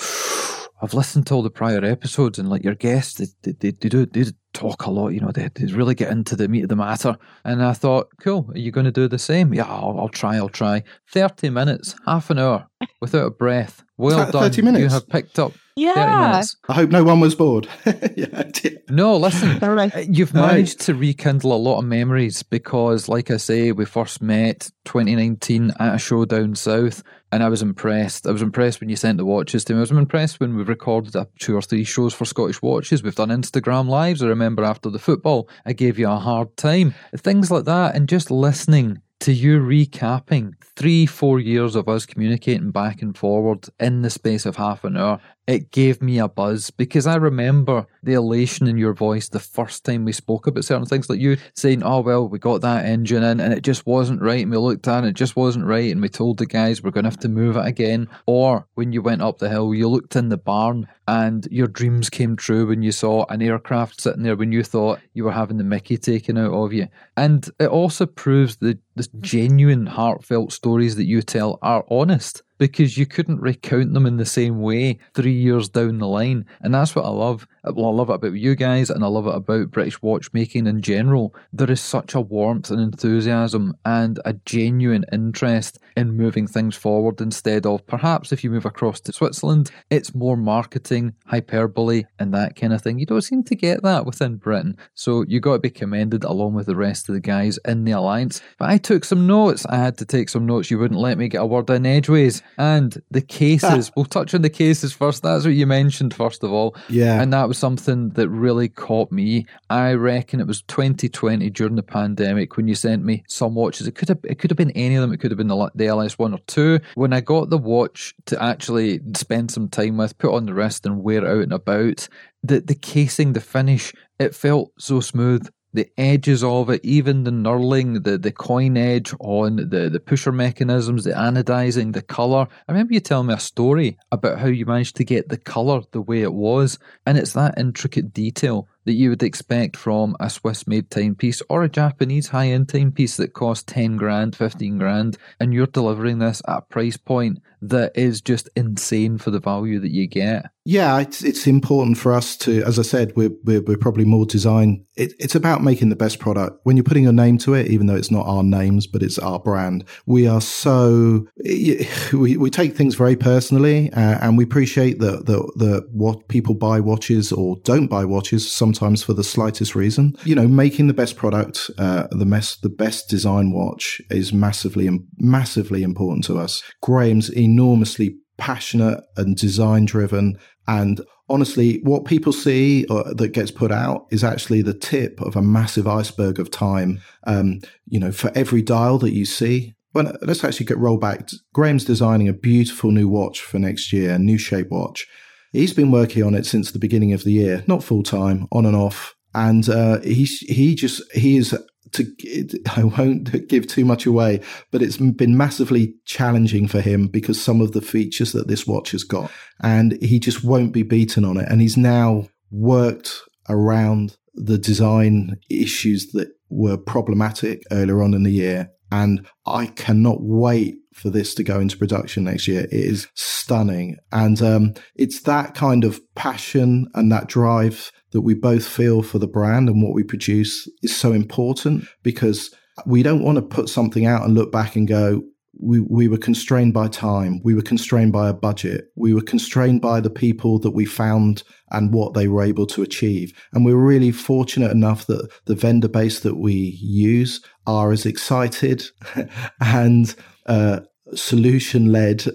I've 0.81 0.93
listened 0.93 1.27
to 1.27 1.33
all 1.33 1.41
the 1.43 1.49
prior 1.49 1.83
episodes 1.83 2.39
and 2.39 2.49
like 2.49 2.63
your 2.63 2.75
guests, 2.75 3.15
they, 3.43 3.51
they, 3.51 3.71
they 3.71 3.89
do 3.89 4.05
they 4.05 4.25
talk 4.53 4.85
a 4.85 4.91
lot, 4.91 5.09
you 5.09 5.19
know, 5.19 5.31
they, 5.31 5.49
they 5.55 5.65
really 5.73 5.93
get 5.95 6.11
into 6.11 6.35
the 6.35 6.47
meat 6.47 6.63
of 6.63 6.69
the 6.69 6.75
matter. 6.75 7.17
And 7.43 7.63
I 7.63 7.73
thought, 7.73 8.07
cool, 8.21 8.49
are 8.53 8.57
you 8.57 8.71
going 8.71 8.85
to 8.85 8.91
do 8.91 9.07
the 9.07 9.19
same? 9.19 9.53
Yeah, 9.53 9.65
I'll, 9.65 9.95
I'll 9.99 10.09
try, 10.09 10.37
I'll 10.37 10.49
try. 10.49 10.83
30 11.11 11.49
minutes, 11.49 11.95
half 12.05 12.29
an 12.29 12.39
hour, 12.39 12.67
without 13.01 13.25
a 13.27 13.31
breath. 13.31 13.83
Well 13.97 14.31
done. 14.31 14.43
30 14.51 14.61
minutes? 14.61 14.81
You 14.83 14.89
have 14.89 15.07
picked 15.09 15.37
up 15.37 15.51
30 15.51 15.59
Yeah. 15.75 16.27
minutes. 16.29 16.55
I 16.69 16.73
hope 16.73 16.89
no 16.89 17.03
one 17.03 17.19
was 17.19 17.35
bored. 17.35 17.67
yeah, 18.15 18.43
No, 18.89 19.17
listen, 19.17 19.59
All 19.61 19.73
right. 19.73 19.93
uh, 19.95 19.99
You've 20.09 20.33
Right. 20.33 20.47
managed 20.47 20.79
to 20.81 20.95
rekindle 20.95 21.53
a 21.53 21.57
lot 21.57 21.79
of 21.79 21.85
memories 21.85 22.41
because, 22.43 23.09
like 23.09 23.29
I 23.31 23.37
say, 23.37 23.71
we 23.73 23.85
first 23.85 24.21
met 24.21 24.69
2019 24.85 25.71
at 25.79 25.95
a 25.95 25.97
show 25.97 26.25
down 26.25 26.55
south, 26.55 27.03
and 27.31 27.43
I 27.43 27.49
was 27.49 27.61
impressed. 27.61 28.27
I 28.27 28.31
was 28.31 28.41
impressed 28.41 28.79
when 28.79 28.89
you 28.89 28.95
sent 28.95 29.17
the 29.17 29.25
watches 29.25 29.63
to 29.65 29.73
me. 29.73 29.79
I 29.79 29.81
was 29.81 29.91
impressed 29.91 30.39
when 30.39 30.55
we 30.55 30.63
recorded 30.63 31.15
two 31.39 31.55
or 31.55 31.61
three 31.61 31.83
shows 31.83 32.13
for 32.13 32.25
Scottish 32.25 32.61
Watches. 32.61 33.03
We've 33.03 33.15
done 33.15 33.29
Instagram 33.29 33.87
lives. 33.87 34.23
I 34.23 34.27
remember 34.27 34.63
after 34.63 34.89
the 34.89 34.99
football, 34.99 35.49
I 35.65 35.73
gave 35.73 35.99
you 35.99 36.09
a 36.09 36.17
hard 36.17 36.55
time. 36.57 36.95
Things 37.15 37.51
like 37.51 37.65
that, 37.65 37.95
and 37.95 38.09
just 38.09 38.31
listening 38.31 39.01
to 39.19 39.33
you 39.33 39.59
recapping 39.59 40.53
three, 40.75 41.05
four 41.05 41.39
years 41.39 41.75
of 41.75 41.89
us 41.89 42.05
communicating 42.05 42.71
back 42.71 43.01
and 43.01 43.17
forward 43.17 43.67
in 43.79 44.01
the 44.01 44.09
space 44.09 44.45
of 44.45 44.55
half 44.55 44.83
an 44.85 44.95
hour. 44.95 45.19
It 45.49 45.71
gave 45.71 45.99
me 45.99 46.19
a 46.19 46.27
buzz 46.27 46.69
because 46.69 47.07
I 47.07 47.15
remember 47.15 47.87
the 48.03 48.13
elation 48.13 48.67
in 48.67 48.77
your 48.77 48.93
voice 48.93 49.29
the 49.29 49.39
first 49.39 49.83
time 49.83 50.05
we 50.05 50.11
spoke 50.11 50.45
about 50.45 50.63
certain 50.63 50.85
things, 50.85 51.09
like 51.09 51.19
you 51.19 51.37
saying, 51.55 51.81
"Oh 51.83 52.01
well, 52.01 52.29
we 52.29 52.37
got 52.37 52.61
that 52.61 52.85
engine 52.85 53.23
in, 53.23 53.39
and 53.39 53.51
it 53.51 53.63
just 53.63 53.87
wasn't 53.87 54.21
right." 54.21 54.43
And 54.43 54.51
we 54.51 54.57
looked 54.57 54.87
at 54.87 55.03
it, 55.03 55.07
it 55.07 55.15
just 55.15 55.35
wasn't 55.35 55.65
right, 55.65 55.91
and 55.91 56.03
we 56.03 56.07
told 56.07 56.37
the 56.37 56.45
guys 56.45 56.83
we're 56.83 56.91
going 56.91 57.05
to 57.05 57.09
have 57.09 57.19
to 57.21 57.29
move 57.29 57.57
it 57.57 57.65
again. 57.65 58.07
Or 58.27 58.67
when 58.75 58.93
you 58.93 59.01
went 59.01 59.23
up 59.23 59.39
the 59.39 59.49
hill, 59.49 59.73
you 59.73 59.89
looked 59.89 60.15
in 60.15 60.29
the 60.29 60.37
barn, 60.37 60.87
and 61.07 61.47
your 61.49 61.67
dreams 61.67 62.11
came 62.11 62.35
true 62.35 62.67
when 62.67 62.83
you 62.83 62.91
saw 62.91 63.25
an 63.29 63.41
aircraft 63.41 64.01
sitting 64.01 64.21
there 64.21 64.35
when 64.35 64.51
you 64.51 64.63
thought 64.63 64.99
you 65.13 65.23
were 65.23 65.31
having 65.31 65.57
the 65.57 65.63
Mickey 65.63 65.97
taken 65.97 66.37
out 66.37 66.53
of 66.53 66.73
you. 66.73 66.89
And 67.17 67.49
it 67.59 67.69
also 67.69 68.05
proves 68.05 68.57
the 68.57 68.77
the 68.95 69.07
genuine, 69.19 69.87
heartfelt 69.87 70.51
stories 70.51 70.95
that 70.97 71.07
you 71.07 71.23
tell 71.23 71.57
are 71.63 71.85
honest 71.89 72.43
because 72.59 72.97
you 72.97 73.07
couldn't 73.07 73.39
recount 73.39 73.93
them 73.93 74.05
in 74.05 74.17
the 74.17 74.25
same 74.25 74.61
way 74.61 74.99
three 75.15 75.33
years 75.33 75.69
down 75.69 75.97
the 75.97 76.07
line. 76.07 76.45
And 76.61 76.75
that's 76.75 76.95
what 76.95 77.05
I 77.05 77.09
love. 77.09 77.47
Well, 77.63 77.87
I 77.87 77.91
love 77.91 78.09
it 78.09 78.15
about 78.15 78.33
you 78.33 78.53
guys 78.55 78.89
and 78.89 79.03
I 79.03 79.07
love 79.07 79.25
it 79.25 79.33
about 79.33 79.71
British 79.71 80.01
watchmaking 80.01 80.67
in 80.67 80.81
general. 80.81 81.33
There 81.51 81.71
is 81.71 81.81
such 81.81 82.13
a 82.13 82.21
warmth 82.21 82.69
and 82.69 82.79
enthusiasm 82.79 83.73
and 83.85 84.19
a 84.25 84.33
genuine 84.33 85.05
interest 85.11 85.79
in 85.95 86.15
moving 86.15 86.47
things 86.47 86.75
forward 86.75 87.21
instead 87.21 87.65
of 87.65 87.85
perhaps 87.87 88.31
if 88.31 88.43
you 88.43 88.49
move 88.49 88.65
across 88.65 88.99
to 89.01 89.13
Switzerland, 89.13 89.71
it's 89.89 90.15
more 90.15 90.37
marketing, 90.37 91.13
hyperbole, 91.25 92.03
and 92.17 92.33
that 92.33 92.55
kind 92.55 92.73
of 92.73 92.81
thing. 92.81 92.99
You 92.99 93.05
don't 93.05 93.21
seem 93.21 93.43
to 93.43 93.55
get 93.55 93.83
that 93.83 94.05
within 94.05 94.35
Britain. 94.35 94.77
So 94.93 95.23
you 95.27 95.39
got 95.39 95.53
to 95.53 95.59
be 95.59 95.69
commended 95.69 96.23
along 96.23 96.53
with 96.53 96.67
the 96.67 96.75
rest 96.75 97.09
of 97.09 97.15
the 97.15 97.21
guys 97.21 97.59
in 97.65 97.83
the 97.83 97.91
alliance. 97.91 98.41
But 98.57 98.69
I 98.69 98.77
took 98.77 99.03
some 99.03 99.27
notes. 99.27 99.65
I 99.67 99.77
had 99.77 99.97
to 99.99 100.05
take 100.05 100.29
some 100.29 100.45
notes. 100.45 100.71
You 100.71 100.79
wouldn't 100.79 100.99
let 100.99 101.17
me 101.17 101.27
get 101.27 101.41
a 101.41 101.45
word 101.45 101.69
in 101.69 101.85
edgeways. 101.85 102.41
And 102.57 103.01
the 103.11 103.21
cases, 103.21 103.91
we'll 103.95 104.05
touch 104.05 104.33
on 104.33 104.41
the 104.41 104.49
cases 104.49 104.93
first. 104.93 105.23
That's 105.23 105.45
what 105.45 105.53
you 105.53 105.67
mentioned, 105.67 106.13
first 106.13 106.43
of 106.43 106.51
all. 106.51 106.75
Yeah. 106.89 107.21
And 107.21 107.33
that 107.33 107.47
was 107.47 107.57
something 107.57 108.09
that 108.11 108.29
really 108.29 108.69
caught 108.69 109.11
me. 109.11 109.45
I 109.69 109.93
reckon 109.93 110.39
it 110.39 110.47
was 110.47 110.61
2020 110.63 111.49
during 111.49 111.75
the 111.75 111.83
pandemic 111.83 112.57
when 112.57 112.67
you 112.67 112.75
sent 112.75 113.03
me 113.03 113.23
some 113.27 113.55
watches. 113.55 113.87
It 113.87 113.95
could 113.95 114.09
have 114.09 114.19
it 114.23 114.39
could 114.39 114.51
have 114.51 114.57
been 114.57 114.71
any 114.71 114.95
of 114.95 115.01
them. 115.01 115.13
It 115.13 115.19
could 115.19 115.31
have 115.31 115.37
been 115.37 115.47
the, 115.47 115.71
the 115.79 115.85
LS1 115.85 116.33
or 116.33 116.39
2. 116.45 116.79
When 116.93 117.13
I 117.13 117.21
got 117.21 117.49
the 117.49 117.57
watch 117.57 118.13
to 118.27 118.41
actually 118.41 119.01
spend 119.15 119.49
some 119.49 119.67
time 119.67 119.97
with, 119.97 120.17
put 120.19 120.33
on 120.35 120.45
the 120.45 120.53
wrist 120.53 120.85
and 120.85 121.03
wear 121.03 121.23
it 121.23 121.27
out 121.27 121.43
and 121.43 121.53
about, 121.53 122.07
the, 122.43 122.59
the 122.59 122.75
casing, 122.75 123.33
the 123.33 123.41
finish, 123.41 123.93
it 124.19 124.35
felt 124.35 124.71
so 124.77 124.99
smooth 124.99 125.49
the 125.73 125.87
edges 125.97 126.43
of 126.43 126.69
it, 126.69 126.83
even 126.83 127.23
the 127.23 127.31
knurling, 127.31 128.03
the, 128.03 128.17
the 128.17 128.31
coin 128.31 128.75
edge 128.75 129.13
on 129.19 129.57
the, 129.57 129.89
the 129.89 129.99
pusher 129.99 130.31
mechanisms, 130.31 131.03
the 131.03 131.11
anodizing, 131.11 131.93
the 131.93 132.01
colour. 132.01 132.47
I 132.67 132.71
remember 132.71 132.93
you 132.93 132.99
telling 132.99 133.27
me 133.27 133.35
a 133.35 133.39
story 133.39 133.97
about 134.11 134.39
how 134.39 134.47
you 134.47 134.65
managed 134.65 134.95
to 134.95 135.03
get 135.03 135.29
the 135.29 135.37
colour 135.37 135.81
the 135.91 136.01
way 136.01 136.21
it 136.21 136.33
was. 136.33 136.79
And 137.05 137.17
it's 137.17 137.33
that 137.33 137.57
intricate 137.57 138.13
detail 138.13 138.67
that 138.85 138.93
you 138.93 139.09
would 139.09 139.23
expect 139.23 139.77
from 139.77 140.15
a 140.19 140.29
Swiss 140.29 140.67
made 140.67 140.89
timepiece 140.89 141.41
or 141.49 141.63
a 141.63 141.69
Japanese 141.69 142.29
high 142.29 142.47
end 142.47 142.69
timepiece 142.69 143.17
that 143.17 143.33
costs 143.33 143.63
10 143.71 143.97
grand, 143.97 144.35
15 144.35 144.77
grand. 144.77 145.17
And 145.39 145.53
you're 145.53 145.67
delivering 145.67 146.19
this 146.19 146.41
at 146.47 146.57
a 146.57 146.61
price 146.61 146.97
point 146.97 147.39
that 147.61 147.91
is 147.95 148.21
just 148.21 148.49
insane 148.55 149.17
for 149.17 149.31
the 149.31 149.39
value 149.39 149.79
that 149.79 149.91
you 149.91 150.07
get. 150.07 150.45
Yeah, 150.65 150.99
it's 150.99 151.23
it's 151.23 151.47
important 151.47 151.97
for 151.97 152.13
us 152.13 152.37
to, 152.37 152.63
as 152.63 152.77
I 152.77 152.83
said, 152.83 153.13
we're 153.15 153.31
we're, 153.43 153.61
we're 153.61 153.77
probably 153.77 154.05
more 154.05 154.25
design. 154.25 154.85
It, 154.95 155.13
it's 155.17 155.33
about 155.33 155.63
making 155.63 155.89
the 155.89 155.95
best 155.95 156.19
product. 156.19 156.59
When 156.63 156.77
you're 156.77 156.83
putting 156.83 157.03
your 157.03 157.13
name 157.13 157.37
to 157.39 157.55
it, 157.55 157.67
even 157.67 157.87
though 157.87 157.95
it's 157.95 158.11
not 158.11 158.27
our 158.27 158.43
names, 158.43 158.85
but 158.85 159.01
it's 159.01 159.17
our 159.17 159.39
brand, 159.39 159.83
we 160.05 160.27
are 160.27 160.41
so 160.41 161.27
we, 161.43 162.37
we 162.37 162.49
take 162.49 162.75
things 162.75 162.95
very 162.95 163.15
personally, 163.15 163.91
uh, 163.93 164.19
and 164.21 164.37
we 164.37 164.43
appreciate 164.43 164.99
that 164.99 165.25
the 165.25 165.39
the 165.55 165.87
what 165.91 166.27
people 166.27 166.53
buy 166.53 166.79
watches 166.79 167.31
or 167.31 167.57
don't 167.63 167.87
buy 167.87 168.05
watches 168.05 168.49
sometimes 168.73 169.01
for 169.03 169.13
the 169.13 169.23
slightest 169.23 169.75
reason. 169.75 170.15
You 170.23 170.35
know, 170.35 170.47
making 170.47 170.87
the 170.87 170.93
best 170.93 171.15
product, 171.15 171.71
uh, 171.77 172.07
the 172.11 172.25
best 172.25 172.61
the 172.61 172.69
best 172.69 173.09
design 173.09 173.51
watch 173.51 174.01
is 174.09 174.31
massively 174.31 174.87
massively 175.17 175.81
important 175.83 176.23
to 176.25 176.37
us. 176.37 176.61
Graham's 176.81 177.29
enormously 177.29 178.15
passionate 178.37 179.03
and 179.17 179.35
design 179.35 179.85
driven. 179.85 180.37
And 180.67 181.01
honestly, 181.29 181.79
what 181.83 182.05
people 182.05 182.31
see 182.31 182.85
uh, 182.89 183.13
that 183.15 183.33
gets 183.33 183.51
put 183.51 183.71
out 183.71 184.05
is 184.11 184.23
actually 184.23 184.61
the 184.61 184.73
tip 184.73 185.19
of 185.21 185.35
a 185.35 185.41
massive 185.41 185.87
iceberg 185.87 186.39
of 186.39 186.51
time. 186.51 187.01
Um, 187.25 187.61
you 187.87 187.99
know, 187.99 188.11
for 188.11 188.31
every 188.35 188.61
dial 188.61 188.99
that 188.99 189.13
you 189.13 189.25
see, 189.25 189.73
well, 189.93 190.15
let's 190.21 190.43
actually 190.43 190.67
get 190.67 190.77
roll 190.77 190.97
back. 190.97 191.27
Graham's 191.53 191.85
designing 191.85 192.27
a 192.27 192.33
beautiful 192.33 192.91
new 192.91 193.09
watch 193.09 193.41
for 193.41 193.57
next 193.57 193.91
year, 193.91 194.13
a 194.13 194.19
new 194.19 194.37
shape 194.37 194.69
watch. 194.69 195.07
He's 195.51 195.73
been 195.73 195.91
working 195.91 196.23
on 196.23 196.35
it 196.35 196.45
since 196.45 196.71
the 196.71 196.79
beginning 196.79 197.13
of 197.13 197.23
the 197.23 197.31
year, 197.31 197.63
not 197.67 197.83
full 197.83 198.03
time, 198.03 198.47
on 198.51 198.65
and 198.65 198.75
off. 198.75 199.15
And 199.33 199.67
uh, 199.69 199.99
he's 200.01 200.39
he 200.39 200.75
just 200.75 201.01
he 201.13 201.37
is 201.37 201.55
to 201.91 202.59
I 202.75 202.83
won't 202.83 203.47
give 203.47 203.67
too 203.67 203.85
much 203.85 204.05
away, 204.05 204.41
but 204.71 204.81
it's 204.81 204.97
been 204.97 205.37
massively 205.37 205.95
challenging 206.05 206.67
for 206.67 206.81
him 206.81 207.07
because 207.07 207.41
some 207.41 207.61
of 207.61 207.71
the 207.71 207.81
features 207.81 208.31
that 208.33 208.47
this 208.47 208.67
watch 208.67 208.91
has 208.91 209.03
got, 209.03 209.31
and 209.61 210.01
he 210.01 210.19
just 210.19 210.43
won't 210.43 210.73
be 210.73 210.83
beaten 210.83 211.25
on 211.25 211.37
it. 211.37 211.47
And 211.49 211.61
he's 211.61 211.77
now 211.77 212.27
worked 212.51 213.21
around 213.47 214.17
the 214.33 214.57
design 214.57 215.37
issues 215.49 216.11
that 216.13 216.29
were 216.49 216.77
problematic 216.77 217.63
earlier 217.71 218.01
on 218.01 218.13
in 218.13 218.23
the 218.23 218.31
year. 218.31 218.71
And 218.91 219.27
I 219.45 219.67
cannot 219.67 220.17
wait 220.21 220.78
for 220.99 221.09
this 221.09 221.33
to 221.35 221.43
go 221.43 221.59
into 221.59 221.77
production 221.77 222.25
next 222.25 222.47
year. 222.47 222.61
It 222.65 222.73
is 222.73 223.07
stunning. 223.15 223.97
And 224.11 224.41
um, 224.41 224.73
it's 224.95 225.21
that 225.23 225.55
kind 225.55 225.83
of 225.83 225.99
passion 226.15 226.87
and 226.93 227.11
that 227.11 227.27
drive 227.27 227.91
that 228.11 228.21
we 228.21 228.33
both 228.33 228.67
feel 228.67 229.01
for 229.01 229.19
the 229.19 229.27
brand 229.27 229.69
and 229.69 229.83
what 229.83 229.93
we 229.93 230.03
produce 230.03 230.69
is 230.81 230.95
so 230.95 231.13
important 231.13 231.85
because 232.03 232.53
we 232.85 233.03
don't 233.03 233.23
want 233.23 233.37
to 233.37 233.41
put 233.41 233.69
something 233.69 234.05
out 234.05 234.23
and 234.23 234.33
look 234.33 234.51
back 234.51 234.75
and 234.75 234.87
go, 234.87 235.21
we, 235.61 235.81
we 235.81 236.07
were 236.07 236.17
constrained 236.17 236.73
by 236.73 236.87
time. 236.87 237.41
We 237.43 237.53
were 237.53 237.61
constrained 237.61 238.13
by 238.13 238.29
a 238.29 238.33
budget. 238.33 238.85
We 238.95 239.13
were 239.13 239.21
constrained 239.21 239.81
by 239.81 239.99
the 239.99 240.09
people 240.09 240.59
that 240.59 240.71
we 240.71 240.85
found 240.85 241.43
and 241.71 241.93
what 241.93 242.13
they 242.13 242.27
were 242.27 242.43
able 242.43 242.65
to 242.67 242.81
achieve. 242.81 243.33
And 243.51 243.65
we're 243.65 243.75
really 243.75 244.11
fortunate 244.11 244.71
enough 244.71 245.05
that 245.07 245.29
the 245.45 245.55
vendor 245.55 245.89
base 245.89 246.21
that 246.21 246.37
we 246.37 246.77
use 246.81 247.41
are 247.67 247.91
as 247.91 248.05
excited 248.05 248.85
and 249.61 250.15
uh, 250.45 250.81
solution 251.15 251.91
led 251.91 252.25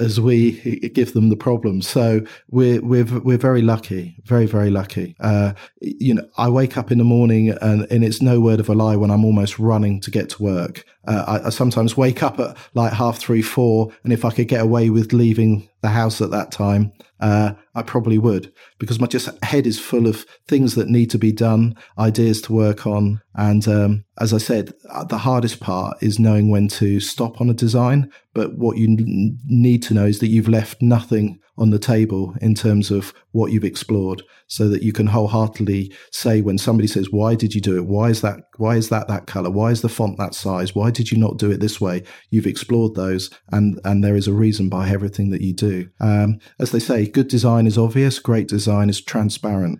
as 0.00 0.20
we 0.20 0.52
give 0.94 1.12
them 1.12 1.28
the 1.28 1.36
problem. 1.36 1.82
So 1.82 2.20
we're 2.50 2.80
we're 2.82 3.04
we're 3.20 3.38
very 3.38 3.62
lucky, 3.62 4.16
very 4.24 4.46
very 4.46 4.70
lucky. 4.70 5.14
Uh, 5.20 5.52
you 5.80 6.14
know, 6.14 6.26
I 6.38 6.48
wake 6.48 6.76
up 6.76 6.90
in 6.90 6.98
the 6.98 7.04
morning 7.04 7.50
and, 7.50 7.86
and 7.90 8.04
it's 8.04 8.22
no 8.22 8.40
word 8.40 8.60
of 8.60 8.68
a 8.68 8.74
lie 8.74 8.96
when 8.96 9.10
I'm 9.10 9.24
almost 9.24 9.58
running 9.58 10.00
to 10.02 10.10
get 10.10 10.28
to 10.30 10.42
work. 10.42 10.84
Uh, 11.06 11.40
I, 11.42 11.46
I, 11.46 11.50
sometimes 11.50 11.96
wake 11.96 12.22
up 12.22 12.38
at 12.40 12.56
like 12.74 12.92
half 12.92 13.18
three, 13.18 13.42
four, 13.42 13.92
and 14.04 14.12
if 14.12 14.24
I 14.24 14.30
could 14.30 14.48
get 14.48 14.62
away 14.62 14.90
with 14.90 15.12
leaving 15.12 15.68
the 15.82 15.88
house 15.88 16.20
at 16.20 16.30
that 16.30 16.50
time, 16.50 16.92
uh, 17.20 17.52
I 17.74 17.82
probably 17.82 18.18
would 18.18 18.52
because 18.78 19.00
my 19.00 19.06
just 19.06 19.28
head 19.44 19.66
is 19.66 19.78
full 19.78 20.06
of 20.06 20.24
things 20.48 20.74
that 20.74 20.88
need 20.88 21.10
to 21.10 21.18
be 21.18 21.32
done, 21.32 21.76
ideas 21.98 22.40
to 22.42 22.52
work 22.52 22.86
on, 22.86 23.20
and 23.34 23.66
um, 23.68 24.04
as 24.18 24.32
I 24.32 24.38
said, 24.38 24.72
uh, 24.90 25.04
the 25.04 25.18
hardest 25.18 25.60
part 25.60 26.02
is 26.02 26.18
knowing 26.18 26.50
when 26.50 26.68
to 26.68 27.00
stop 27.00 27.40
on 27.40 27.50
a 27.50 27.54
design. 27.54 28.10
But 28.32 28.54
what 28.54 28.78
you 28.78 28.88
n- 28.88 29.38
need 29.46 29.82
to 29.84 29.94
know 29.94 30.06
is 30.06 30.20
that 30.20 30.28
you've 30.28 30.48
left 30.48 30.80
nothing 30.80 31.40
on 31.56 31.70
the 31.70 31.78
table 31.78 32.34
in 32.40 32.54
terms 32.54 32.90
of 32.90 33.14
what 33.32 33.52
you've 33.52 33.64
explored 33.64 34.22
so 34.46 34.68
that 34.68 34.82
you 34.82 34.92
can 34.92 35.06
wholeheartedly 35.06 35.92
say 36.10 36.40
when 36.40 36.58
somebody 36.58 36.86
says 36.86 37.10
why 37.10 37.34
did 37.34 37.54
you 37.54 37.60
do 37.60 37.76
it? 37.76 37.86
Why 37.86 38.10
is 38.10 38.20
that 38.22 38.40
why 38.56 38.76
is 38.76 38.88
that 38.88 39.08
that 39.08 39.26
color? 39.26 39.50
Why 39.50 39.70
is 39.70 39.80
the 39.80 39.88
font 39.88 40.18
that 40.18 40.34
size? 40.34 40.74
Why 40.74 40.90
did 40.90 41.10
you 41.10 41.18
not 41.18 41.38
do 41.38 41.50
it 41.50 41.60
this 41.60 41.80
way? 41.80 42.02
You've 42.30 42.46
explored 42.46 42.94
those 42.94 43.30
and 43.52 43.80
and 43.84 44.02
there 44.02 44.16
is 44.16 44.26
a 44.26 44.32
reason 44.32 44.68
by 44.68 44.88
everything 44.88 45.30
that 45.30 45.42
you 45.42 45.52
do. 45.52 45.88
Um, 46.00 46.38
as 46.58 46.72
they 46.72 46.78
say 46.80 47.06
good 47.06 47.28
design 47.28 47.66
is 47.66 47.78
obvious 47.78 48.18
great 48.18 48.48
design 48.48 48.90
is 48.90 49.00
transparent. 49.00 49.78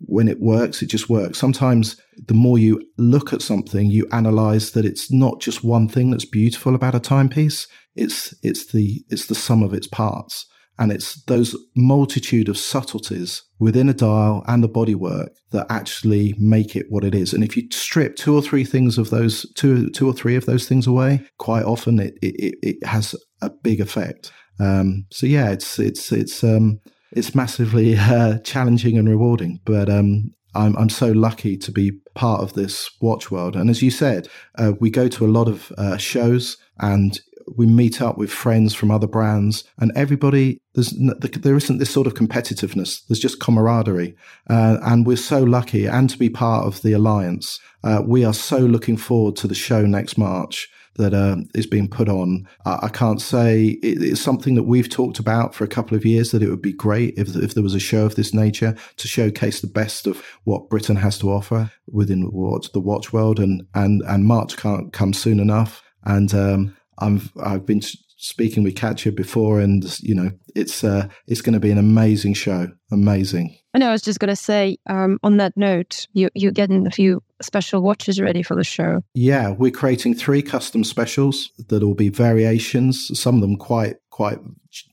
When 0.00 0.28
it 0.28 0.40
works 0.40 0.82
it 0.82 0.86
just 0.86 1.08
works. 1.08 1.38
Sometimes 1.38 2.00
the 2.26 2.34
more 2.34 2.58
you 2.58 2.82
look 2.98 3.32
at 3.32 3.42
something 3.42 3.90
you 3.90 4.06
analyze 4.12 4.72
that 4.72 4.84
it's 4.84 5.10
not 5.10 5.40
just 5.40 5.64
one 5.64 5.88
thing 5.88 6.10
that's 6.10 6.26
beautiful 6.26 6.74
about 6.74 6.94
a 6.94 7.00
timepiece. 7.00 7.66
It's 7.96 8.34
it's 8.42 8.72
the 8.72 9.04
it's 9.08 9.26
the 9.26 9.34
sum 9.34 9.62
of 9.62 9.72
its 9.72 9.86
parts 9.86 10.46
and 10.78 10.90
it's 10.90 11.22
those 11.24 11.56
multitude 11.76 12.48
of 12.48 12.58
subtleties 12.58 13.42
within 13.58 13.88
a 13.88 13.94
dial 13.94 14.44
and 14.48 14.62
the 14.62 14.68
bodywork 14.68 15.28
that 15.52 15.66
actually 15.70 16.34
make 16.38 16.74
it 16.74 16.86
what 16.88 17.04
it 17.04 17.14
is. 17.14 17.32
And 17.32 17.44
if 17.44 17.56
you 17.56 17.68
strip 17.70 18.16
two 18.16 18.34
or 18.34 18.42
three 18.42 18.64
things 18.64 18.98
of 18.98 19.10
those, 19.10 19.50
two, 19.54 19.88
two 19.90 20.08
or 20.08 20.12
three 20.12 20.34
of 20.34 20.46
those 20.46 20.68
things 20.68 20.86
away, 20.86 21.22
quite 21.38 21.64
often 21.64 22.00
it, 22.00 22.14
it, 22.22 22.56
it 22.62 22.86
has 22.86 23.14
a 23.40 23.50
big 23.50 23.80
effect. 23.80 24.32
Um, 24.58 25.06
so 25.10 25.26
yeah, 25.26 25.50
it's, 25.50 25.78
it's, 25.78 26.10
it's, 26.10 26.42
um, 26.42 26.80
it's 27.12 27.34
massively 27.34 27.96
uh, 27.98 28.38
challenging 28.38 28.98
and 28.98 29.08
rewarding, 29.08 29.60
but 29.64 29.88
um, 29.88 30.32
I'm, 30.56 30.76
I'm 30.76 30.88
so 30.88 31.12
lucky 31.12 31.56
to 31.56 31.70
be 31.70 31.92
part 32.14 32.40
of 32.42 32.54
this 32.54 32.90
watch 33.00 33.30
world. 33.30 33.54
And 33.54 33.70
as 33.70 33.82
you 33.82 33.90
said, 33.90 34.28
uh, 34.56 34.72
we 34.80 34.90
go 34.90 35.08
to 35.08 35.24
a 35.24 35.28
lot 35.28 35.48
of 35.48 35.72
uh, 35.78 35.96
shows 35.96 36.56
and 36.80 37.20
we 37.56 37.66
meet 37.66 38.00
up 38.00 38.18
with 38.18 38.30
friends 38.30 38.74
from 38.74 38.90
other 38.90 39.06
brands, 39.06 39.64
and 39.78 39.92
everybody 39.94 40.60
there's 40.74 40.94
there 41.20 41.56
isn't 41.56 41.78
this 41.78 41.90
sort 41.90 42.06
of 42.06 42.14
competitiveness. 42.14 43.06
There's 43.06 43.20
just 43.20 43.40
camaraderie, 43.40 44.16
uh, 44.50 44.78
and 44.82 45.06
we're 45.06 45.16
so 45.16 45.42
lucky 45.42 45.86
and 45.86 46.10
to 46.10 46.18
be 46.18 46.28
part 46.28 46.66
of 46.66 46.82
the 46.82 46.92
alliance. 46.92 47.60
Uh, 47.82 48.02
we 48.04 48.24
are 48.24 48.34
so 48.34 48.58
looking 48.58 48.96
forward 48.96 49.36
to 49.36 49.46
the 49.46 49.54
show 49.54 49.84
next 49.84 50.16
March 50.16 50.68
that 50.96 51.12
uh, 51.12 51.36
is 51.54 51.66
being 51.66 51.88
put 51.88 52.08
on. 52.08 52.46
I, 52.64 52.88
can't 52.88 53.20
say 53.20 53.78
it, 53.82 54.02
it's 54.02 54.20
something 54.20 54.54
that 54.54 54.62
we've 54.62 54.88
talked 54.88 55.18
about 55.18 55.54
for 55.54 55.64
a 55.64 55.68
couple 55.68 55.96
of 55.96 56.04
years 56.04 56.30
that 56.30 56.42
it 56.42 56.50
would 56.50 56.62
be 56.62 56.72
great 56.72 57.14
if, 57.16 57.34
if 57.36 57.54
there 57.54 57.62
was 57.62 57.74
a 57.74 57.80
show 57.80 58.06
of 58.06 58.14
this 58.14 58.32
nature 58.32 58.76
to 58.96 59.08
showcase 59.08 59.60
the 59.60 59.66
best 59.66 60.06
of 60.06 60.24
what 60.44 60.68
Britain 60.68 60.96
has 60.96 61.18
to 61.18 61.30
offer 61.30 61.70
within 61.88 62.22
what 62.30 62.72
the 62.72 62.80
watch 62.80 63.12
world 63.12 63.38
and 63.38 63.66
and 63.74 64.02
and 64.06 64.24
March 64.24 64.56
can't 64.56 64.92
come 64.92 65.12
soon 65.12 65.40
enough. 65.40 65.82
And 66.04 66.34
um, 66.34 66.76
I'm 66.98 67.20
I've 67.42 67.66
been 67.66 67.82
speaking 68.24 68.62
with 68.64 68.76
Katya 68.76 69.12
before, 69.12 69.60
and 69.60 69.84
you 70.00 70.14
know 70.14 70.30
it's 70.54 70.82
uh, 70.82 71.08
it's 71.26 71.40
going 71.40 71.54
to 71.54 71.60
be 71.60 71.70
an 71.70 71.78
amazing 71.78 72.34
show, 72.34 72.68
amazing. 72.90 73.56
I 73.74 73.78
know. 73.78 73.88
I 73.88 73.92
was 73.92 74.02
just 74.02 74.18
going 74.18 74.30
to 74.30 74.36
say 74.36 74.78
um, 74.88 75.18
on 75.22 75.36
that 75.38 75.56
note, 75.56 76.06
you 76.12 76.30
you're 76.34 76.52
getting 76.52 76.86
a 76.86 76.90
few 76.90 77.22
special 77.42 77.82
watches 77.82 78.20
ready 78.20 78.42
for 78.42 78.54
the 78.54 78.64
show. 78.64 79.02
Yeah, 79.14 79.50
we're 79.50 79.70
creating 79.70 80.14
three 80.14 80.42
custom 80.42 80.84
specials 80.84 81.50
that 81.68 81.82
will 81.82 81.94
be 81.94 82.08
variations. 82.08 83.18
Some 83.18 83.36
of 83.36 83.40
them 83.40 83.56
quite 83.56 83.96
quite 84.10 84.38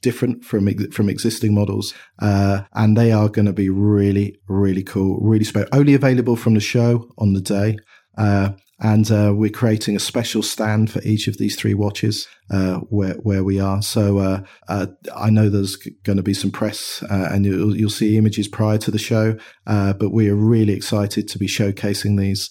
different 0.01 0.43
from 0.43 0.67
from 0.91 1.09
existing 1.09 1.53
models, 1.53 1.93
uh, 2.19 2.61
and 2.73 2.97
they 2.97 3.11
are 3.11 3.29
going 3.29 3.45
to 3.45 3.53
be 3.53 3.69
really 3.69 4.39
really 4.47 4.83
cool, 4.83 5.19
really 5.21 5.45
special. 5.45 5.69
Only 5.71 5.93
available 5.93 6.35
from 6.35 6.55
the 6.55 6.59
show 6.59 7.09
on 7.17 7.33
the 7.33 7.41
day. 7.41 7.77
Uh, 8.17 8.51
and 8.81 9.11
uh, 9.11 9.31
we're 9.35 9.51
creating 9.51 9.95
a 9.95 9.99
special 9.99 10.41
stand 10.41 10.91
for 10.91 11.01
each 11.03 11.27
of 11.27 11.37
these 11.37 11.55
three 11.55 11.75
watches 11.75 12.27
uh, 12.49 12.77
where 12.89 13.13
where 13.15 13.43
we 13.43 13.59
are. 13.59 13.81
So 13.81 14.17
uh, 14.17 14.43
uh 14.67 14.87
I 15.15 15.29
know 15.29 15.49
there's 15.49 15.75
going 15.75 16.17
to 16.17 16.23
be 16.23 16.33
some 16.33 16.51
press, 16.51 17.03
uh, 17.09 17.29
and 17.31 17.45
you'll, 17.45 17.77
you'll 17.77 17.89
see 17.89 18.17
images 18.17 18.47
prior 18.47 18.79
to 18.79 18.91
the 18.91 18.97
show. 18.97 19.37
Uh, 19.67 19.93
but 19.93 20.09
we 20.09 20.29
are 20.29 20.35
really 20.35 20.73
excited 20.73 21.27
to 21.29 21.37
be 21.37 21.47
showcasing 21.47 22.17
these. 22.17 22.49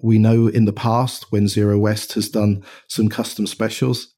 We 0.00 0.18
know 0.18 0.48
in 0.48 0.64
the 0.64 0.72
past 0.72 1.30
when 1.32 1.48
Zero 1.48 1.78
West 1.78 2.14
has 2.14 2.28
done 2.28 2.64
some 2.88 3.08
custom 3.08 3.46
specials. 3.46 4.14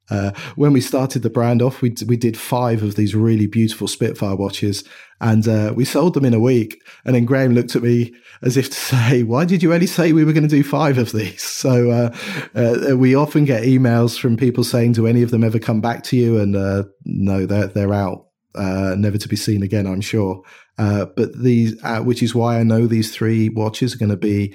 when 0.55 0.72
we 0.72 0.80
started 0.80 1.22
the 1.22 1.30
brand 1.30 1.62
off, 1.62 1.82
we 1.82 1.95
we 2.07 2.16
did 2.16 2.37
five 2.37 2.82
of 2.82 2.97
these 2.97 3.14
really 3.14 3.47
beautiful 3.47 3.89
Spitfire 3.89 4.37
watches, 4.37 4.84
and 5.20 5.76
we 5.76 5.84
sold 5.84 6.14
them 6.14 6.24
in 6.24 6.34
a 6.34 6.41
week. 6.41 6.82
And 7.05 7.14
then 7.14 7.24
Graham 7.24 7.55
looked 7.55 7.76
at 7.76 7.82
me 7.82 8.14
as 8.43 8.57
if 8.57 8.70
to 8.70 8.76
say, 8.76 9.22
why 9.22 9.45
did 9.45 9.62
you 9.62 9.72
only 9.72 9.87
say 9.87 10.12
we 10.12 10.24
were 10.24 10.32
going 10.32 10.49
to 10.49 10.49
do 10.49 10.62
five 10.62 10.99
of 10.99 11.12
these? 11.12 11.43
So 11.66 11.91
uh, 11.91 12.16
uh, 12.55 12.97
we 12.97 13.16
often 13.16 13.45
get 13.45 13.64
emails 13.64 14.20
from 14.20 14.37
people 14.37 14.62
saying, 14.62 14.93
do 14.93 15.07
any 15.07 15.22
of 15.22 15.32
them 15.32 15.43
ever 15.43 15.59
come 15.59 15.80
back 15.80 16.05
to 16.05 16.16
you? 16.16 16.39
And 16.39 16.55
uh, 16.55 16.84
no, 17.05 17.45
they're, 17.45 17.66
they're 17.66 17.95
out, 17.95 18.26
uh, 18.55 18.95
never 18.97 19.18
to 19.18 19.28
be 19.28 19.34
seen 19.34 19.64
again, 19.64 19.87
I'm 19.87 20.03
sure. 20.03 20.43
Uh, 20.78 21.07
but 21.16 21.37
these, 21.37 21.82
uh, 21.82 22.03
which 22.03 22.22
is 22.22 22.37
why 22.37 22.61
I 22.61 22.62
know 22.62 22.87
these 22.87 23.12
three 23.12 23.49
watches 23.49 23.95
are 23.95 23.99
going 23.99 24.11
to 24.11 24.16
be 24.16 24.55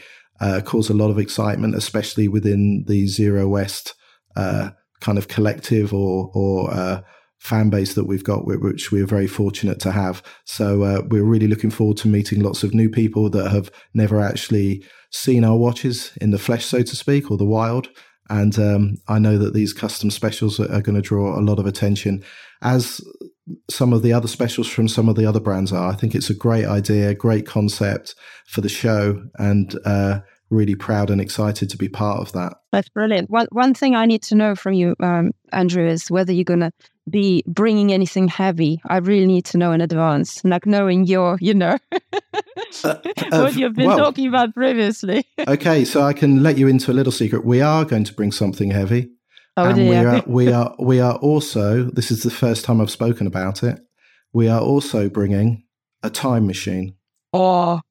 cause 0.65 0.89
a 0.89 0.93
lot 0.93 1.11
of 1.11 1.19
excitement, 1.19 1.75
especially 1.75 2.27
within 2.27 2.85
the 2.87 3.07
Zero 3.07 3.47
West 3.47 3.93
kind 4.35 5.17
of 5.17 5.27
collective 5.27 5.93
or 5.93 6.31
or 6.33 7.03
fan 7.41 7.71
base 7.71 7.95
that 7.95 8.05
we've 8.05 8.23
got, 8.23 8.45
which 8.45 8.91
we're 8.91 9.07
very 9.07 9.25
fortunate 9.25 9.79
to 9.79 9.91
have. 9.91 10.21
So 10.45 10.83
uh, 10.83 11.01
we're 11.09 11.23
really 11.23 11.47
looking 11.47 11.71
forward 11.71 11.97
to 11.97 12.07
meeting 12.07 12.43
lots 12.43 12.63
of 12.63 12.75
new 12.75 12.87
people 12.87 13.31
that 13.31 13.49
have 13.49 13.71
never 13.95 14.21
actually 14.21 14.85
seen 15.09 15.43
our 15.43 15.57
watches 15.57 16.15
in 16.21 16.29
the 16.29 16.37
flesh, 16.37 16.65
so 16.65 16.83
to 16.83 16.95
speak, 16.95 17.31
or 17.31 17.37
the 17.37 17.43
wild. 17.43 17.89
And 18.29 18.59
um, 18.59 18.97
I 19.07 19.17
know 19.17 19.39
that 19.39 19.55
these 19.55 19.73
custom 19.73 20.11
specials 20.11 20.59
are, 20.59 20.71
are 20.71 20.83
going 20.83 20.95
to 20.95 21.01
draw 21.01 21.37
a 21.37 21.41
lot 21.41 21.57
of 21.57 21.65
attention, 21.65 22.23
as 22.61 23.01
some 23.69 23.93
of 23.93 24.01
the 24.03 24.13
other 24.13 24.27
specials 24.27 24.67
from 24.67 24.87
some 24.87 25.09
of 25.09 25.15
the 25.15 25.25
other 25.25 25.39
brands 25.39 25.71
are. 25.71 25.91
I 25.91 25.95
think 25.95 26.15
it's 26.15 26.29
a 26.29 26.35
great 26.35 26.65
idea, 26.65 27.13
great 27.13 27.45
concept 27.45 28.15
for 28.47 28.61
the 28.61 28.69
show, 28.69 29.23
and 29.35 29.77
uh, 29.85 30.19
really 30.49 30.75
proud 30.75 31.09
and 31.09 31.21
excited 31.21 31.69
to 31.69 31.77
be 31.77 31.89
part 31.89 32.19
of 32.19 32.31
that. 32.33 32.53
That's 32.71 32.89
brilliant. 32.89 33.29
One 33.29 33.47
one 33.51 33.73
thing 33.73 33.95
I 33.95 34.05
need 34.05 34.23
to 34.23 34.35
know 34.35 34.55
from 34.55 34.73
you, 34.73 34.95
um, 34.99 35.31
Andrew, 35.51 35.87
is 35.87 36.11
whether 36.11 36.31
you're 36.31 36.43
going 36.43 36.59
to 36.59 36.71
be 37.09 37.43
bringing 37.47 37.91
anything 37.91 38.27
heavy. 38.27 38.81
I 38.87 38.97
really 38.97 39.25
need 39.25 39.45
to 39.45 39.57
know 39.57 39.71
in 39.71 39.81
advance, 39.81 40.43
like 40.43 40.65
knowing 40.65 41.05
your, 41.05 41.37
you 41.41 41.53
know, 41.53 41.77
uh, 42.83 42.95
what 43.31 43.55
you've 43.55 43.75
been 43.75 43.87
well, 43.87 43.97
talking 43.97 44.27
about 44.27 44.53
previously. 44.53 45.25
okay, 45.47 45.85
so 45.85 46.01
I 46.01 46.13
can 46.13 46.43
let 46.43 46.57
you 46.57 46.67
into 46.67 46.91
a 46.91 46.93
little 46.93 47.11
secret. 47.11 47.45
We 47.45 47.61
are 47.61 47.85
going 47.85 48.03
to 48.05 48.13
bring 48.13 48.31
something 48.31 48.71
heavy. 48.71 49.11
Oh 49.57 49.65
and 49.65 49.75
dear. 49.75 49.89
we 49.89 49.95
are 49.95 50.23
we 50.27 50.51
are 50.51 50.75
we 50.79 50.99
are 50.99 51.15
also. 51.15 51.83
This 51.83 52.11
is 52.11 52.23
the 52.23 52.31
first 52.31 52.65
time 52.65 52.81
I've 52.81 52.91
spoken 52.91 53.27
about 53.27 53.63
it. 53.63 53.79
We 54.33 54.47
are 54.47 54.61
also 54.61 55.09
bringing 55.09 55.63
a 56.03 56.09
time 56.09 56.47
machine. 56.47 56.95
Oh, 57.33 57.81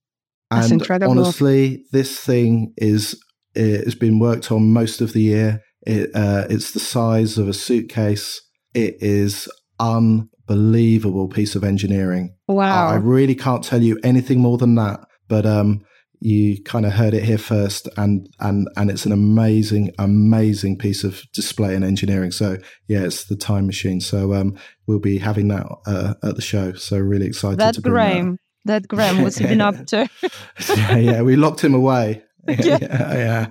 that's 0.50 0.70
and 0.70 0.80
incredible. 0.80 1.12
honestly, 1.12 1.84
this 1.92 2.18
thing 2.18 2.72
is 2.76 3.20
it 3.54 3.84
has 3.84 3.94
been 3.94 4.18
worked 4.18 4.50
on 4.50 4.72
most 4.72 5.00
of 5.00 5.12
the 5.12 5.22
year. 5.22 5.62
It, 5.82 6.10
uh, 6.14 6.46
it's 6.50 6.72
the 6.72 6.80
size 6.80 7.38
of 7.38 7.48
a 7.48 7.54
suitcase 7.54 8.42
it 8.74 8.96
is 9.00 9.48
unbelievable 9.78 11.28
piece 11.28 11.54
of 11.54 11.64
engineering. 11.64 12.36
Wow. 12.48 12.88
I, 12.88 12.92
I 12.92 12.96
really 12.96 13.34
can't 13.34 13.64
tell 13.64 13.82
you 13.82 13.98
anything 14.02 14.40
more 14.40 14.58
than 14.58 14.74
that, 14.76 15.00
but 15.28 15.46
um, 15.46 15.84
you 16.20 16.62
kind 16.64 16.84
of 16.84 16.92
heard 16.92 17.14
it 17.14 17.24
here 17.24 17.38
first 17.38 17.88
and 17.96 18.28
and 18.40 18.68
and 18.76 18.90
it's 18.90 19.06
an 19.06 19.12
amazing 19.12 19.90
amazing 19.98 20.76
piece 20.76 21.02
of 21.02 21.22
display 21.32 21.74
and 21.74 21.84
engineering. 21.84 22.30
So 22.30 22.58
yeah 22.88 23.00
it's 23.00 23.24
the 23.24 23.36
time 23.36 23.66
machine. 23.66 24.00
So 24.00 24.34
um 24.34 24.56
we'll 24.86 24.98
be 24.98 25.18
having 25.18 25.48
that 25.48 25.66
uh, 25.86 26.14
at 26.22 26.36
the 26.36 26.42
show. 26.42 26.74
So 26.74 26.98
really 26.98 27.26
excited 27.26 27.58
that 27.58 27.76
to 27.76 27.80
graham 27.80 28.38
that. 28.64 28.82
that 28.82 28.88
graham 28.88 29.22
what's 29.22 29.38
he 29.38 29.46
been 29.46 29.60
up 29.60 29.86
to? 29.86 30.08
Yeah, 30.68 30.96
yeah 30.96 31.22
we 31.22 31.36
locked 31.36 31.64
him 31.64 31.74
away 31.74 32.22
yeah, 32.48 32.78
yeah, 32.80 33.46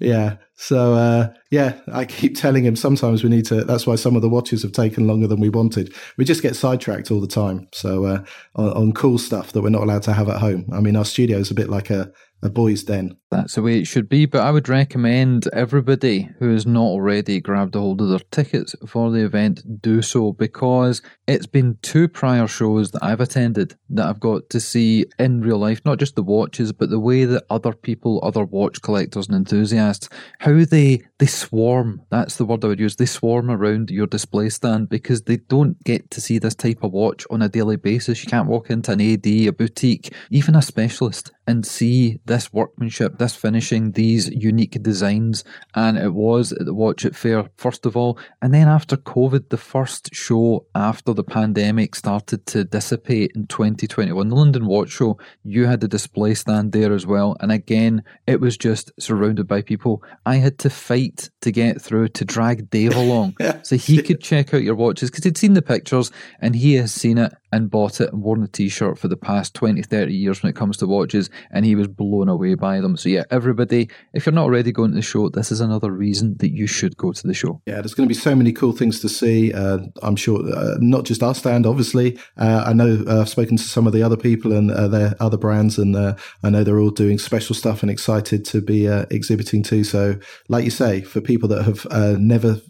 yeah. 0.00 0.36
So 0.54 0.94
uh, 0.94 1.32
yeah, 1.50 1.78
I 1.92 2.04
keep 2.04 2.36
telling 2.36 2.64
him 2.64 2.76
sometimes 2.76 3.22
we 3.22 3.30
need 3.30 3.44
to. 3.46 3.64
That's 3.64 3.86
why 3.86 3.96
some 3.96 4.16
of 4.16 4.22
the 4.22 4.28
watches 4.28 4.62
have 4.62 4.72
taken 4.72 5.06
longer 5.06 5.26
than 5.26 5.40
we 5.40 5.48
wanted. 5.48 5.94
We 6.16 6.24
just 6.24 6.42
get 6.42 6.56
sidetracked 6.56 7.10
all 7.10 7.20
the 7.20 7.26
time. 7.26 7.68
So 7.72 8.04
uh, 8.04 8.24
on, 8.56 8.72
on 8.72 8.92
cool 8.92 9.18
stuff 9.18 9.52
that 9.52 9.62
we're 9.62 9.70
not 9.70 9.82
allowed 9.82 10.02
to 10.04 10.12
have 10.12 10.28
at 10.28 10.40
home. 10.40 10.66
I 10.72 10.80
mean, 10.80 10.96
our 10.96 11.04
studio 11.04 11.38
is 11.38 11.50
a 11.50 11.54
bit 11.54 11.68
like 11.68 11.90
a 11.90 12.12
a 12.42 12.50
boys' 12.50 12.82
den. 12.82 13.16
That's 13.30 13.54
the 13.54 13.62
way 13.62 13.78
it 13.78 13.86
should 13.86 14.08
be, 14.08 14.26
but 14.26 14.42
I 14.42 14.50
would 14.50 14.68
recommend 14.68 15.48
everybody 15.54 16.28
who 16.38 16.52
has 16.52 16.66
not 16.66 16.82
already 16.82 17.40
grabbed 17.40 17.74
a 17.76 17.80
hold 17.80 18.02
of 18.02 18.08
their 18.10 18.18
tickets 18.30 18.74
for 18.86 19.10
the 19.10 19.24
event 19.24 19.80
do 19.80 20.02
so 20.02 20.32
because 20.32 21.00
it's 21.26 21.46
been 21.46 21.78
two 21.80 22.08
prior 22.08 22.46
shows 22.46 22.90
that 22.90 23.02
I've 23.02 23.20
attended 23.20 23.76
that 23.90 24.06
I've 24.06 24.20
got 24.20 24.50
to 24.50 24.60
see 24.60 25.06
in 25.18 25.40
real 25.40 25.56
life, 25.56 25.80
not 25.84 25.98
just 25.98 26.16
the 26.16 26.22
watches, 26.22 26.72
but 26.72 26.90
the 26.90 27.00
way 27.00 27.24
that 27.24 27.44
other 27.48 27.72
people, 27.72 28.20
other 28.22 28.44
watch 28.44 28.82
collectors 28.82 29.28
and 29.28 29.36
enthusiasts, 29.36 30.10
how 30.40 30.64
they 30.64 31.02
they 31.18 31.26
swarm. 31.26 32.02
That's 32.10 32.36
the 32.36 32.44
word 32.44 32.64
I 32.64 32.68
would 32.68 32.80
use. 32.80 32.96
They 32.96 33.06
swarm 33.06 33.50
around 33.50 33.90
your 33.90 34.06
display 34.06 34.50
stand 34.50 34.88
because 34.88 35.22
they 35.22 35.36
don't 35.36 35.82
get 35.84 36.10
to 36.10 36.20
see 36.20 36.38
this 36.38 36.54
type 36.54 36.82
of 36.82 36.92
watch 36.92 37.24
on 37.30 37.40
a 37.40 37.48
daily 37.48 37.76
basis. 37.76 38.22
You 38.22 38.28
can't 38.28 38.48
walk 38.48 38.68
into 38.68 38.92
an 38.92 39.00
AD, 39.00 39.26
a 39.26 39.50
boutique, 39.50 40.12
even 40.30 40.56
a 40.56 40.62
specialist 40.62 41.30
and 41.46 41.66
see 41.66 42.20
this 42.24 42.52
workmanship, 42.52 43.18
this 43.18 43.34
finishing, 43.34 43.92
these 43.92 44.28
unique 44.28 44.82
designs. 44.82 45.44
And 45.74 45.98
it 45.98 46.14
was 46.14 46.52
at 46.52 46.64
the 46.64 46.74
Watch 46.74 47.04
It 47.04 47.16
Fair, 47.16 47.50
first 47.56 47.86
of 47.86 47.96
all. 47.96 48.18
And 48.40 48.54
then 48.54 48.68
after 48.68 48.96
COVID, 48.96 49.48
the 49.48 49.56
first 49.56 50.14
show 50.14 50.66
after 50.74 51.12
the 51.12 51.24
pandemic 51.24 51.94
started 51.94 52.46
to 52.46 52.64
dissipate 52.64 53.32
in 53.34 53.46
2021, 53.46 54.28
the 54.28 54.34
London 54.34 54.66
Watch 54.66 54.90
Show, 54.90 55.18
you 55.42 55.66
had 55.66 55.80
the 55.80 55.88
display 55.88 56.34
stand 56.34 56.72
there 56.72 56.92
as 56.92 57.06
well. 57.06 57.36
And 57.40 57.50
again, 57.50 58.04
it 58.26 58.40
was 58.40 58.56
just 58.56 58.92
surrounded 59.00 59.48
by 59.48 59.62
people. 59.62 60.02
I 60.24 60.36
had 60.36 60.58
to 60.60 60.70
fight 60.70 61.30
to 61.40 61.50
get 61.50 61.80
through 61.80 62.08
to 62.08 62.24
drag 62.24 62.70
Dave 62.70 62.94
along 62.94 63.36
so 63.62 63.76
he 63.76 64.02
could 64.02 64.20
check 64.20 64.54
out 64.54 64.62
your 64.62 64.74
watches 64.74 65.10
because 65.10 65.24
he'd 65.24 65.38
seen 65.38 65.54
the 65.54 65.62
pictures 65.62 66.10
and 66.40 66.54
he 66.54 66.74
has 66.74 66.92
seen 66.92 67.18
it 67.18 67.32
and 67.52 67.70
bought 67.70 68.00
it 68.00 68.12
and 68.12 68.22
worn 68.22 68.40
the 68.40 68.48
t 68.48 68.68
shirt 68.68 68.98
for 68.98 69.08
the 69.08 69.16
past 69.16 69.54
20 69.54 69.82
30 69.82 70.14
years 70.14 70.42
when 70.42 70.50
it 70.50 70.56
comes 70.56 70.78
to 70.78 70.86
watches 70.86 71.28
and 71.50 71.64
he 71.64 71.74
was 71.74 71.88
blown 71.88 72.28
away 72.28 72.54
by 72.54 72.80
them. 72.80 72.96
So 72.96 73.08
yeah 73.08 73.24
everybody 73.30 73.88
if 74.12 74.26
you're 74.26 74.32
not 74.32 74.44
already 74.44 74.72
going 74.72 74.90
to 74.90 74.96
the 74.96 75.02
show 75.02 75.28
this 75.28 75.52
is 75.52 75.60
another 75.60 75.90
reason 75.90 76.36
that 76.38 76.52
you 76.52 76.66
should 76.66 76.96
go 76.96 77.12
to 77.12 77.26
the 77.26 77.34
show. 77.34 77.60
Yeah 77.66 77.76
there's 77.76 77.94
going 77.94 78.08
to 78.08 78.14
be 78.14 78.18
so 78.18 78.34
many 78.34 78.52
cool 78.52 78.72
things 78.72 79.00
to 79.00 79.08
see 79.08 79.52
uh, 79.52 79.78
i'm 80.02 80.16
sure 80.16 80.40
uh, 80.54 80.76
not 80.80 81.04
just 81.04 81.22
our 81.22 81.34
stand 81.34 81.66
obviously. 81.66 82.18
Uh, 82.36 82.64
i 82.66 82.72
know 82.72 83.04
uh, 83.06 83.20
i've 83.20 83.28
spoken 83.28 83.56
to 83.56 83.62
some 83.62 83.86
of 83.86 83.92
the 83.92 84.02
other 84.02 84.16
people 84.16 84.52
and 84.52 84.70
uh, 84.70 84.88
their 84.88 85.14
other 85.20 85.36
brands 85.36 85.78
and 85.78 85.96
uh, 85.96 86.14
i 86.42 86.50
know 86.50 86.64
they're 86.64 86.80
all 86.80 86.90
doing 86.90 87.18
special 87.18 87.54
stuff 87.54 87.82
and 87.82 87.90
excited 87.90 88.44
to 88.44 88.60
be 88.60 88.86
exhibiting 89.10 89.62
too. 89.62 89.84
So 89.84 90.16
like 90.48 90.64
you 90.64 90.70
say 90.70 91.02
for 91.02 91.20
people 91.20 91.48
that 91.48 91.62
have 91.64 91.86
never 92.18 92.60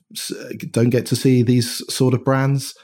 don't 0.71 0.91
get 0.91 1.07
to 1.07 1.17
see 1.17 1.43
these 1.43 1.83
sort 1.93 2.15
of 2.15 2.25
brands 2.25 2.75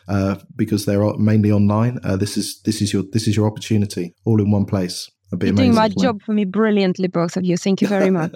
because 0.56 0.86
they're 0.86 1.02
mainly 1.18 1.50
online 1.52 1.98
this 2.18 2.36
is 2.36 2.60
this 2.62 2.80
is 2.82 2.92
your 2.92 3.04
this 3.12 3.28
is 3.28 3.36
your 3.36 3.46
opportunity, 3.46 4.14
all 4.24 4.40
in 4.40 4.50
one 4.50 4.64
place. 4.64 5.10
You're 5.30 5.52
doing 5.52 5.74
my 5.74 5.88
job 5.88 6.22
for 6.22 6.32
me 6.32 6.44
brilliantly, 6.44 7.08
both 7.08 7.36
of 7.36 7.44
you. 7.44 7.56
Thank 7.56 7.82
you 7.82 7.88
very 7.88 8.10
much. 8.10 8.32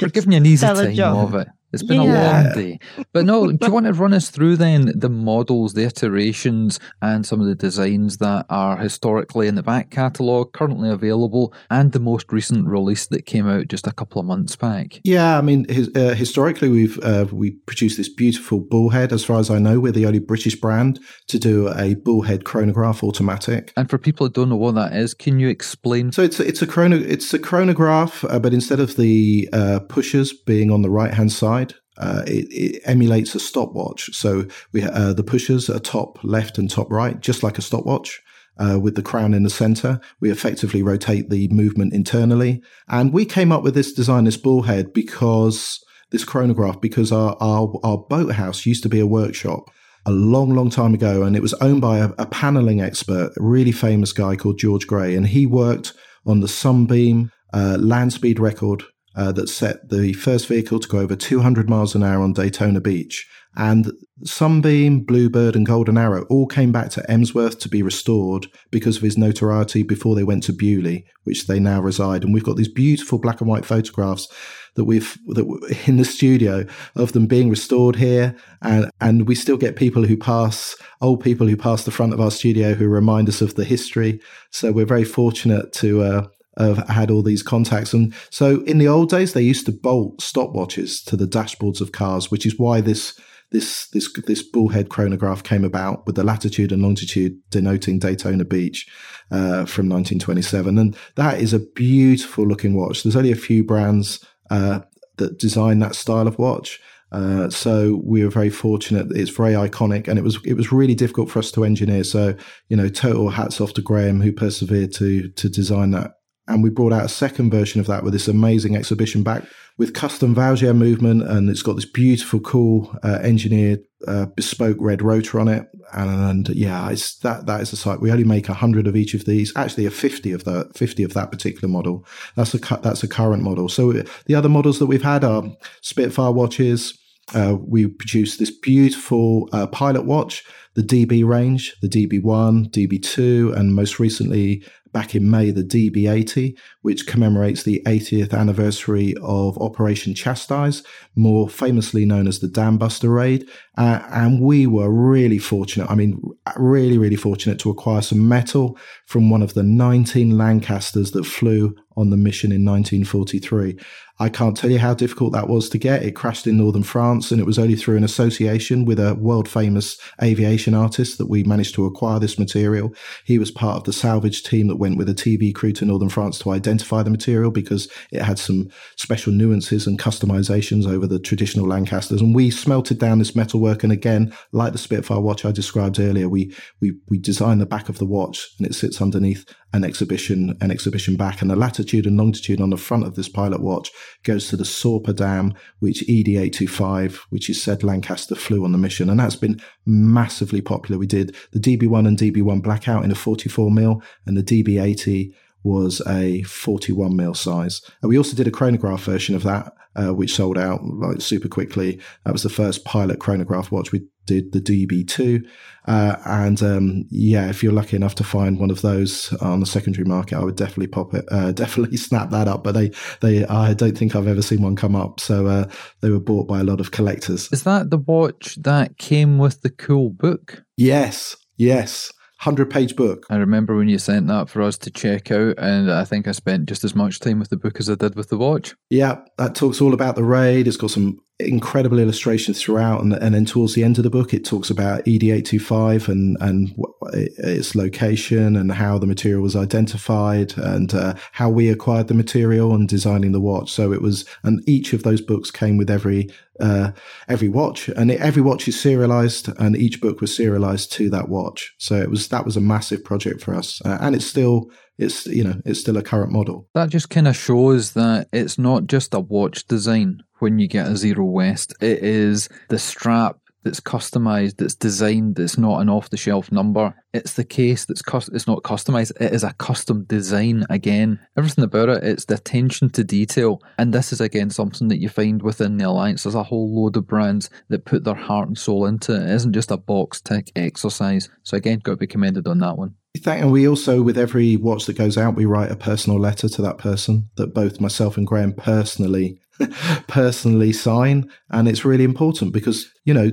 We're 0.00 0.08
giving 0.08 0.32
you 0.32 0.38
an 0.38 0.46
easy 0.46 0.66
time 0.66 0.94
job. 0.94 1.34
of 1.34 1.34
it. 1.40 1.48
It's 1.72 1.82
been 1.82 2.02
yeah. 2.02 2.42
a 2.42 2.44
long 2.44 2.54
day. 2.54 2.78
But 3.12 3.26
no, 3.26 3.52
do 3.52 3.66
you 3.66 3.72
want 3.72 3.86
to 3.86 3.92
run 3.92 4.14
us 4.14 4.30
through 4.30 4.56
then 4.56 4.92
the 4.94 5.10
models, 5.10 5.74
the 5.74 5.84
iterations, 5.84 6.80
and 7.02 7.26
some 7.26 7.40
of 7.40 7.46
the 7.46 7.54
designs 7.54 8.18
that 8.18 8.46
are 8.48 8.76
historically 8.76 9.48
in 9.48 9.54
the 9.54 9.62
back 9.62 9.90
catalogue, 9.90 10.52
currently 10.52 10.88
available, 10.88 11.52
and 11.70 11.92
the 11.92 12.00
most 12.00 12.32
recent 12.32 12.66
release 12.66 13.06
that 13.08 13.26
came 13.26 13.46
out 13.46 13.68
just 13.68 13.86
a 13.86 13.92
couple 13.92 14.20
of 14.20 14.26
months 14.26 14.56
back? 14.56 15.00
Yeah, 15.04 15.36
I 15.36 15.42
mean, 15.42 15.68
his, 15.68 15.90
uh, 15.94 16.14
historically, 16.14 16.68
we've 16.68 16.98
uh, 17.02 17.26
we 17.30 17.50
produced 17.50 17.98
this 17.98 18.08
beautiful 18.08 18.60
bullhead. 18.60 19.12
As 19.12 19.24
far 19.24 19.38
as 19.38 19.50
I 19.50 19.58
know, 19.58 19.78
we're 19.80 19.92
the 19.92 20.06
only 20.06 20.20
British 20.20 20.56
brand 20.56 21.00
to 21.26 21.38
do 21.38 21.68
a 21.74 21.94
bullhead 21.94 22.44
chronograph 22.44 23.02
automatic. 23.02 23.72
And 23.76 23.90
for 23.90 23.98
people 23.98 24.26
that 24.26 24.34
don't 24.34 24.48
know 24.48 24.56
what 24.56 24.74
that 24.76 24.94
is, 24.94 25.12
can 25.12 25.38
you 25.38 25.48
explain? 25.48 26.12
So 26.12 26.22
it's 26.22 26.40
a, 26.40 26.46
it's 26.46 26.62
a 26.62 26.66
chrono 26.66 26.96
it's 26.96 27.34
a 27.34 27.38
chronograph, 27.38 28.24
uh, 28.24 28.38
but 28.38 28.54
instead 28.54 28.80
of 28.80 28.96
the 28.96 29.48
uh, 29.52 29.80
pushers 29.80 30.32
being 30.32 30.70
on 30.70 30.82
the 30.82 30.90
right 30.90 31.12
hand 31.12 31.32
side, 31.32 31.57
uh, 31.98 32.22
it, 32.26 32.46
it, 32.50 32.82
emulates 32.84 33.34
a 33.34 33.40
stopwatch. 33.40 34.14
So 34.14 34.46
we 34.72 34.82
uh, 34.82 35.12
the 35.12 35.24
pushers 35.24 35.68
are 35.68 35.78
top 35.78 36.18
left 36.22 36.58
and 36.58 36.70
top 36.70 36.90
right, 36.90 37.20
just 37.20 37.42
like 37.42 37.58
a 37.58 37.62
stopwatch. 37.62 38.20
Uh, 38.60 38.76
with 38.76 38.96
the 38.96 39.02
crown 39.02 39.34
in 39.34 39.44
the 39.44 39.50
center, 39.50 40.00
we 40.20 40.32
effectively 40.32 40.82
rotate 40.82 41.30
the 41.30 41.46
movement 41.46 41.94
internally, 41.94 42.60
and 42.88 43.12
we 43.12 43.24
came 43.24 43.52
up 43.52 43.62
with 43.62 43.72
this 43.72 43.92
design, 43.92 44.24
this 44.24 44.36
bullhead, 44.36 44.92
because 44.92 45.78
this 46.10 46.24
chronograph, 46.24 46.80
because 46.80 47.12
our 47.12 47.36
our, 47.40 47.72
our 47.84 47.98
boathouse 47.98 48.66
used 48.66 48.82
to 48.82 48.88
be 48.88 48.98
a 48.98 49.06
workshop 49.06 49.70
a 50.06 50.10
long, 50.10 50.54
long 50.54 50.70
time 50.70 50.94
ago, 50.94 51.22
and 51.22 51.36
it 51.36 51.42
was 51.42 51.54
owned 51.54 51.80
by 51.80 51.98
a, 51.98 52.10
a 52.18 52.26
paneling 52.26 52.80
expert, 52.80 53.30
a 53.36 53.42
really 53.42 53.72
famous 53.72 54.12
guy 54.12 54.34
called 54.34 54.58
George 54.58 54.86
Gray, 54.86 55.14
and 55.14 55.28
he 55.28 55.46
worked 55.46 55.92
on 56.26 56.40
the 56.40 56.48
Sunbeam 56.48 57.30
uh, 57.52 57.76
land 57.78 58.12
speed 58.12 58.40
record 58.40 58.82
uh, 59.18 59.32
that 59.32 59.48
set 59.48 59.90
the 59.90 60.12
first 60.12 60.46
vehicle 60.46 60.78
to 60.78 60.88
go 60.88 61.00
over 61.00 61.16
200 61.16 61.68
miles 61.68 61.94
an 61.96 62.04
hour 62.04 62.22
on 62.22 62.32
Daytona 62.32 62.80
Beach. 62.80 63.28
And 63.56 63.90
Sunbeam, 64.22 65.00
Bluebird, 65.00 65.56
and 65.56 65.66
Golden 65.66 65.98
Arrow 65.98 66.24
all 66.30 66.46
came 66.46 66.70
back 66.70 66.90
to 66.90 67.10
Emsworth 67.10 67.58
to 67.60 67.68
be 67.68 67.82
restored 67.82 68.46
because 68.70 68.98
of 68.98 69.02
his 69.02 69.18
notoriety 69.18 69.82
before 69.82 70.14
they 70.14 70.22
went 70.22 70.44
to 70.44 70.52
Beaulieu, 70.52 71.00
which 71.24 71.48
they 71.48 71.58
now 71.58 71.80
reside. 71.80 72.22
And 72.22 72.32
we've 72.32 72.44
got 72.44 72.56
these 72.56 72.72
beautiful 72.72 73.18
black 73.18 73.40
and 73.40 73.50
white 73.50 73.64
photographs 73.64 74.28
that 74.76 74.84
we've 74.84 75.18
that 75.26 75.82
in 75.88 75.96
the 75.96 76.04
studio 76.04 76.64
of 76.94 77.12
them 77.12 77.26
being 77.26 77.50
restored 77.50 77.96
here, 77.96 78.36
and 78.62 78.88
and 79.00 79.26
we 79.26 79.34
still 79.34 79.56
get 79.56 79.74
people 79.74 80.04
who 80.04 80.16
pass 80.16 80.76
old 81.00 81.20
people 81.20 81.48
who 81.48 81.56
pass 81.56 81.82
the 81.82 81.90
front 81.90 82.12
of 82.12 82.20
our 82.20 82.30
studio 82.30 82.74
who 82.74 82.86
remind 82.86 83.28
us 83.28 83.42
of 83.42 83.56
the 83.56 83.64
history. 83.64 84.20
So 84.50 84.70
we're 84.70 84.86
very 84.86 85.04
fortunate 85.04 85.72
to 85.74 86.02
uh, 86.02 86.26
had 86.58 87.10
all 87.10 87.22
these 87.22 87.42
contacts. 87.42 87.94
And 87.94 88.14
so 88.30 88.62
in 88.62 88.78
the 88.78 88.88
old 88.88 89.10
days, 89.10 89.32
they 89.32 89.42
used 89.42 89.66
to 89.66 89.72
bolt 89.72 90.18
stopwatches 90.18 91.04
to 91.06 91.16
the 91.16 91.26
dashboards 91.26 91.80
of 91.80 91.92
cars, 91.92 92.30
which 92.30 92.44
is 92.44 92.58
why 92.58 92.80
this 92.80 93.18
this 93.50 93.88
this 93.88 94.12
this 94.26 94.42
bullhead 94.42 94.88
chronograph 94.90 95.42
came 95.42 95.64
about 95.64 96.06
with 96.06 96.16
the 96.16 96.24
latitude 96.24 96.72
and 96.72 96.82
longitude 96.82 97.38
denoting 97.50 97.98
Daytona 97.98 98.44
Beach 98.44 98.86
uh, 99.30 99.64
from 99.64 99.88
1927, 99.88 100.78
and 100.78 100.96
that 101.16 101.40
is 101.40 101.52
a 101.52 101.60
beautiful 101.60 102.46
looking 102.46 102.74
watch. 102.74 103.02
There's 103.02 103.16
only 103.16 103.32
a 103.32 103.36
few 103.36 103.64
brands 103.64 104.24
uh, 104.50 104.80
that 105.16 105.38
design 105.38 105.78
that 105.78 105.94
style 105.94 106.28
of 106.28 106.38
watch. 106.38 106.80
Uh, 107.10 107.48
so 107.48 108.02
we 108.04 108.22
were 108.22 108.30
very 108.30 108.50
fortunate. 108.50 109.06
It's 109.12 109.30
very 109.30 109.54
iconic, 109.54 110.08
and 110.08 110.18
it 110.18 110.22
was 110.22 110.38
it 110.44 110.54
was 110.54 110.70
really 110.70 110.94
difficult 110.94 111.30
for 111.30 111.38
us 111.38 111.50
to 111.52 111.64
engineer. 111.64 112.04
So 112.04 112.34
you 112.68 112.76
know, 112.76 112.88
total 112.88 113.30
hats 113.30 113.60
off 113.62 113.72
to 113.74 113.82
Graham 113.82 114.20
who 114.20 114.32
persevered 114.32 114.92
to 114.94 115.28
to 115.30 115.48
design 115.48 115.92
that 115.92 116.17
and 116.48 116.62
we 116.62 116.70
brought 116.70 116.92
out 116.92 117.04
a 117.04 117.08
second 117.08 117.50
version 117.50 117.80
of 117.80 117.86
that 117.86 118.02
with 118.02 118.12
this 118.12 118.26
amazing 118.26 118.74
exhibition 118.74 119.22
back 119.22 119.44
with 119.76 119.94
custom 119.94 120.34
Vaucher 120.34 120.74
movement. 120.74 121.22
And 121.22 121.48
it's 121.48 121.62
got 121.62 121.74
this 121.74 121.84
beautiful, 121.84 122.40
cool, 122.40 122.94
uh, 123.04 123.18
engineered, 123.22 123.80
uh, 124.06 124.26
bespoke 124.26 124.78
red 124.80 125.02
rotor 125.02 125.38
on 125.38 125.48
it. 125.48 125.68
And, 125.92 126.48
and, 126.48 126.56
yeah, 126.56 126.90
it's 126.90 127.16
that, 127.18 127.46
that 127.46 127.60
is 127.60 127.72
a 127.72 127.76
site. 127.76 128.00
We 128.00 128.10
only 128.10 128.24
make 128.24 128.48
a 128.48 128.54
hundred 128.54 128.86
of 128.86 128.96
each 128.96 129.14
of 129.14 129.24
these, 129.24 129.52
actually 129.56 129.86
a 129.86 129.90
50 129.90 130.32
of 130.32 130.44
the 130.44 130.70
50 130.74 131.02
of 131.04 131.14
that 131.14 131.30
particular 131.30 131.68
model. 131.68 132.04
That's 132.34 132.54
a, 132.54 132.58
that's 132.82 133.02
a 133.02 133.08
current 133.08 133.42
model. 133.42 133.68
So 133.68 133.92
the 133.92 134.34
other 134.34 134.48
models 134.48 134.78
that 134.80 134.86
we've 134.86 135.02
had 135.02 135.24
are 135.24 135.44
Spitfire 135.80 136.32
watches. 136.32 136.98
Uh, 137.34 137.56
we 137.60 137.86
produced 137.86 138.38
this 138.38 138.50
beautiful 138.50 139.50
uh, 139.52 139.66
pilot 139.66 140.06
watch, 140.06 140.44
the 140.74 140.82
DB 140.82 141.26
range, 141.26 141.76
the 141.82 141.88
DB1, 141.88 142.70
DB2, 142.70 143.54
and 143.54 143.74
most 143.74 143.98
recently 143.98 144.64
back 144.92 145.14
in 145.14 145.30
May 145.30 145.50
the 145.50 145.62
DB80, 145.62 146.56
which 146.82 147.06
commemorates 147.06 147.62
the 147.62 147.82
80th 147.86 148.32
anniversary 148.32 149.14
of 149.22 149.58
Operation 149.58 150.14
Chastise, 150.14 150.82
more 151.16 151.48
famously 151.48 152.04
known 152.04 152.26
as 152.26 152.38
the 152.38 152.48
Dam 152.48 152.78
Buster 152.78 153.10
Raid. 153.10 153.48
Uh, 153.76 154.00
and 154.10 154.40
we 154.40 154.66
were 154.66 154.90
really 154.90 155.38
fortunate, 155.38 155.90
I 155.90 155.94
mean, 155.94 156.20
really, 156.56 156.98
really 156.98 157.16
fortunate 157.16 157.58
to 157.60 157.70
acquire 157.70 158.02
some 158.02 158.28
metal 158.28 158.78
from 159.06 159.30
one 159.30 159.42
of 159.42 159.54
the 159.54 159.62
19 159.62 160.36
Lancasters 160.36 161.12
that 161.12 161.24
flew 161.24 161.74
on 161.96 162.10
the 162.10 162.16
mission 162.16 162.52
in 162.52 162.64
1943. 162.64 163.78
I 164.20 164.28
can't 164.28 164.56
tell 164.56 164.70
you 164.70 164.78
how 164.78 164.94
difficult 164.94 165.32
that 165.32 165.48
was 165.48 165.68
to 165.68 165.78
get. 165.78 166.02
It 166.02 166.16
crashed 166.16 166.46
in 166.46 166.56
northern 166.56 166.82
France, 166.82 167.30
and 167.30 167.40
it 167.40 167.46
was 167.46 167.58
only 167.58 167.76
through 167.76 167.96
an 167.96 168.04
association 168.04 168.84
with 168.84 168.98
a 168.98 169.14
world 169.14 169.48
famous 169.48 169.96
aviation 170.20 170.74
artist 170.74 171.18
that 171.18 171.28
we 171.28 171.44
managed 171.44 171.74
to 171.76 171.86
acquire 171.86 172.18
this 172.18 172.38
material. 172.38 172.92
He 173.24 173.38
was 173.38 173.52
part 173.52 173.76
of 173.76 173.84
the 173.84 173.92
salvage 173.92 174.42
team 174.42 174.66
that 174.68 174.76
went 174.76 174.98
with 174.98 175.08
a 175.08 175.14
TV 175.14 175.54
crew 175.54 175.72
to 175.72 175.84
northern 175.84 176.08
France 176.08 176.38
to 176.40 176.50
identify 176.50 177.02
the 177.02 177.10
material 177.10 177.52
because 177.52 177.88
it 178.10 178.22
had 178.22 178.40
some 178.40 178.68
special 178.96 179.32
nuances 179.32 179.86
and 179.86 179.98
customizations 179.98 180.86
over 180.86 181.06
the 181.06 181.20
traditional 181.20 181.66
Lancasters. 181.66 182.20
And 182.20 182.34
we 182.34 182.50
smelted 182.50 182.98
down 182.98 183.20
this 183.20 183.36
metalwork, 183.36 183.84
and 183.84 183.92
again, 183.92 184.34
like 184.50 184.72
the 184.72 184.78
Spitfire 184.78 185.20
watch 185.20 185.44
I 185.44 185.52
described 185.52 186.00
earlier, 186.00 186.28
we 186.28 186.54
we 186.80 186.98
we 187.08 187.18
designed 187.18 187.60
the 187.60 187.66
back 187.66 187.88
of 187.88 187.98
the 187.98 188.06
watch, 188.06 188.48
and 188.58 188.66
it 188.66 188.74
sits 188.74 189.00
underneath 189.00 189.44
an 189.72 189.84
exhibition, 189.84 190.56
an 190.60 190.70
exhibition 190.70 191.16
back, 191.16 191.42
and 191.42 191.50
the 191.50 191.56
latitude 191.56 192.06
and 192.06 192.16
longitude 192.16 192.60
on 192.60 192.70
the 192.70 192.76
front 192.76 193.06
of 193.06 193.16
this 193.16 193.28
pilot 193.28 193.60
watch 193.60 193.90
goes 194.22 194.48
to 194.48 194.56
the 194.56 194.64
Sorpe 194.64 195.14
Dam, 195.14 195.54
which 195.80 196.04
ED825, 196.08 197.16
which 197.30 197.50
is 197.50 197.62
said 197.62 197.82
Lancaster 197.82 198.34
flew 198.34 198.64
on 198.64 198.72
the 198.72 198.78
mission. 198.78 199.10
And 199.10 199.20
that's 199.20 199.36
been 199.36 199.60
massively 199.84 200.60
popular. 200.60 200.98
We 200.98 201.06
did 201.06 201.36
the 201.52 201.60
DB1 201.60 202.08
and 202.08 202.18
DB1 202.18 202.62
blackout 202.62 203.04
in 203.04 203.10
a 203.10 203.14
44 203.14 203.70
mil 203.70 204.02
and 204.26 204.36
the 204.36 204.42
DB80 204.42 205.34
was 205.64 206.00
a 206.06 206.42
41 206.42 207.14
mil 207.14 207.34
size. 207.34 207.82
And 208.02 208.08
we 208.08 208.16
also 208.16 208.36
did 208.36 208.46
a 208.46 208.52
chronograph 208.52 209.02
version 209.02 209.34
of 209.34 209.42
that, 209.42 209.72
uh, 209.96 210.14
which 210.14 210.34
sold 210.34 210.56
out 210.56 210.82
like 210.84 211.20
super 211.20 211.48
quickly. 211.48 212.00
That 212.24 212.32
was 212.32 212.42
the 212.42 212.48
first 212.48 212.84
pilot 212.84 213.18
chronograph 213.18 213.70
watch 213.70 213.92
we 213.92 214.06
did, 214.28 214.52
the 214.52 214.60
DB2. 214.60 215.44
Uh, 215.86 216.16
and 216.26 216.62
um, 216.62 217.04
yeah, 217.10 217.48
if 217.48 217.62
you're 217.62 217.72
lucky 217.72 217.96
enough 217.96 218.14
to 218.16 218.24
find 218.24 218.58
one 218.60 218.70
of 218.70 218.82
those 218.82 219.32
on 219.40 219.60
the 219.60 219.66
secondary 219.66 220.04
market, 220.04 220.36
I 220.36 220.44
would 220.44 220.56
definitely 220.56 220.88
pop 220.88 221.14
it, 221.14 221.24
uh, 221.30 221.52
definitely 221.64 221.96
snap 221.96 222.30
that 222.30 222.46
up. 222.46 222.62
But 222.62 222.72
they, 222.72 222.92
they, 223.20 223.44
I 223.46 223.74
don't 223.74 223.96
think 223.96 224.14
I've 224.14 224.28
ever 224.28 224.42
seen 224.42 224.62
one 224.62 224.76
come 224.76 224.94
up. 224.94 225.18
So 225.18 225.46
uh, 225.46 225.70
they 226.00 226.10
were 226.10 226.20
bought 226.20 226.46
by 226.46 226.60
a 226.60 226.64
lot 226.64 226.80
of 226.80 226.90
collectors. 226.90 227.48
Is 227.52 227.64
that 227.64 227.90
the 227.90 227.98
watch 227.98 228.56
that 228.62 228.98
came 228.98 229.38
with 229.38 229.62
the 229.62 229.70
cool 229.70 230.10
book? 230.10 230.62
Yes, 230.76 231.36
yes. 231.56 232.12
100 232.42 232.70
page 232.70 232.94
book. 232.94 233.26
I 233.30 233.36
remember 233.36 233.76
when 233.76 233.88
you 233.88 233.98
sent 233.98 234.28
that 234.28 234.48
for 234.48 234.62
us 234.62 234.78
to 234.78 234.92
check 234.92 235.32
out, 235.32 235.58
and 235.58 235.90
I 235.90 236.04
think 236.04 236.28
I 236.28 236.32
spent 236.32 236.68
just 236.68 236.84
as 236.84 236.94
much 236.94 237.18
time 237.18 237.40
with 237.40 237.48
the 237.48 237.56
book 237.56 237.80
as 237.80 237.90
I 237.90 237.96
did 237.96 238.14
with 238.14 238.28
the 238.28 238.38
watch. 238.38 238.76
Yeah, 238.90 239.22
that 239.38 239.56
talks 239.56 239.80
all 239.80 239.92
about 239.92 240.14
the 240.14 240.22
raid. 240.22 240.68
It's 240.68 240.76
got 240.76 240.92
some 240.92 241.18
incredible 241.40 241.98
illustrations 241.98 242.60
throughout, 242.60 243.00
and, 243.00 243.12
and 243.14 243.34
then 243.34 243.44
towards 243.44 243.74
the 243.74 243.84
end 243.84 243.98
of 243.98 244.04
the 244.04 244.10
book, 244.10 244.34
it 244.34 244.44
talks 244.44 244.70
about 244.70 245.04
ED825 245.04 246.08
and 246.08 246.36
and 246.40 246.74
its 247.12 247.74
location 247.74 248.56
and 248.56 248.72
how 248.72 248.98
the 248.98 249.06
material 249.06 249.42
was 249.42 249.54
identified 249.54 250.56
and 250.58 250.94
uh, 250.94 251.14
how 251.32 251.48
we 251.48 251.68
acquired 251.68 252.08
the 252.08 252.14
material 252.14 252.74
and 252.74 252.88
designing 252.88 253.32
the 253.32 253.40
watch. 253.40 253.70
So 253.70 253.92
it 253.92 254.02
was, 254.02 254.24
and 254.42 254.68
each 254.68 254.92
of 254.92 255.04
those 255.04 255.20
books 255.20 255.50
came 255.50 255.76
with 255.76 255.90
every 255.90 256.28
uh, 256.60 256.90
every 257.28 257.48
watch, 257.48 257.88
and 257.88 258.10
it, 258.10 258.20
every 258.20 258.42
watch 258.42 258.66
is 258.66 258.80
serialized, 258.80 259.48
and 259.58 259.76
each 259.76 260.00
book 260.00 260.20
was 260.20 260.34
serialized 260.34 260.90
to 260.92 261.08
that 261.10 261.28
watch. 261.28 261.74
So 261.78 261.96
it 261.96 262.10
was 262.10 262.28
that 262.28 262.44
was 262.44 262.56
a 262.56 262.60
massive 262.60 263.04
project 263.04 263.40
for 263.42 263.54
us, 263.54 263.80
uh, 263.84 263.98
and 264.00 264.16
it's 264.16 264.26
still 264.26 264.70
it's 264.98 265.26
you 265.26 265.44
know 265.44 265.60
it's 265.64 265.80
still 265.80 265.96
a 265.96 266.02
current 266.02 266.32
model. 266.32 266.68
That 266.74 266.90
just 266.90 267.10
kind 267.10 267.28
of 267.28 267.36
shows 267.36 267.92
that 267.92 268.28
it's 268.32 268.58
not 268.58 268.86
just 268.86 269.14
a 269.14 269.20
watch 269.20 269.66
design 269.66 270.22
when 270.40 270.58
you 270.58 270.68
get 270.68 270.88
a 270.88 270.96
Zero 270.96 271.24
West. 271.24 271.74
It 271.80 272.02
is 272.02 272.48
the 272.68 272.78
strap 272.78 273.38
that's 273.64 273.80
customized, 273.80 274.56
that's 274.56 274.74
designed, 274.74 275.36
that's 275.36 275.58
not 275.58 275.80
an 275.80 275.88
off 275.88 276.10
the 276.10 276.16
shelf 276.16 276.50
number. 276.52 276.94
It's 277.12 277.34
the 277.34 277.44
case 277.44 277.84
that's 277.84 278.02
it's 278.32 278.46
not 278.46 278.62
customized, 278.62 279.20
it 279.20 279.32
is 279.32 279.44
a 279.44 279.52
custom 279.54 280.04
design 280.04 280.64
again. 280.70 281.20
Everything 281.36 281.64
about 281.64 281.88
it, 281.88 282.04
it's 282.04 282.24
the 282.24 282.34
attention 282.34 282.90
to 282.90 283.04
detail. 283.04 283.60
And 283.76 283.92
this 283.92 284.12
is 284.12 284.20
again 284.20 284.50
something 284.50 284.88
that 284.88 285.00
you 285.00 285.08
find 285.08 285.42
within 285.42 285.76
the 285.76 285.88
Alliance. 285.88 286.22
There's 286.22 286.34
a 286.34 286.42
whole 286.42 286.74
load 286.74 286.96
of 286.96 287.06
brands 287.06 287.50
that 287.68 287.84
put 287.84 288.04
their 288.04 288.14
heart 288.14 288.48
and 288.48 288.58
soul 288.58 288.86
into 288.86 289.14
it. 289.14 289.22
It 289.22 289.34
isn't 289.34 289.52
just 289.52 289.70
a 289.70 289.76
box 289.76 290.20
tick 290.20 290.50
exercise. 290.56 291.28
So 291.42 291.56
again, 291.56 291.80
got 291.80 291.92
to 291.92 291.96
be 291.96 292.06
commended 292.06 292.46
on 292.46 292.58
that 292.60 292.78
one. 292.78 292.94
And 293.26 293.52
we 293.52 293.68
also, 293.68 294.02
with 294.02 294.18
every 294.18 294.56
watch 294.56 294.86
that 294.86 294.96
goes 294.96 295.18
out, 295.18 295.34
we 295.34 295.44
write 295.44 295.70
a 295.70 295.76
personal 295.76 296.18
letter 296.18 296.48
to 296.48 296.62
that 296.62 296.78
person 296.78 297.28
that 297.36 297.54
both 297.54 297.80
myself 297.80 298.16
and 298.16 298.26
Graham 298.26 298.52
personally 298.52 299.40
personally 300.08 300.72
sign. 300.72 301.30
And 301.50 301.68
it's 301.68 301.84
really 301.84 302.04
important 302.04 302.52
because, 302.52 302.90
you 303.04 303.14
know, 303.14 303.30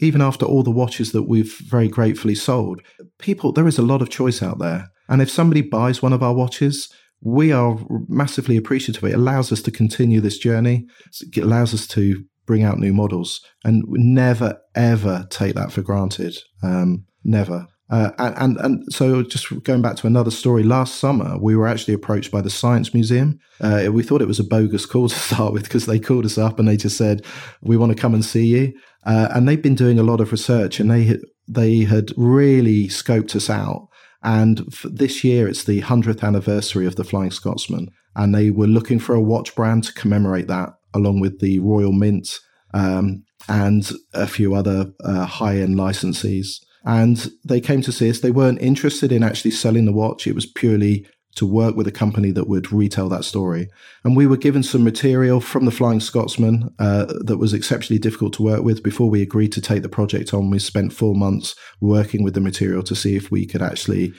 even 0.00 0.20
after 0.20 0.44
all 0.44 0.62
the 0.62 0.70
watches 0.70 1.12
that 1.12 1.24
we've 1.24 1.56
very 1.68 1.88
gratefully 1.88 2.34
sold, 2.34 2.82
people, 3.18 3.52
there 3.52 3.68
is 3.68 3.78
a 3.78 3.82
lot 3.82 4.02
of 4.02 4.10
choice 4.10 4.42
out 4.42 4.58
there. 4.58 4.90
And 5.08 5.22
if 5.22 5.30
somebody 5.30 5.60
buys 5.60 6.02
one 6.02 6.12
of 6.12 6.22
our 6.22 6.34
watches, 6.34 6.88
we 7.20 7.52
are 7.52 7.78
massively 8.08 8.56
appreciative. 8.56 9.04
It 9.04 9.14
allows 9.14 9.52
us 9.52 9.62
to 9.62 9.70
continue 9.70 10.20
this 10.20 10.38
journey. 10.38 10.86
It 11.20 11.38
allows 11.38 11.74
us 11.74 11.86
to 11.88 12.24
bring 12.46 12.62
out 12.64 12.78
new 12.78 12.92
models 12.92 13.40
and 13.64 13.84
never, 13.88 14.58
ever 14.74 15.26
take 15.30 15.54
that 15.54 15.70
for 15.70 15.82
granted. 15.82 16.36
Um, 16.62 17.04
never. 17.22 17.68
Uh, 17.90 18.12
and, 18.18 18.56
and 18.58 18.84
so 18.92 19.22
just 19.22 19.62
going 19.64 19.82
back 19.82 19.96
to 19.96 20.06
another 20.06 20.30
story, 20.30 20.62
last 20.62 20.96
summer 20.96 21.36
we 21.38 21.56
were 21.56 21.66
actually 21.66 21.94
approached 21.94 22.30
by 22.30 22.40
the 22.40 22.50
Science 22.50 22.94
Museum. 22.94 23.38
Uh, 23.60 23.88
we 23.92 24.02
thought 24.02 24.22
it 24.22 24.28
was 24.28 24.38
a 24.38 24.44
bogus 24.44 24.86
call 24.86 25.08
to 25.08 25.14
start 25.18 25.52
with 25.52 25.64
because 25.64 25.86
they 25.86 25.98
called 25.98 26.24
us 26.24 26.38
up 26.38 26.58
and 26.58 26.68
they 26.68 26.76
just 26.76 26.96
said, 26.96 27.24
"We 27.62 27.76
want 27.76 27.90
to 27.90 28.00
come 28.00 28.14
and 28.14 28.24
see 28.24 28.46
you." 28.46 28.72
Uh, 29.04 29.28
and 29.32 29.48
they've 29.48 29.62
been 29.62 29.74
doing 29.74 29.98
a 29.98 30.04
lot 30.04 30.20
of 30.20 30.30
research 30.30 30.78
and 30.78 30.90
they 30.90 31.18
they 31.48 31.78
had 31.80 32.12
really 32.16 32.86
scoped 32.86 33.34
us 33.34 33.50
out. 33.50 33.88
And 34.22 34.58
this 34.84 35.24
year 35.24 35.48
it's 35.48 35.64
the 35.64 35.80
hundredth 35.80 36.22
anniversary 36.22 36.86
of 36.86 36.96
the 36.96 37.04
Flying 37.04 37.30
Scotsman, 37.30 37.88
and 38.14 38.34
they 38.34 38.50
were 38.50 38.66
looking 38.66 39.00
for 39.00 39.14
a 39.14 39.20
watch 39.20 39.54
brand 39.56 39.84
to 39.84 39.94
commemorate 39.94 40.46
that, 40.46 40.74
along 40.94 41.20
with 41.20 41.40
the 41.40 41.58
Royal 41.58 41.92
Mint 41.92 42.38
um, 42.72 43.24
and 43.48 43.90
a 44.14 44.26
few 44.26 44.54
other 44.54 44.92
uh, 45.02 45.24
high 45.24 45.56
end 45.56 45.76
licensees. 45.76 46.60
And 46.84 47.30
they 47.44 47.60
came 47.60 47.82
to 47.82 47.92
see 47.92 48.10
us. 48.10 48.20
They 48.20 48.30
weren't 48.30 48.62
interested 48.62 49.12
in 49.12 49.22
actually 49.22 49.50
selling 49.52 49.84
the 49.84 49.92
watch. 49.92 50.26
It 50.26 50.34
was 50.34 50.46
purely 50.46 51.06
to 51.36 51.46
work 51.46 51.76
with 51.76 51.86
a 51.86 51.92
company 51.92 52.32
that 52.32 52.48
would 52.48 52.72
retell 52.72 53.08
that 53.08 53.24
story. 53.24 53.68
And 54.04 54.16
we 54.16 54.26
were 54.26 54.36
given 54.36 54.62
some 54.62 54.82
material 54.82 55.40
from 55.40 55.64
the 55.64 55.70
Flying 55.70 56.00
Scotsman 56.00 56.74
uh, 56.78 57.06
that 57.24 57.38
was 57.38 57.54
exceptionally 57.54 58.00
difficult 58.00 58.32
to 58.34 58.42
work 58.42 58.62
with. 58.62 58.82
Before 58.82 59.08
we 59.08 59.22
agreed 59.22 59.52
to 59.52 59.60
take 59.60 59.82
the 59.82 59.88
project 59.88 60.34
on, 60.34 60.50
we 60.50 60.58
spent 60.58 60.92
four 60.92 61.14
months 61.14 61.54
working 61.80 62.24
with 62.24 62.34
the 62.34 62.40
material 62.40 62.82
to 62.82 62.96
see 62.96 63.14
if 63.14 63.30
we 63.30 63.46
could 63.46 63.62
actually 63.62 64.12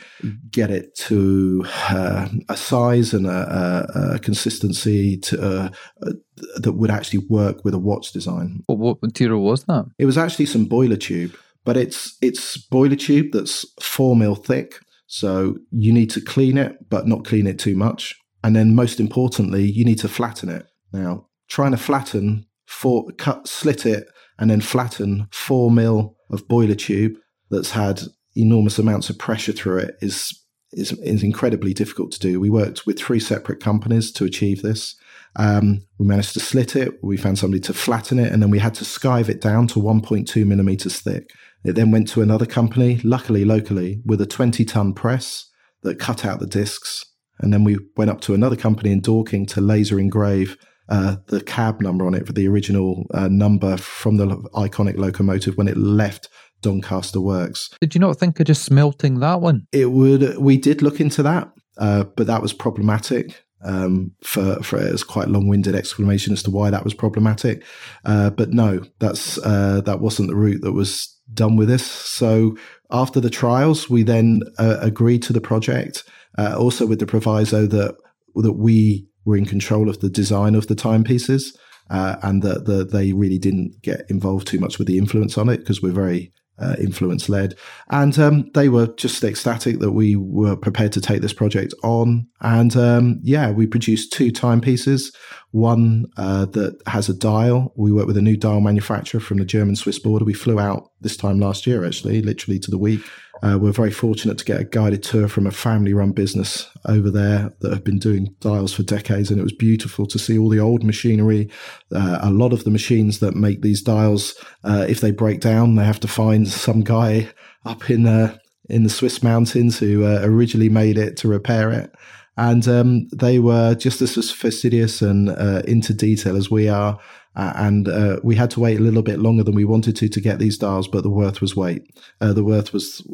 get 0.52 0.72
it 0.72 0.96
to 0.96 1.66
uh, 1.90 2.30
a 2.48 2.56
size 2.56 3.14
and 3.14 3.28
a, 3.28 3.90
a, 3.94 4.16
a 4.16 4.20
consistency 4.20 5.18
to, 5.18 5.42
uh, 5.42 5.70
uh 6.06 6.14
that 6.56 6.72
would 6.72 6.90
actually 6.90 7.20
work 7.30 7.64
with 7.64 7.74
a 7.74 7.80
watch 7.80 8.14
design. 8.14 8.64
what 8.66 9.02
material 9.04 9.42
was 9.42 9.66
that? 9.66 9.86
It 10.00 10.06
was 10.06 10.18
actually 10.18 10.48
some 10.48 10.66
boiler 10.66 10.96
tube 10.96 11.36
but 11.64 11.78
it's 11.78 12.18
it's 12.22 12.58
boiler 12.58 12.96
tube 12.96 13.32
that's 13.34 13.66
four 13.82 14.16
mil 14.16 14.36
thick. 14.36 14.80
So 15.08 15.58
you 15.72 15.92
need 15.92 16.10
to 16.12 16.22
clean 16.22 16.58
it, 16.58 16.90
but 16.90 17.08
not 17.08 17.26
clean 17.26 17.46
it 17.48 17.60
too 17.60 17.76
much. 17.76 18.16
And 18.44 18.56
then 18.56 18.76
most 18.76 19.00
importantly, 19.00 19.64
you 19.64 19.84
need 19.84 20.00
to 20.00 20.08
flatten 20.08 20.50
it. 20.50 20.66
Now, 20.94 21.28
trying 21.48 21.72
to 21.72 21.78
flatten 21.78 22.46
four 22.66 23.12
cut 23.18 23.48
slit 23.48 23.86
it 23.86 24.08
and 24.40 24.50
then 24.50 24.62
flatten 24.62 25.28
four 25.32 25.70
mil 25.70 26.16
of 26.30 26.48
boiler 26.48 26.76
tube 26.76 27.14
that's 27.50 27.72
had 27.72 28.02
enormous 28.36 28.80
amounts 28.80 29.10
of 29.10 29.18
pressure 29.18 29.52
through 29.52 29.80
it 29.80 29.96
is 30.02 30.38
is, 30.74 30.94
is 31.00 31.22
incredibly 31.22 31.74
difficult 31.74 32.14
to 32.14 32.20
do. 32.20 32.40
We 32.40 32.50
worked 32.50 32.86
with 32.88 32.98
three 32.98 33.20
separate 33.20 33.60
companies 33.60 34.12
to 34.14 34.24
achieve 34.24 34.62
this. 34.62 34.96
Um, 35.36 35.86
we 35.98 36.06
managed 36.06 36.34
to 36.34 36.40
slit 36.40 36.76
it. 36.76 36.98
We 37.04 37.18
found 37.18 37.38
somebody 37.38 37.60
to 37.62 37.74
flatten 37.74 38.20
it, 38.20 38.32
and 38.32 38.42
then 38.42 38.50
we 38.50 38.60
had 38.60 38.74
to 38.76 38.86
skive 38.86 39.30
it 39.30 39.42
down 39.42 39.68
to 39.68 39.80
1.2 39.80 40.46
millimeters 40.46 41.00
thick. 41.00 41.30
It 41.64 41.74
then 41.74 41.92
went 41.92 42.08
to 42.10 42.22
another 42.22 42.46
company, 42.46 43.00
luckily 43.04 43.46
locally, 43.46 44.02
with 44.06 44.22
a 44.22 44.26
20 44.26 44.66
ton 44.66 44.94
press 44.94 45.50
that 45.84 46.00
cut 46.00 46.26
out 46.26 46.40
the 46.40 46.48
discs. 46.48 47.06
And 47.40 47.54
then 47.54 47.64
we 47.64 47.78
went 47.98 48.12
up 48.12 48.22
to 48.22 48.34
another 48.34 48.56
company 48.56 48.92
in 48.92 49.02
Dorking 49.02 49.46
to 49.48 49.62
laser 49.62 50.00
engrave 50.00 50.58
uh, 50.90 51.16
the 51.28 51.42
cab 51.42 51.82
number 51.82 52.06
on 52.06 52.14
it 52.14 52.28
for 52.28 52.34
the 52.34 52.48
original 52.48 53.06
uh, 53.14 53.28
number 53.28 53.78
from 53.78 54.18
the 54.18 54.28
iconic 54.56 54.98
locomotive 54.98 55.58
when 55.58 55.68
it 55.68 55.78
left 55.78 56.28
Doncaster 56.62 57.22
Works. 57.22 57.70
Did 57.80 57.96
you 57.96 58.00
not 58.00 58.18
think 58.18 58.40
of 58.40 58.46
just 58.46 58.64
smelting 58.64 59.20
that 59.20 59.42
one? 59.42 59.68
It 59.72 59.92
would. 59.92 60.38
We 60.38 60.58
did 60.58 60.82
look 60.82 61.00
into 61.00 61.24
that, 61.24 61.52
uh, 61.78 62.04
but 62.16 62.28
that 62.28 62.42
was 62.42 62.54
problematic. 62.54 63.44
Um, 63.64 64.14
for 64.24 64.56
for 64.64 64.80
it 64.80 64.92
was 64.92 65.04
quite 65.04 65.28
long 65.28 65.48
winded 65.48 65.76
explanation 65.76 66.34
as 66.34 66.42
to 66.44 66.52
why 66.52 66.72
that 66.72 66.84
was 66.84 66.96
problematic. 66.96 67.64
Uh, 68.04 68.32
but 68.32 68.50
no, 68.50 68.82
that's 69.00 69.38
uh, 69.38 69.82
that 69.86 70.02
wasn't 70.02 70.30
the 70.30 70.36
route 70.36 70.62
that 70.62 70.72
was 70.72 71.16
done 71.34 71.56
with 71.56 71.68
this. 71.68 71.86
So 71.86 72.58
after 72.92 73.20
the 73.20 73.30
trials, 73.30 73.90
we 73.90 74.04
then 74.04 74.42
uh, 74.58 74.78
agreed 74.82 75.24
to 75.24 75.34
the 75.34 75.42
project, 75.42 76.04
uh, 76.38 76.56
also 76.58 76.86
with 76.86 77.00
the 77.00 77.06
proviso 77.06 77.68
that 77.68 77.96
that 78.36 78.54
we 78.54 79.06
were 79.26 79.38
in 79.38 79.46
control 79.46 79.90
of 79.90 80.00
the 80.00 80.10
design 80.10 80.56
of 80.56 80.68
the 80.68 80.76
timepieces, 80.76 81.58
uh, 81.90 82.16
and 82.24 82.42
that 82.44 82.66
the, 82.66 82.86
they 82.86 83.12
really 83.14 83.38
didn't 83.38 83.82
get 83.82 84.02
involved 84.10 84.48
too 84.48 84.60
much 84.60 84.78
with 84.78 84.88
the 84.88 84.98
influence 84.98 85.38
on 85.38 85.50
it 85.50 85.58
because 85.58 85.82
we're 85.82 85.92
very 85.92 86.32
uh, 86.62 86.76
influence 86.80 87.28
led. 87.30 87.56
And 87.90 88.18
um, 88.20 88.50
they 88.54 88.70
were 88.70 88.88
just 88.88 89.24
ecstatic 89.24 89.80
that 89.80 89.92
we 89.92 90.16
were 90.16 90.56
prepared 90.56 90.92
to 90.94 91.02
take 91.02 91.22
this 91.22 91.34
project 91.34 91.74
on. 91.84 92.28
And 92.42 92.76
um, 92.76 93.20
yeah, 93.24 93.52
we 93.52 93.68
produced 93.68 94.14
two 94.14 94.32
timepieces. 94.32 95.16
One 95.52 96.06
uh, 96.16 96.46
that 96.46 96.82
has 96.88 97.10
a 97.10 97.14
dial. 97.14 97.74
We 97.76 97.92
work 97.92 98.08
with 98.08 98.18
a 98.18 98.22
new 98.22 98.38
dial 98.38 98.62
manufacturer 98.62 99.20
from 99.20 99.38
the 99.40 99.46
German 99.46 99.76
Swiss 99.76 100.00
border. 100.00 100.24
We 100.24 100.34
flew 100.34 100.60
out 100.60 100.92
this 101.02 101.18
time 101.18 101.40
last 101.40 101.68
year, 101.68 101.86
actually, 101.86 102.22
literally 102.22 102.60
to 102.60 102.72
the 102.72 102.78
week. 102.78 103.02
Uh, 103.44 103.58
we're 103.60 103.72
very 103.72 103.92
fortunate 103.92 104.38
to 104.38 104.46
get 104.46 104.60
a 104.60 104.66
guided 104.66 105.02
tour 105.02 105.28
from 105.28 105.48
a 105.48 105.52
family 105.52 105.94
run 105.94 106.12
business 106.12 106.70
over 106.86 107.10
there 107.10 107.54
that 107.60 107.72
have 107.72 107.84
been 107.84 107.98
doing 107.98 108.36
dials 108.40 108.74
for 108.74 108.84
decades. 108.84 109.32
And 109.32 109.40
it 109.40 109.44
was 109.44 109.54
beautiful 109.54 110.06
to 110.08 110.20
see 110.20 110.38
all 110.38 110.50
the 110.50 110.60
old 110.60 110.84
machinery. 110.84 111.50
Uh, 111.92 112.20
a 112.22 112.32
lot 112.32 112.54
of 112.54 112.64
the 112.64 112.72
machines 112.72 113.20
that 113.20 113.36
make 113.36 113.62
these 113.62 113.82
dials, 113.82 114.36
uh, 114.64 114.86
if 114.88 115.02
they 115.02 115.12
break 115.12 115.40
down, 115.40 115.76
they 115.76 115.86
have 115.86 116.00
to 116.02 116.08
find 116.08 116.48
some 116.48 116.82
guy 116.82 117.30
up 117.66 117.90
in, 117.90 118.06
uh, 118.06 118.38
in 118.70 118.84
the 118.84 118.90
Swiss 118.90 119.24
mountains 119.24 119.80
who 119.80 120.06
uh, 120.06 120.22
originally 120.24 120.70
made 120.70 120.98
it 120.98 121.18
to 121.18 121.28
repair 121.28 121.72
it. 121.72 121.92
And 122.38 122.68
um, 122.68 123.08
they 123.10 123.40
were 123.40 123.76
just 123.76 124.02
as 124.02 124.32
fastidious 124.32 125.02
and 125.02 125.30
uh, 125.30 125.62
into 125.68 125.94
detail 125.94 126.36
as 126.36 126.50
we 126.50 126.70
are. 126.70 127.00
Uh, 127.36 127.54
and 127.56 127.88
uh, 127.88 128.20
we 128.24 128.36
had 128.36 128.52
to 128.52 128.60
wait 128.60 128.80
a 128.80 128.84
little 128.84 129.02
bit 129.02 129.20
longer 129.20 129.44
than 129.44 129.56
we 129.56 129.66
wanted 129.66 129.96
to 129.96 130.10
to 130.10 130.22
get 130.22 130.40
these 130.40 130.58
dials, 130.58 130.88
but 130.88 131.04
the 131.04 131.10
worth 131.10 131.42
was 131.42 131.56
wait. 131.56 131.84
Uh, 132.20 132.34
the 132.34 132.44
worth 132.44 132.74
was 132.74 133.06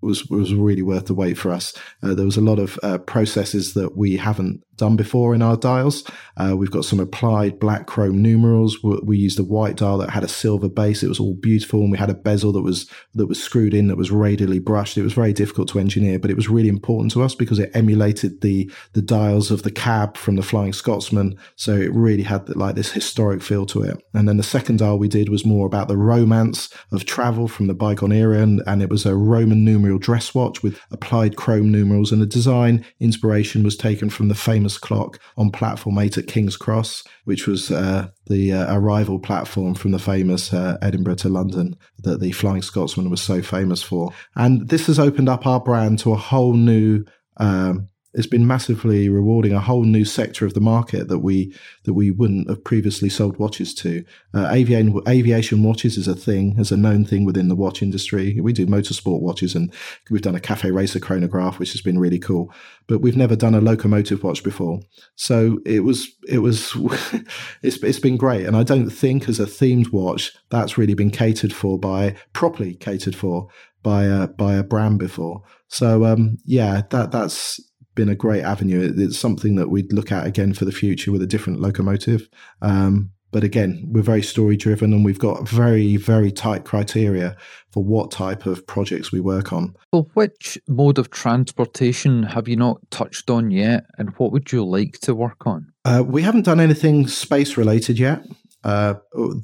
was 0.00 0.26
was 0.26 0.54
really 0.54 0.82
worth 0.82 1.06
the 1.06 1.14
wait 1.14 1.38
for 1.38 1.50
us. 1.50 1.72
Uh, 2.02 2.14
there 2.14 2.24
was 2.24 2.36
a 2.36 2.42
lot 2.42 2.58
of 2.58 2.78
uh, 2.82 2.98
processes 2.98 3.74
that 3.74 3.96
we 3.96 4.16
haven't 4.16 4.64
done 4.76 4.96
before 4.96 5.34
in 5.34 5.42
our 5.42 5.56
dials. 5.56 6.02
Uh, 6.38 6.56
we've 6.56 6.70
got 6.70 6.86
some 6.86 6.98
applied 6.98 7.60
black 7.60 7.86
chrome 7.86 8.22
numerals. 8.22 8.82
We, 8.82 8.98
we, 9.04 9.18
used 9.18 9.38
a 9.38 9.44
white 9.44 9.76
dial 9.76 9.98
that 9.98 10.08
had 10.08 10.24
a 10.24 10.28
silver 10.28 10.70
base. 10.70 11.02
It 11.02 11.08
was 11.08 11.20
all 11.20 11.34
beautiful, 11.34 11.82
and 11.82 11.92
we 11.92 11.98
had 11.98 12.08
a 12.08 12.14
bezel 12.14 12.52
that 12.52 12.62
was 12.62 12.90
that 13.14 13.26
was 13.26 13.42
screwed 13.42 13.74
in 13.74 13.88
that 13.88 13.98
was 13.98 14.10
radially 14.10 14.58
brushed. 14.58 14.96
It 14.96 15.02
was 15.02 15.12
very 15.12 15.32
difficult 15.32 15.68
to 15.68 15.78
engineer, 15.78 16.18
but 16.18 16.30
it 16.30 16.36
was 16.36 16.48
really 16.48 16.70
important 16.70 17.12
to 17.12 17.22
us 17.22 17.34
because 17.34 17.58
it 17.58 17.70
emulated 17.74 18.40
the 18.40 18.70
the 18.94 19.02
dials 19.02 19.50
of 19.50 19.62
the 19.62 19.70
cab 19.70 20.16
from 20.16 20.36
the 20.36 20.42
Flying 20.42 20.72
Scotsman. 20.72 21.38
So 21.56 21.76
it 21.76 21.92
really 21.92 22.22
had 22.22 22.48
like 22.56 22.74
this 22.74 22.90
historic 22.90 23.42
feel 23.42 23.59
feel 23.66 23.82
to 23.82 23.90
it. 23.90 24.02
And 24.14 24.28
then 24.28 24.36
the 24.36 24.42
second 24.42 24.78
dial 24.78 24.98
we 24.98 25.08
did 25.08 25.28
was 25.28 25.44
more 25.44 25.66
about 25.66 25.88
the 25.88 25.96
romance 25.96 26.68
of 26.92 27.04
travel 27.04 27.48
from 27.48 27.66
the 27.66 27.74
bygone 27.74 28.12
era. 28.12 28.38
And, 28.38 28.62
and 28.66 28.82
it 28.82 28.90
was 28.90 29.06
a 29.06 29.16
Roman 29.16 29.64
numeral 29.64 29.98
dress 29.98 30.34
watch 30.34 30.62
with 30.62 30.80
applied 30.90 31.36
chrome 31.36 31.70
numerals. 31.70 32.12
And 32.12 32.22
the 32.22 32.26
design 32.26 32.84
inspiration 33.00 33.62
was 33.62 33.76
taken 33.76 34.10
from 34.10 34.28
the 34.28 34.34
famous 34.34 34.78
clock 34.78 35.18
on 35.36 35.50
platform 35.50 35.98
8 35.98 36.18
at 36.18 36.26
King's 36.26 36.56
Cross, 36.56 37.04
which 37.24 37.46
was 37.46 37.70
uh, 37.70 38.08
the 38.26 38.52
uh, 38.52 38.74
arrival 38.76 39.18
platform 39.18 39.74
from 39.74 39.92
the 39.92 39.98
famous 39.98 40.52
uh, 40.52 40.78
Edinburgh 40.82 41.16
to 41.16 41.28
London 41.28 41.76
that 41.98 42.20
the 42.20 42.32
Flying 42.32 42.62
Scotsman 42.62 43.10
was 43.10 43.20
so 43.20 43.42
famous 43.42 43.82
for. 43.82 44.12
And 44.36 44.68
this 44.68 44.86
has 44.86 44.98
opened 44.98 45.28
up 45.28 45.46
our 45.46 45.60
brand 45.60 45.98
to 46.00 46.12
a 46.12 46.16
whole 46.16 46.54
new 46.54 47.04
um, 47.36 47.88
it's 48.12 48.26
been 48.26 48.46
massively 48.46 49.08
rewarding 49.08 49.52
a 49.52 49.60
whole 49.60 49.84
new 49.84 50.04
sector 50.04 50.44
of 50.44 50.54
the 50.54 50.60
market 50.60 51.08
that 51.08 51.20
we 51.20 51.54
that 51.84 51.94
we 51.94 52.10
wouldn't 52.10 52.48
have 52.48 52.64
previously 52.64 53.08
sold 53.08 53.38
watches 53.38 53.72
to. 53.74 54.04
Uh, 54.34 54.48
aviation 54.50 55.00
aviation 55.06 55.62
watches 55.62 55.96
is 55.96 56.08
a 56.08 56.14
thing, 56.14 56.56
as 56.58 56.72
a 56.72 56.76
known 56.76 57.04
thing 57.04 57.24
within 57.24 57.48
the 57.48 57.54
watch 57.54 57.82
industry. 57.82 58.40
We 58.40 58.52
do 58.52 58.66
motorsport 58.66 59.20
watches, 59.20 59.54
and 59.54 59.72
we've 60.10 60.22
done 60.22 60.34
a 60.34 60.40
cafe 60.40 60.72
racer 60.72 60.98
chronograph, 60.98 61.58
which 61.58 61.72
has 61.72 61.80
been 61.80 61.98
really 61.98 62.18
cool. 62.18 62.52
But 62.88 63.00
we've 63.00 63.16
never 63.16 63.36
done 63.36 63.54
a 63.54 63.60
locomotive 63.60 64.24
watch 64.24 64.42
before, 64.42 64.80
so 65.14 65.60
it 65.64 65.80
was 65.80 66.08
it 66.28 66.38
was 66.38 66.76
it's 67.62 67.82
it's 67.82 68.00
been 68.00 68.16
great. 68.16 68.44
And 68.44 68.56
I 68.56 68.64
don't 68.64 68.90
think 68.90 69.28
as 69.28 69.38
a 69.38 69.46
themed 69.46 69.92
watch 69.92 70.32
that's 70.50 70.76
really 70.76 70.94
been 70.94 71.12
catered 71.12 71.52
for 71.52 71.78
by 71.78 72.16
properly 72.32 72.74
catered 72.74 73.14
for 73.14 73.48
by 73.84 74.04
a 74.04 74.26
by 74.26 74.54
a 74.54 74.64
brand 74.64 74.98
before. 74.98 75.42
So 75.68 76.04
um, 76.04 76.38
yeah, 76.44 76.82
that 76.90 77.12
that's 77.12 77.60
been 77.94 78.08
a 78.08 78.14
great 78.14 78.42
avenue. 78.42 78.92
It's 78.96 79.18
something 79.18 79.56
that 79.56 79.68
we'd 79.68 79.92
look 79.92 80.12
at 80.12 80.26
again 80.26 80.54
for 80.54 80.64
the 80.64 80.72
future 80.72 81.12
with 81.12 81.22
a 81.22 81.26
different 81.26 81.60
locomotive. 81.60 82.28
Um, 82.62 83.10
but 83.32 83.44
again, 83.44 83.86
we're 83.86 84.02
very 84.02 84.22
story 84.22 84.56
driven 84.56 84.92
and 84.92 85.04
we've 85.04 85.18
got 85.18 85.48
very, 85.48 85.96
very 85.96 86.32
tight 86.32 86.64
criteria 86.64 87.36
for 87.70 87.84
what 87.84 88.10
type 88.10 88.44
of 88.44 88.66
projects 88.66 89.12
we 89.12 89.20
work 89.20 89.52
on. 89.52 89.76
Well, 89.92 90.10
which 90.14 90.58
mode 90.66 90.98
of 90.98 91.10
transportation 91.10 92.24
have 92.24 92.48
you 92.48 92.56
not 92.56 92.78
touched 92.90 93.30
on 93.30 93.52
yet, 93.52 93.84
and 93.98 94.10
what 94.16 94.32
would 94.32 94.50
you 94.50 94.64
like 94.64 94.98
to 95.02 95.14
work 95.14 95.46
on? 95.46 95.72
Uh, 95.84 96.02
we 96.04 96.22
haven't 96.22 96.44
done 96.44 96.58
anything 96.58 97.06
space 97.06 97.56
related 97.56 97.98
yet. 97.98 98.24
Uh, 98.64 98.94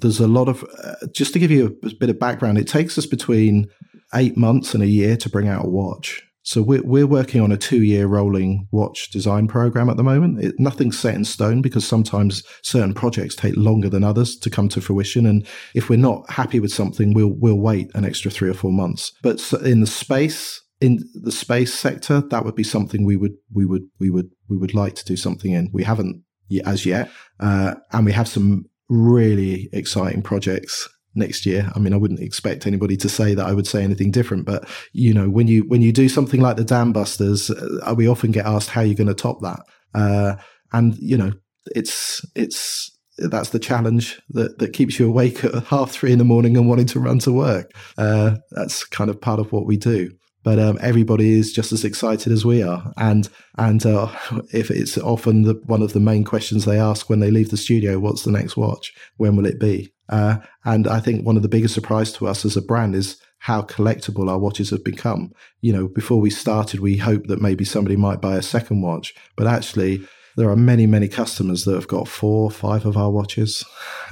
there's 0.00 0.20
a 0.20 0.26
lot 0.26 0.48
of, 0.48 0.64
uh, 0.82 1.06
just 1.12 1.32
to 1.32 1.38
give 1.38 1.50
you 1.50 1.78
a, 1.82 1.86
a 1.86 1.94
bit 1.94 2.10
of 2.10 2.18
background, 2.18 2.58
it 2.58 2.66
takes 2.66 2.98
us 2.98 3.06
between 3.06 3.68
eight 4.14 4.36
months 4.36 4.74
and 4.74 4.82
a 4.82 4.88
year 4.88 5.16
to 5.16 5.30
bring 5.30 5.48
out 5.48 5.64
a 5.64 5.68
watch. 5.68 6.25
So 6.46 6.62
we're, 6.62 6.82
we're 6.84 7.08
working 7.08 7.40
on 7.40 7.50
a 7.50 7.56
two 7.56 7.82
year 7.82 8.06
rolling 8.06 8.68
watch 8.70 9.10
design 9.10 9.48
program 9.48 9.90
at 9.90 9.96
the 9.96 10.04
moment. 10.04 10.44
It, 10.44 10.54
nothing's 10.60 10.96
set 10.96 11.16
in 11.16 11.24
stone 11.24 11.60
because 11.60 11.84
sometimes 11.84 12.44
certain 12.62 12.94
projects 12.94 13.34
take 13.34 13.56
longer 13.56 13.88
than 13.88 14.04
others 14.04 14.36
to 14.36 14.48
come 14.48 14.68
to 14.68 14.80
fruition. 14.80 15.26
And 15.26 15.44
if 15.74 15.90
we're 15.90 15.98
not 15.98 16.30
happy 16.30 16.60
with 16.60 16.72
something, 16.72 17.14
we'll, 17.14 17.34
we'll 17.36 17.58
wait 17.58 17.90
an 17.96 18.04
extra 18.04 18.30
three 18.30 18.48
or 18.48 18.54
four 18.54 18.70
months. 18.70 19.12
But 19.24 19.42
in 19.64 19.80
the 19.80 19.88
space, 19.88 20.62
in 20.80 21.00
the 21.14 21.32
space 21.32 21.74
sector, 21.74 22.20
that 22.20 22.44
would 22.44 22.54
be 22.54 22.62
something 22.62 23.04
we 23.04 23.16
would, 23.16 23.34
we 23.52 23.64
would, 23.64 23.82
we 23.98 24.10
would, 24.10 24.30
we 24.48 24.56
would 24.56 24.72
like 24.72 24.94
to 24.94 25.04
do 25.04 25.16
something 25.16 25.50
in. 25.50 25.68
We 25.72 25.82
haven't 25.82 26.22
as 26.64 26.86
yet. 26.86 27.10
Uh, 27.40 27.74
and 27.92 28.06
we 28.06 28.12
have 28.12 28.28
some 28.28 28.66
really 28.88 29.68
exciting 29.72 30.22
projects 30.22 30.88
next 31.16 31.46
year. 31.46 31.70
I 31.74 31.78
mean, 31.78 31.92
I 31.92 31.96
wouldn't 31.96 32.20
expect 32.20 32.66
anybody 32.66 32.96
to 32.98 33.08
say 33.08 33.34
that 33.34 33.46
I 33.46 33.52
would 33.52 33.66
say 33.66 33.82
anything 33.82 34.10
different, 34.10 34.44
but 34.44 34.68
you 34.92 35.12
know, 35.14 35.28
when 35.28 35.46
you 35.46 35.62
when 35.68 35.82
you 35.82 35.92
do 35.92 36.08
something 36.08 36.40
like 36.40 36.56
the 36.56 36.64
Dam 36.64 36.92
Busters, 36.92 37.50
uh, 37.50 37.94
we 37.96 38.08
often 38.08 38.30
get 38.32 38.46
asked 38.46 38.70
how 38.70 38.82
you're 38.82 38.94
going 38.94 39.06
to 39.08 39.14
top 39.14 39.40
that, 39.42 39.60
uh, 39.94 40.36
and 40.72 40.96
you 40.98 41.16
know, 41.16 41.32
it's 41.74 42.24
it's 42.34 42.90
that's 43.18 43.50
the 43.50 43.58
challenge 43.58 44.20
that 44.30 44.58
that 44.58 44.72
keeps 44.72 44.98
you 44.98 45.08
awake 45.08 45.44
at 45.44 45.64
half 45.64 45.90
three 45.90 46.12
in 46.12 46.18
the 46.18 46.24
morning 46.24 46.56
and 46.56 46.68
wanting 46.68 46.86
to 46.86 47.00
run 47.00 47.18
to 47.20 47.32
work. 47.32 47.70
Uh, 47.96 48.36
that's 48.50 48.84
kind 48.84 49.10
of 49.10 49.20
part 49.20 49.40
of 49.40 49.52
what 49.52 49.66
we 49.66 49.76
do. 49.76 50.10
But 50.46 50.60
um, 50.60 50.78
everybody 50.80 51.36
is 51.36 51.52
just 51.52 51.72
as 51.72 51.84
excited 51.84 52.32
as 52.32 52.44
we 52.44 52.62
are, 52.62 52.92
and 52.96 53.28
and 53.58 53.84
uh, 53.84 54.08
if 54.52 54.70
it's 54.70 54.96
often 54.96 55.42
the, 55.42 55.54
one 55.64 55.82
of 55.82 55.92
the 55.92 55.98
main 55.98 56.22
questions 56.22 56.64
they 56.64 56.78
ask 56.78 57.10
when 57.10 57.18
they 57.18 57.32
leave 57.32 57.50
the 57.50 57.56
studio, 57.56 57.98
what's 57.98 58.22
the 58.22 58.30
next 58.30 58.56
watch? 58.56 58.94
When 59.16 59.34
will 59.34 59.46
it 59.46 59.58
be? 59.58 59.92
Uh, 60.08 60.38
and 60.64 60.86
I 60.86 61.00
think 61.00 61.24
one 61.24 61.36
of 61.36 61.42
the 61.42 61.48
biggest 61.48 61.74
surprise 61.74 62.12
to 62.14 62.26
us 62.26 62.44
as 62.44 62.56
a 62.56 62.62
brand 62.62 62.94
is 62.94 63.20
how 63.38 63.62
collectible 63.62 64.28
our 64.30 64.38
watches 64.38 64.70
have 64.70 64.84
become. 64.84 65.32
You 65.60 65.72
know, 65.72 65.88
before 65.88 66.20
we 66.20 66.30
started, 66.30 66.80
we 66.80 66.96
hoped 66.96 67.28
that 67.28 67.42
maybe 67.42 67.64
somebody 67.64 67.96
might 67.96 68.20
buy 68.20 68.36
a 68.36 68.42
second 68.42 68.82
watch, 68.82 69.14
but 69.36 69.46
actually, 69.46 70.06
there 70.36 70.50
are 70.50 70.56
many, 70.56 70.86
many 70.86 71.08
customers 71.08 71.64
that 71.64 71.74
have 71.74 71.88
got 71.88 72.08
four, 72.08 72.50
five 72.50 72.84
of 72.84 72.96
our 72.96 73.10
watches, 73.10 73.64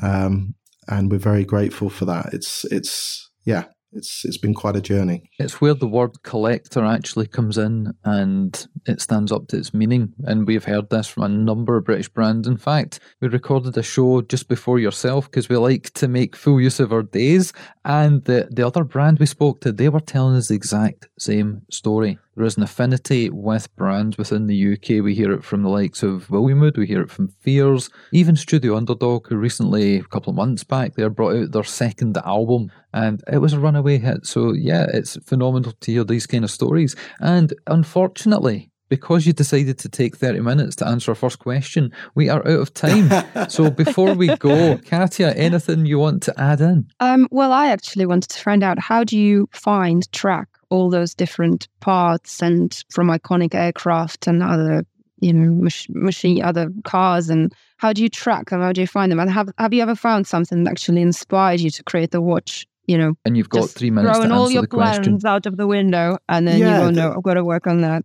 um, 0.03 0.55
and 0.89 1.11
we're 1.11 1.19
very 1.19 1.45
grateful 1.45 1.91
for 1.91 2.05
that. 2.07 2.33
It's, 2.33 2.65
it's, 2.67 3.31
yeah, 3.45 3.65
it's 3.95 4.25
it's 4.25 4.39
been 4.39 4.55
quite 4.55 4.77
a 4.77 4.81
journey. 4.81 5.31
It's 5.39 5.61
where 5.61 5.75
the 5.75 5.87
word 5.87 6.23
collector 6.23 6.85
actually 6.85 7.27
comes 7.27 7.59
in 7.59 7.95
and 8.05 8.67
it 8.87 9.01
stands 9.01 9.33
up 9.33 9.49
to 9.49 9.57
its 9.57 9.73
meaning. 9.73 10.13
And 10.25 10.47
we've 10.47 10.65
heard 10.65 10.91
this 10.91 11.09
from 11.09 11.23
a 11.23 11.29
number 11.29 11.77
of 11.77 11.85
British 11.85 12.09
brands. 12.09 12.49
In 12.49 12.57
fact, 12.57 13.01
we 13.21 13.29
recorded 13.29 13.77
a 13.77 13.83
show 13.83 14.23
just 14.23 14.49
before 14.49 14.79
yourself 14.79 15.31
because 15.31 15.49
we 15.49 15.57
like 15.57 15.93
to 15.95 16.09
make 16.09 16.37
full 16.37 16.61
use 16.61 16.81
of 16.81 16.93
our 16.93 17.03
days. 17.03 17.53
And 17.85 18.25
the, 18.25 18.49
the 18.51 18.67
other 18.67 18.85
brand 18.85 19.19
we 19.19 19.27
spoke 19.27 19.61
to, 19.61 19.73
they 19.73 19.89
were 19.89 20.01
telling 20.01 20.37
us 20.37 20.49
the 20.49 20.55
exact 20.55 21.09
same 21.19 21.63
story. 21.71 22.19
There 22.37 22.45
is 22.45 22.57
an 22.57 22.65
affinity 22.65 23.31
with 23.31 23.75
brands 23.77 24.19
within 24.19 24.49
the 24.49 24.73
UK. 24.73 25.05
We 25.05 25.15
hear 25.15 25.33
it 25.33 25.45
from 25.45 25.63
the 25.63 25.69
likes 25.69 26.03
of 26.03 26.29
William 26.31 26.61
Wood, 26.61 26.77
we 26.77 26.87
hear 26.87 27.03
it 27.03 27.11
from 27.11 27.29
Fears, 27.29 27.91
even 28.13 28.35
Studio 28.35 28.77
Underdog, 28.77 29.29
who 29.29 29.37
recently, 29.37 29.97
a 29.99 30.05
couple 30.05 30.31
of 30.31 30.37
months 30.37 30.65
back, 30.65 30.95
they 30.95 31.07
brought 31.09 31.37
out 31.37 31.53
their 31.53 31.65
second 31.65 32.17
album 32.19 32.73
and 32.93 33.23
it 33.33 33.39
was 33.39 33.53
a 33.53 33.61
runaway 33.61 33.99
hit. 33.99 34.27
So, 34.27 34.53
yeah, 34.53 34.87
it's 34.93 35.17
phenomenal 35.27 35.73
to 35.73 35.93
hear 35.93 36.05
these 36.05 36.27
kind 36.27 36.45
of 36.45 36.51
stories. 36.51 36.97
And 37.21 37.55
unfortunately, 37.67 38.71
because 38.89 39.27
you 39.27 39.33
decided 39.33 39.79
to 39.79 39.89
take 39.89 40.17
30 40.17 40.41
minutes 40.41 40.77
to 40.77 40.87
answer 40.87 41.11
our 41.11 41.17
first 41.17 41.39
question, 41.39 41.93
we 42.15 42.29
are 42.29 42.47
out 42.47 42.61
of 42.61 42.75
time. 42.75 43.11
so 43.49 43.71
before 43.85 44.15
we 44.15 44.37
go, 44.37 44.79
Katya, 44.79 45.35
anything 45.37 45.87
you 45.87 45.99
want 45.99 46.23
to 46.25 46.41
add 46.41 46.61
in? 46.61 46.89
Um, 47.01 47.29
well, 47.31 47.53
I 47.53 47.69
actually 47.69 48.07
wanted 48.07 48.31
to 48.31 48.41
find 48.41 48.63
out 48.63 48.79
how 48.79 49.05
do 49.05 49.19
you 49.19 49.49
find, 49.53 50.11
track 50.13 50.49
all 50.75 50.91
those 50.91 51.15
different 51.15 51.69
parts 51.81 52.43
and 52.43 52.83
from 52.91 53.09
iconic 53.09 53.55
aircraft 53.55 54.27
and 54.27 54.43
other 54.43 54.85
you 55.21 55.33
know 55.33 55.51
mach- 55.53 55.89
machine 55.91 56.43
other 56.43 56.69
cars 56.85 57.31
and 57.31 57.55
how 57.79 57.93
do 57.93 58.03
you 58.03 58.09
track 58.09 58.51
them? 58.51 58.61
How 58.61 58.73
do 58.73 58.81
you 58.81 58.87
find 58.87 59.11
them? 59.11 59.21
And 59.21 59.31
have 59.31 59.49
have 59.59 59.73
you 59.73 59.83
ever 59.83 59.95
found 59.95 60.27
something 60.27 60.65
that 60.65 60.71
actually 60.71 61.03
inspired 61.03 61.61
you 61.61 61.71
to 61.71 61.83
create 61.85 62.11
the 62.11 62.21
watch 62.21 62.67
you 62.87 62.99
know 62.99 63.15
and 63.25 63.37
you've 63.37 63.49
got 63.49 63.71
three 63.71 63.91
minutes 63.91 64.17
throwing 64.17 64.33
all 64.33 64.51
your 64.51 64.67
plans 64.67 64.99
question. 64.99 65.21
out 65.27 65.47
of 65.47 65.57
the 65.57 65.67
window 65.67 66.19
and 66.29 66.47
then 66.47 66.59
yeah, 66.59 66.81
you 66.81 66.85
go 66.85 66.91
no 66.91 67.15
i've 67.17 67.23
got 67.23 67.35
to 67.35 67.45
work 67.45 67.67
on 67.67 67.81
that 67.81 68.05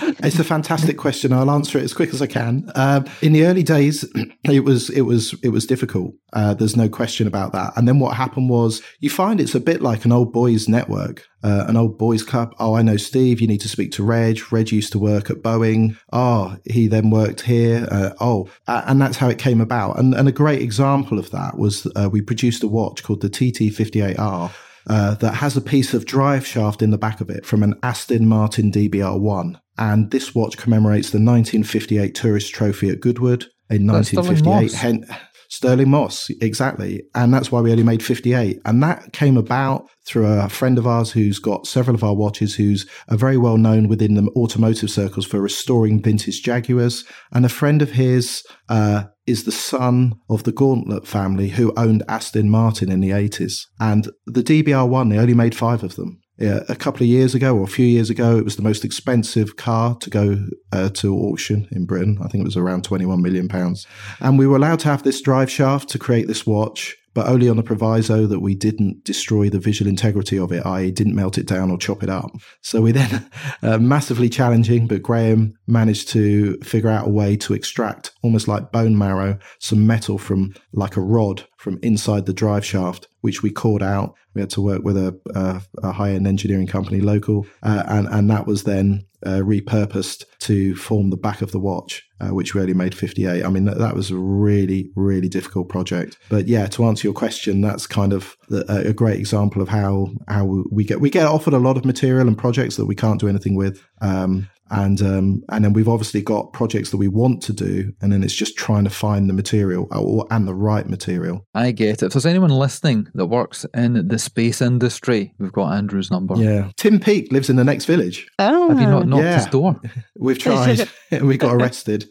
it's 0.22 0.38
a 0.38 0.44
fantastic 0.44 0.96
question. 0.96 1.32
I'll 1.32 1.50
answer 1.50 1.78
it 1.78 1.84
as 1.84 1.92
quick 1.92 2.14
as 2.14 2.22
I 2.22 2.26
can. 2.26 2.70
Uh, 2.74 3.04
in 3.20 3.32
the 3.32 3.44
early 3.46 3.62
days, 3.62 4.04
it 4.44 4.64
was 4.64 4.90
it 4.90 5.02
was 5.02 5.34
it 5.42 5.50
was 5.50 5.66
difficult. 5.66 6.14
Uh, 6.32 6.54
there's 6.54 6.76
no 6.76 6.88
question 6.88 7.26
about 7.26 7.52
that. 7.52 7.72
And 7.76 7.86
then 7.86 7.98
what 7.98 8.16
happened 8.16 8.48
was 8.48 8.82
you 9.00 9.10
find 9.10 9.40
it's 9.40 9.54
a 9.54 9.60
bit 9.60 9.82
like 9.82 10.04
an 10.04 10.12
old 10.12 10.32
boys 10.32 10.68
network, 10.68 11.24
uh, 11.42 11.66
an 11.68 11.76
old 11.76 11.98
boys 11.98 12.22
club. 12.22 12.54
Oh, 12.58 12.74
I 12.74 12.82
know 12.82 12.96
Steve. 12.96 13.40
You 13.40 13.48
need 13.48 13.60
to 13.60 13.68
speak 13.68 13.92
to 13.92 14.02
Reg. 14.02 14.40
Reg 14.50 14.72
used 14.72 14.92
to 14.92 14.98
work 14.98 15.30
at 15.30 15.38
Boeing. 15.38 15.98
Oh, 16.12 16.56
he 16.64 16.86
then 16.86 17.10
worked 17.10 17.42
here. 17.42 17.86
Uh, 17.90 18.10
oh, 18.20 18.48
and 18.66 19.00
that's 19.00 19.18
how 19.18 19.28
it 19.28 19.38
came 19.38 19.60
about. 19.60 19.98
And 19.98 20.14
and 20.14 20.28
a 20.28 20.32
great 20.32 20.62
example 20.62 21.18
of 21.18 21.30
that 21.30 21.58
was 21.58 21.86
uh, 21.96 22.08
we 22.10 22.22
produced 22.22 22.62
a 22.62 22.68
watch 22.68 23.02
called 23.02 23.20
the 23.20 23.30
TT58R. 23.30 24.50
Uh, 24.88 25.14
that 25.16 25.34
has 25.34 25.56
a 25.56 25.60
piece 25.60 25.94
of 25.94 26.04
drive 26.04 26.44
shaft 26.44 26.82
in 26.82 26.90
the 26.90 26.98
back 26.98 27.20
of 27.20 27.30
it 27.30 27.46
from 27.46 27.62
an 27.62 27.74
Aston 27.82 28.26
Martin 28.26 28.72
DBR1. 28.72 29.60
And 29.78 30.10
this 30.10 30.34
watch 30.34 30.56
commemorates 30.56 31.10
the 31.10 31.18
1958 31.18 32.14
Tourist 32.14 32.52
Trophy 32.52 32.90
at 32.90 33.00
Goodwood 33.00 33.46
in 33.70 33.86
1958. 33.86 35.08
Stirling 35.52 35.90
Moss, 35.90 36.30
exactly. 36.40 37.02
And 37.14 37.34
that's 37.34 37.52
why 37.52 37.60
we 37.60 37.70
only 37.70 37.82
made 37.82 38.02
58. 38.02 38.62
And 38.64 38.82
that 38.82 39.12
came 39.12 39.36
about 39.36 39.86
through 40.06 40.24
a 40.24 40.48
friend 40.48 40.78
of 40.78 40.86
ours 40.86 41.12
who's 41.12 41.38
got 41.38 41.66
several 41.66 41.94
of 41.94 42.02
our 42.02 42.14
watches, 42.14 42.54
who's 42.54 42.88
a 43.08 43.18
very 43.18 43.36
well 43.36 43.58
known 43.58 43.86
within 43.86 44.14
the 44.14 44.30
automotive 44.34 44.88
circles 44.88 45.26
for 45.26 45.42
restoring 45.42 46.02
vintage 46.02 46.42
Jaguars. 46.42 47.04
And 47.32 47.44
a 47.44 47.50
friend 47.50 47.82
of 47.82 47.92
his 47.92 48.42
uh, 48.70 49.04
is 49.26 49.44
the 49.44 49.52
son 49.52 50.14
of 50.30 50.44
the 50.44 50.52
Gauntlett 50.52 51.06
family 51.06 51.50
who 51.50 51.74
owned 51.76 52.02
Aston 52.08 52.48
Martin 52.48 52.90
in 52.90 53.00
the 53.00 53.10
80s. 53.10 53.66
And 53.78 54.08
the 54.24 54.42
DBR1, 54.42 55.10
they 55.10 55.18
only 55.18 55.34
made 55.34 55.54
five 55.54 55.82
of 55.82 55.96
them 55.96 56.21
a 56.42 56.76
couple 56.76 57.02
of 57.02 57.08
years 57.08 57.34
ago 57.34 57.56
or 57.56 57.64
a 57.64 57.68
few 57.68 57.86
years 57.86 58.10
ago, 58.10 58.36
it 58.36 58.44
was 58.44 58.56
the 58.56 58.62
most 58.62 58.84
expensive 58.84 59.56
car 59.56 59.96
to 59.96 60.10
go 60.10 60.46
uh, 60.72 60.88
to 60.90 61.16
auction 61.16 61.68
in 61.70 61.86
Britain. 61.86 62.18
I 62.22 62.28
think 62.28 62.42
it 62.42 62.44
was 62.44 62.56
around 62.56 62.84
21 62.84 63.22
million 63.22 63.48
pounds. 63.48 63.86
And 64.20 64.38
we 64.38 64.46
were 64.46 64.56
allowed 64.56 64.80
to 64.80 64.88
have 64.88 65.02
this 65.02 65.20
drive 65.20 65.50
shaft 65.50 65.88
to 65.90 65.98
create 65.98 66.26
this 66.26 66.46
watch 66.46 66.96
but 67.14 67.26
only 67.26 67.48
on 67.48 67.56
the 67.56 67.62
proviso 67.62 68.26
that 68.26 68.40
we 68.40 68.54
didn't 68.54 69.04
destroy 69.04 69.48
the 69.48 69.58
visual 69.58 69.88
integrity 69.88 70.38
of 70.38 70.52
it, 70.52 70.64
i.e., 70.64 70.90
didn't 70.90 71.14
melt 71.14 71.38
it 71.38 71.46
down 71.46 71.70
or 71.70 71.76
chop 71.76 72.02
it 72.02 72.08
up. 72.08 72.30
So 72.62 72.80
we 72.80 72.92
then, 72.92 73.30
uh, 73.62 73.78
massively 73.78 74.28
challenging, 74.28 74.86
but 74.86 75.02
Graham 75.02 75.54
managed 75.66 76.08
to 76.08 76.56
figure 76.58 76.90
out 76.90 77.06
a 77.06 77.10
way 77.10 77.36
to 77.38 77.54
extract, 77.54 78.11
almost 78.22 78.48
like 78.48 78.72
bone 78.72 78.96
marrow, 78.96 79.38
some 79.58 79.86
metal 79.86 80.18
from 80.18 80.54
like 80.72 80.96
a 80.96 81.00
rod 81.00 81.44
from 81.56 81.78
inside 81.82 82.26
the 82.26 82.32
drive 82.32 82.64
shaft, 82.64 83.08
which 83.20 83.42
we 83.42 83.50
caught 83.50 83.82
out. 83.82 84.14
We 84.34 84.40
had 84.40 84.50
to 84.50 84.62
work 84.62 84.82
with 84.82 84.96
a, 84.96 85.18
a, 85.34 85.62
a 85.82 85.92
high 85.92 86.10
end 86.10 86.26
engineering 86.26 86.66
company 86.66 87.00
local, 87.00 87.46
uh, 87.62 87.82
and, 87.86 88.06
and 88.08 88.30
that 88.30 88.46
was 88.46 88.64
then 88.64 89.06
uh, 89.24 89.40
repurposed 89.40 90.24
to 90.40 90.74
form 90.74 91.10
the 91.10 91.16
back 91.16 91.42
of 91.42 91.52
the 91.52 91.58
watch, 91.58 92.04
uh, 92.20 92.28
which 92.28 92.54
really 92.54 92.74
made 92.74 92.94
58. 92.94 93.44
I 93.44 93.48
mean, 93.48 93.64
that, 93.66 93.78
that, 93.78 93.94
was 93.94 94.10
a 94.10 94.16
really, 94.16 94.90
really 94.96 95.28
difficult 95.28 95.68
project. 95.68 96.16
But 96.28 96.48
yeah, 96.48 96.66
to 96.68 96.84
answer 96.84 97.06
your 97.06 97.14
question, 97.14 97.60
that's 97.60 97.86
kind 97.86 98.12
of 98.12 98.36
the, 98.48 98.64
a 98.88 98.92
great 98.92 99.18
example 99.18 99.62
of 99.62 99.68
how 99.68 100.08
how 100.28 100.44
we 100.70 100.84
get 100.84 101.00
we 101.00 101.10
get 101.10 101.26
offered 101.26 101.54
a 101.54 101.58
lot 101.58 101.76
of 101.76 101.84
material 101.84 102.26
and 102.26 102.36
projects 102.36 102.76
that 102.76 102.86
we 102.86 102.94
can't 102.94 103.20
do 103.20 103.28
anything 103.28 103.54
with. 103.54 103.84
Um, 104.00 104.48
and 104.72 105.02
um, 105.02 105.44
and 105.50 105.64
then 105.64 105.74
we've 105.74 105.88
obviously 105.88 106.22
got 106.22 106.54
projects 106.54 106.90
that 106.90 106.96
we 106.96 107.06
want 107.06 107.42
to 107.42 107.52
do, 107.52 107.92
and 108.00 108.10
then 108.10 108.24
it's 108.24 108.34
just 108.34 108.56
trying 108.56 108.84
to 108.84 108.90
find 108.90 109.28
the 109.28 109.34
material 109.34 109.86
or, 109.92 110.26
and 110.30 110.48
the 110.48 110.54
right 110.54 110.88
material. 110.88 111.46
I 111.54 111.72
get 111.72 112.02
it. 112.02 112.06
If 112.06 112.12
there's 112.14 112.26
anyone 112.26 112.50
listening 112.50 113.08
that 113.14 113.26
works 113.26 113.66
in 113.74 114.08
the 114.08 114.18
space 114.18 114.62
industry, 114.62 115.34
we've 115.38 115.52
got 115.52 115.74
Andrew's 115.74 116.10
number. 116.10 116.36
Yeah, 116.36 116.70
Tim 116.78 116.98
Peake 117.00 117.30
lives 117.30 117.50
in 117.50 117.56
the 117.56 117.64
next 117.64 117.84
village. 117.84 118.26
Oh, 118.38 118.70
have 118.70 118.80
you 118.80 118.86
not 118.86 119.06
knocked 119.06 119.24
yeah. 119.24 119.36
his 119.36 119.46
door? 119.46 119.78
We've 120.16 120.38
tried. 120.38 120.88
we 121.22 121.36
got 121.36 121.54
arrested. 121.54 122.08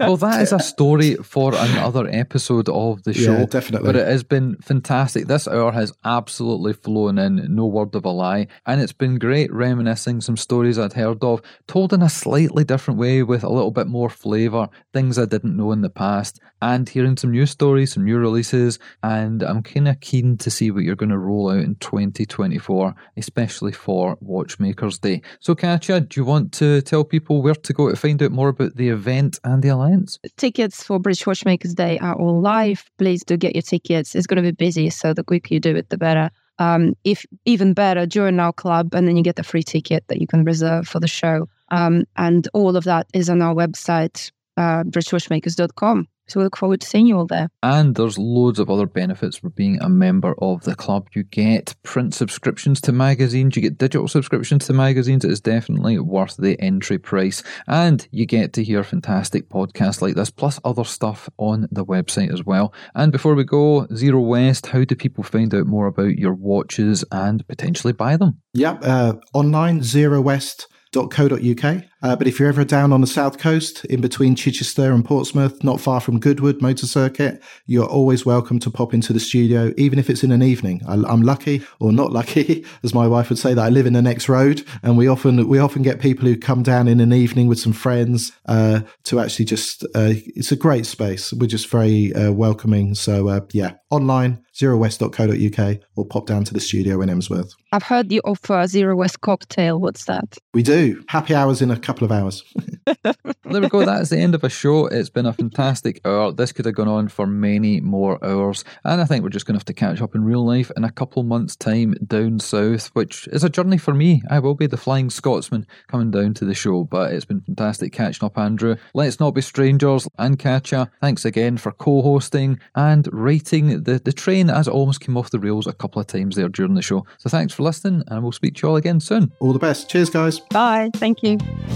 well, 0.00 0.16
that 0.16 0.38
is 0.42 0.52
a 0.52 0.58
story 0.58 1.14
for 1.16 1.54
another 1.54 2.08
episode 2.08 2.68
of 2.68 3.02
the 3.04 3.14
show. 3.14 3.38
Yeah, 3.38 3.46
definitely. 3.46 3.86
But 3.86 3.96
it 3.96 4.06
has 4.06 4.24
been 4.24 4.56
fantastic. 4.56 5.26
This 5.26 5.48
hour 5.48 5.72
has 5.72 5.92
absolutely 6.04 6.74
flown 6.74 7.18
in, 7.18 7.54
no 7.54 7.66
word 7.66 7.94
of 7.94 8.04
a 8.04 8.10
lie, 8.10 8.48
and 8.66 8.80
it's 8.82 8.92
been 8.92 9.18
great 9.18 9.50
reminiscing 9.52 9.93
missing, 9.94 10.20
some 10.20 10.36
stories 10.36 10.76
I'd 10.76 10.92
heard 10.92 11.22
of, 11.22 11.40
told 11.68 11.92
in 11.92 12.02
a 12.02 12.08
slightly 12.08 12.64
different 12.64 12.98
way 12.98 13.22
with 13.22 13.44
a 13.44 13.48
little 13.48 13.70
bit 13.70 13.86
more 13.86 14.10
flavour, 14.10 14.68
things 14.92 15.20
I 15.20 15.24
didn't 15.24 15.56
know 15.56 15.70
in 15.70 15.82
the 15.82 15.88
past, 15.88 16.40
and 16.60 16.88
hearing 16.88 17.16
some 17.16 17.30
new 17.30 17.46
stories, 17.46 17.92
some 17.92 18.04
new 18.04 18.18
releases. 18.18 18.80
And 19.04 19.44
I'm 19.44 19.62
kind 19.62 19.86
of 19.86 20.00
keen 20.00 20.36
to 20.38 20.50
see 20.50 20.72
what 20.72 20.82
you're 20.82 20.96
going 20.96 21.10
to 21.10 21.18
roll 21.18 21.48
out 21.48 21.62
in 21.62 21.76
2024, 21.76 22.92
especially 23.16 23.70
for 23.70 24.18
Watchmakers 24.20 24.98
Day. 24.98 25.22
So, 25.38 25.54
Katya, 25.54 26.00
do 26.00 26.20
you 26.20 26.24
want 26.24 26.50
to 26.54 26.82
tell 26.82 27.04
people 27.04 27.40
where 27.40 27.54
to 27.54 27.72
go 27.72 27.88
to 27.88 27.94
find 27.94 28.20
out 28.20 28.32
more 28.32 28.48
about 28.48 28.74
the 28.74 28.88
event 28.88 29.38
and 29.44 29.62
the 29.62 29.68
Alliance? 29.68 30.18
Tickets 30.36 30.82
for 30.82 30.98
British 30.98 31.24
Watchmakers 31.24 31.74
Day 31.74 32.00
are 32.00 32.16
all 32.16 32.40
live. 32.40 32.90
Please 32.98 33.22
do 33.22 33.36
get 33.36 33.54
your 33.54 33.62
tickets. 33.62 34.16
It's 34.16 34.26
going 34.26 34.42
to 34.42 34.52
be 34.52 34.64
busy, 34.66 34.90
so 34.90 35.14
the 35.14 35.22
quicker 35.22 35.54
you 35.54 35.60
do 35.60 35.76
it, 35.76 35.90
the 35.90 35.98
better. 35.98 36.32
Um, 36.58 36.94
if 37.04 37.26
even 37.44 37.74
better, 37.74 38.06
join 38.06 38.38
our 38.38 38.52
club 38.52 38.94
and 38.94 39.08
then 39.08 39.16
you 39.16 39.22
get 39.22 39.36
the 39.36 39.42
free 39.42 39.62
ticket 39.62 40.04
that 40.08 40.20
you 40.20 40.26
can 40.26 40.44
reserve 40.44 40.86
for 40.86 41.00
the 41.00 41.08
show. 41.08 41.48
Um, 41.70 42.04
and 42.16 42.46
all 42.54 42.76
of 42.76 42.84
that 42.84 43.06
is 43.12 43.28
on 43.28 43.42
our 43.42 43.54
website, 43.54 44.30
uh, 44.56 44.84
britishwatchmakers.com. 44.84 46.08
So 46.26 46.40
we 46.40 46.44
look 46.44 46.56
forward 46.56 46.80
to 46.80 46.86
seeing 46.86 47.06
you 47.06 47.18
all 47.18 47.26
there. 47.26 47.50
And 47.62 47.94
there's 47.94 48.18
loads 48.18 48.58
of 48.58 48.70
other 48.70 48.86
benefits 48.86 49.36
for 49.36 49.50
being 49.50 49.78
a 49.80 49.88
member 49.88 50.34
of 50.38 50.62
the 50.62 50.74
club. 50.74 51.08
You 51.12 51.24
get 51.24 51.74
print 51.82 52.14
subscriptions 52.14 52.80
to 52.82 52.92
magazines, 52.92 53.56
you 53.56 53.62
get 53.62 53.78
digital 53.78 54.08
subscriptions 54.08 54.66
to 54.66 54.72
magazines. 54.72 55.24
It 55.24 55.30
is 55.30 55.40
definitely 55.40 55.98
worth 55.98 56.36
the 56.36 56.58
entry 56.60 56.98
price. 56.98 57.42
And 57.66 58.06
you 58.10 58.26
get 58.26 58.52
to 58.54 58.64
hear 58.64 58.82
fantastic 58.82 59.48
podcasts 59.48 60.00
like 60.00 60.14
this, 60.14 60.30
plus 60.30 60.58
other 60.64 60.84
stuff 60.84 61.28
on 61.36 61.68
the 61.70 61.84
website 61.84 62.32
as 62.32 62.44
well. 62.44 62.72
And 62.94 63.12
before 63.12 63.34
we 63.34 63.44
go, 63.44 63.86
Zero 63.94 64.20
West, 64.20 64.66
how 64.66 64.84
do 64.84 64.94
people 64.94 65.24
find 65.24 65.54
out 65.54 65.66
more 65.66 65.86
about 65.86 66.16
your 66.16 66.34
watches 66.34 67.04
and 67.12 67.46
potentially 67.46 67.92
buy 67.92 68.16
them? 68.16 68.40
Yep, 68.54 68.78
uh, 68.82 69.14
online, 69.34 69.82
Zero 69.82 70.20
West 70.20 70.68
co.uk. 70.94 71.84
Uh, 72.04 72.14
but 72.14 72.26
if 72.26 72.38
you're 72.38 72.50
ever 72.50 72.66
down 72.66 72.92
on 72.92 73.00
the 73.00 73.06
south 73.06 73.38
coast, 73.38 73.82
in 73.86 74.02
between 74.02 74.36
Chichester 74.36 74.92
and 74.92 75.02
Portsmouth, 75.02 75.64
not 75.64 75.80
far 75.80 76.02
from 76.02 76.20
Goodwood 76.20 76.60
Motor 76.60 76.86
Circuit, 76.86 77.42
you're 77.64 77.88
always 77.88 78.26
welcome 78.26 78.58
to 78.58 78.70
pop 78.70 78.92
into 78.92 79.14
the 79.14 79.18
studio, 79.18 79.72
even 79.78 79.98
if 79.98 80.10
it's 80.10 80.22
in 80.22 80.30
an 80.30 80.42
evening. 80.42 80.82
I, 80.86 80.92
am 80.92 81.22
lucky, 81.22 81.62
or 81.80 81.92
not 81.92 82.12
lucky, 82.12 82.66
as 82.84 82.92
my 82.92 83.08
wife 83.08 83.30
would 83.30 83.38
say, 83.38 83.54
that 83.54 83.64
I 83.64 83.70
live 83.70 83.86
in 83.86 83.94
the 83.94 84.02
next 84.02 84.28
road, 84.28 84.62
and 84.82 84.98
we 84.98 85.08
often 85.08 85.48
we 85.48 85.58
often 85.58 85.80
get 85.80 85.98
people 85.98 86.28
who 86.28 86.36
come 86.36 86.62
down 86.62 86.88
in 86.88 87.00
an 87.00 87.14
evening 87.14 87.46
with 87.46 87.58
some 87.58 87.72
friends 87.72 88.32
uh, 88.44 88.80
to 89.04 89.18
actually 89.18 89.46
just. 89.46 89.82
Uh, 89.94 90.12
it's 90.36 90.52
a 90.52 90.56
great 90.56 90.84
space. 90.84 91.32
We're 91.32 91.46
just 91.46 91.70
very 91.70 92.12
uh, 92.12 92.32
welcoming. 92.32 92.94
So 92.94 93.28
uh, 93.28 93.40
yeah, 93.52 93.76
online 93.88 94.44
zerowest.co.uk 94.54 95.78
or 95.96 96.06
pop 96.06 96.26
down 96.26 96.44
to 96.44 96.54
the 96.54 96.60
studio 96.60 97.00
in 97.00 97.08
Emsworth. 97.08 97.54
I've 97.72 97.82
heard 97.82 98.12
you 98.12 98.20
offer 98.24 98.66
Zero 98.66 98.96
West 98.96 99.20
cocktail. 99.20 99.80
What's 99.80 100.04
that? 100.04 100.38
We 100.52 100.62
do. 100.62 101.02
Happy 101.08 101.34
hours 101.34 101.60
in 101.60 101.70
a 101.70 101.78
couple 101.78 101.93
of 102.02 102.12
hours. 102.12 102.44
there 102.86 103.60
we 103.60 103.68
go. 103.68 103.84
That's 103.84 104.10
the 104.10 104.18
end 104.18 104.34
of 104.34 104.44
a 104.44 104.48
show. 104.48 104.86
It's 104.86 105.08
been 105.08 105.26
a 105.26 105.32
fantastic 105.32 106.00
hour. 106.04 106.32
This 106.32 106.52
could 106.52 106.64
have 106.66 106.74
gone 106.74 106.88
on 106.88 107.08
for 107.08 107.26
many 107.26 107.80
more 107.80 108.22
hours. 108.24 108.64
And 108.84 109.00
I 109.00 109.04
think 109.04 109.22
we're 109.22 109.30
just 109.30 109.46
going 109.46 109.54
to 109.54 109.58
have 109.58 109.64
to 109.66 109.72
catch 109.72 110.02
up 110.02 110.14
in 110.14 110.24
real 110.24 110.44
life 110.44 110.70
in 110.76 110.84
a 110.84 110.92
couple 110.92 111.22
months' 111.22 111.56
time 111.56 111.94
down 112.06 112.40
south, 112.40 112.88
which 112.94 113.28
is 113.28 113.44
a 113.44 113.48
journey 113.48 113.78
for 113.78 113.94
me. 113.94 114.22
I 114.28 114.40
will 114.40 114.54
be 114.54 114.66
the 114.66 114.76
Flying 114.76 115.10
Scotsman 115.10 115.66
coming 115.88 116.10
down 116.10 116.34
to 116.34 116.44
the 116.44 116.54
show, 116.54 116.84
but 116.84 117.12
it's 117.12 117.24
been 117.24 117.40
fantastic 117.40 117.92
catching 117.92 118.26
up, 118.26 118.36
Andrew. 118.36 118.76
Let's 118.92 119.20
not 119.20 119.32
be 119.32 119.40
strangers. 119.40 120.08
And 120.18 120.38
catch 120.38 120.54
Katya, 120.64 120.90
thanks 121.00 121.24
again 121.24 121.58
for 121.58 121.72
co 121.72 122.00
hosting 122.00 122.60
and 122.74 123.08
rating 123.12 123.82
the, 123.82 123.98
the 123.98 124.12
train 124.12 124.34
train 124.34 124.50
as 124.50 124.68
it 124.68 124.72
almost 124.72 125.00
came 125.00 125.16
off 125.16 125.30
the 125.30 125.38
rails 125.38 125.66
a 125.66 125.72
couple 125.72 126.00
of 126.00 126.06
times 126.06 126.36
there 126.36 126.48
during 126.48 126.74
the 126.74 126.82
show. 126.82 127.06
So 127.18 127.28
thanks 127.30 127.54
for 127.54 127.62
listening, 127.62 128.02
and 128.08 128.22
we'll 128.22 128.32
speak 128.32 128.54
to 128.56 128.66
you 128.66 128.70
all 128.70 128.76
again 128.76 129.00
soon. 129.00 129.32
All 129.40 129.52
the 129.52 129.58
best. 129.58 129.90
Cheers, 129.90 130.10
guys. 130.10 130.40
Bye. 130.40 130.90
Thank 130.94 131.22
you. 131.22 131.38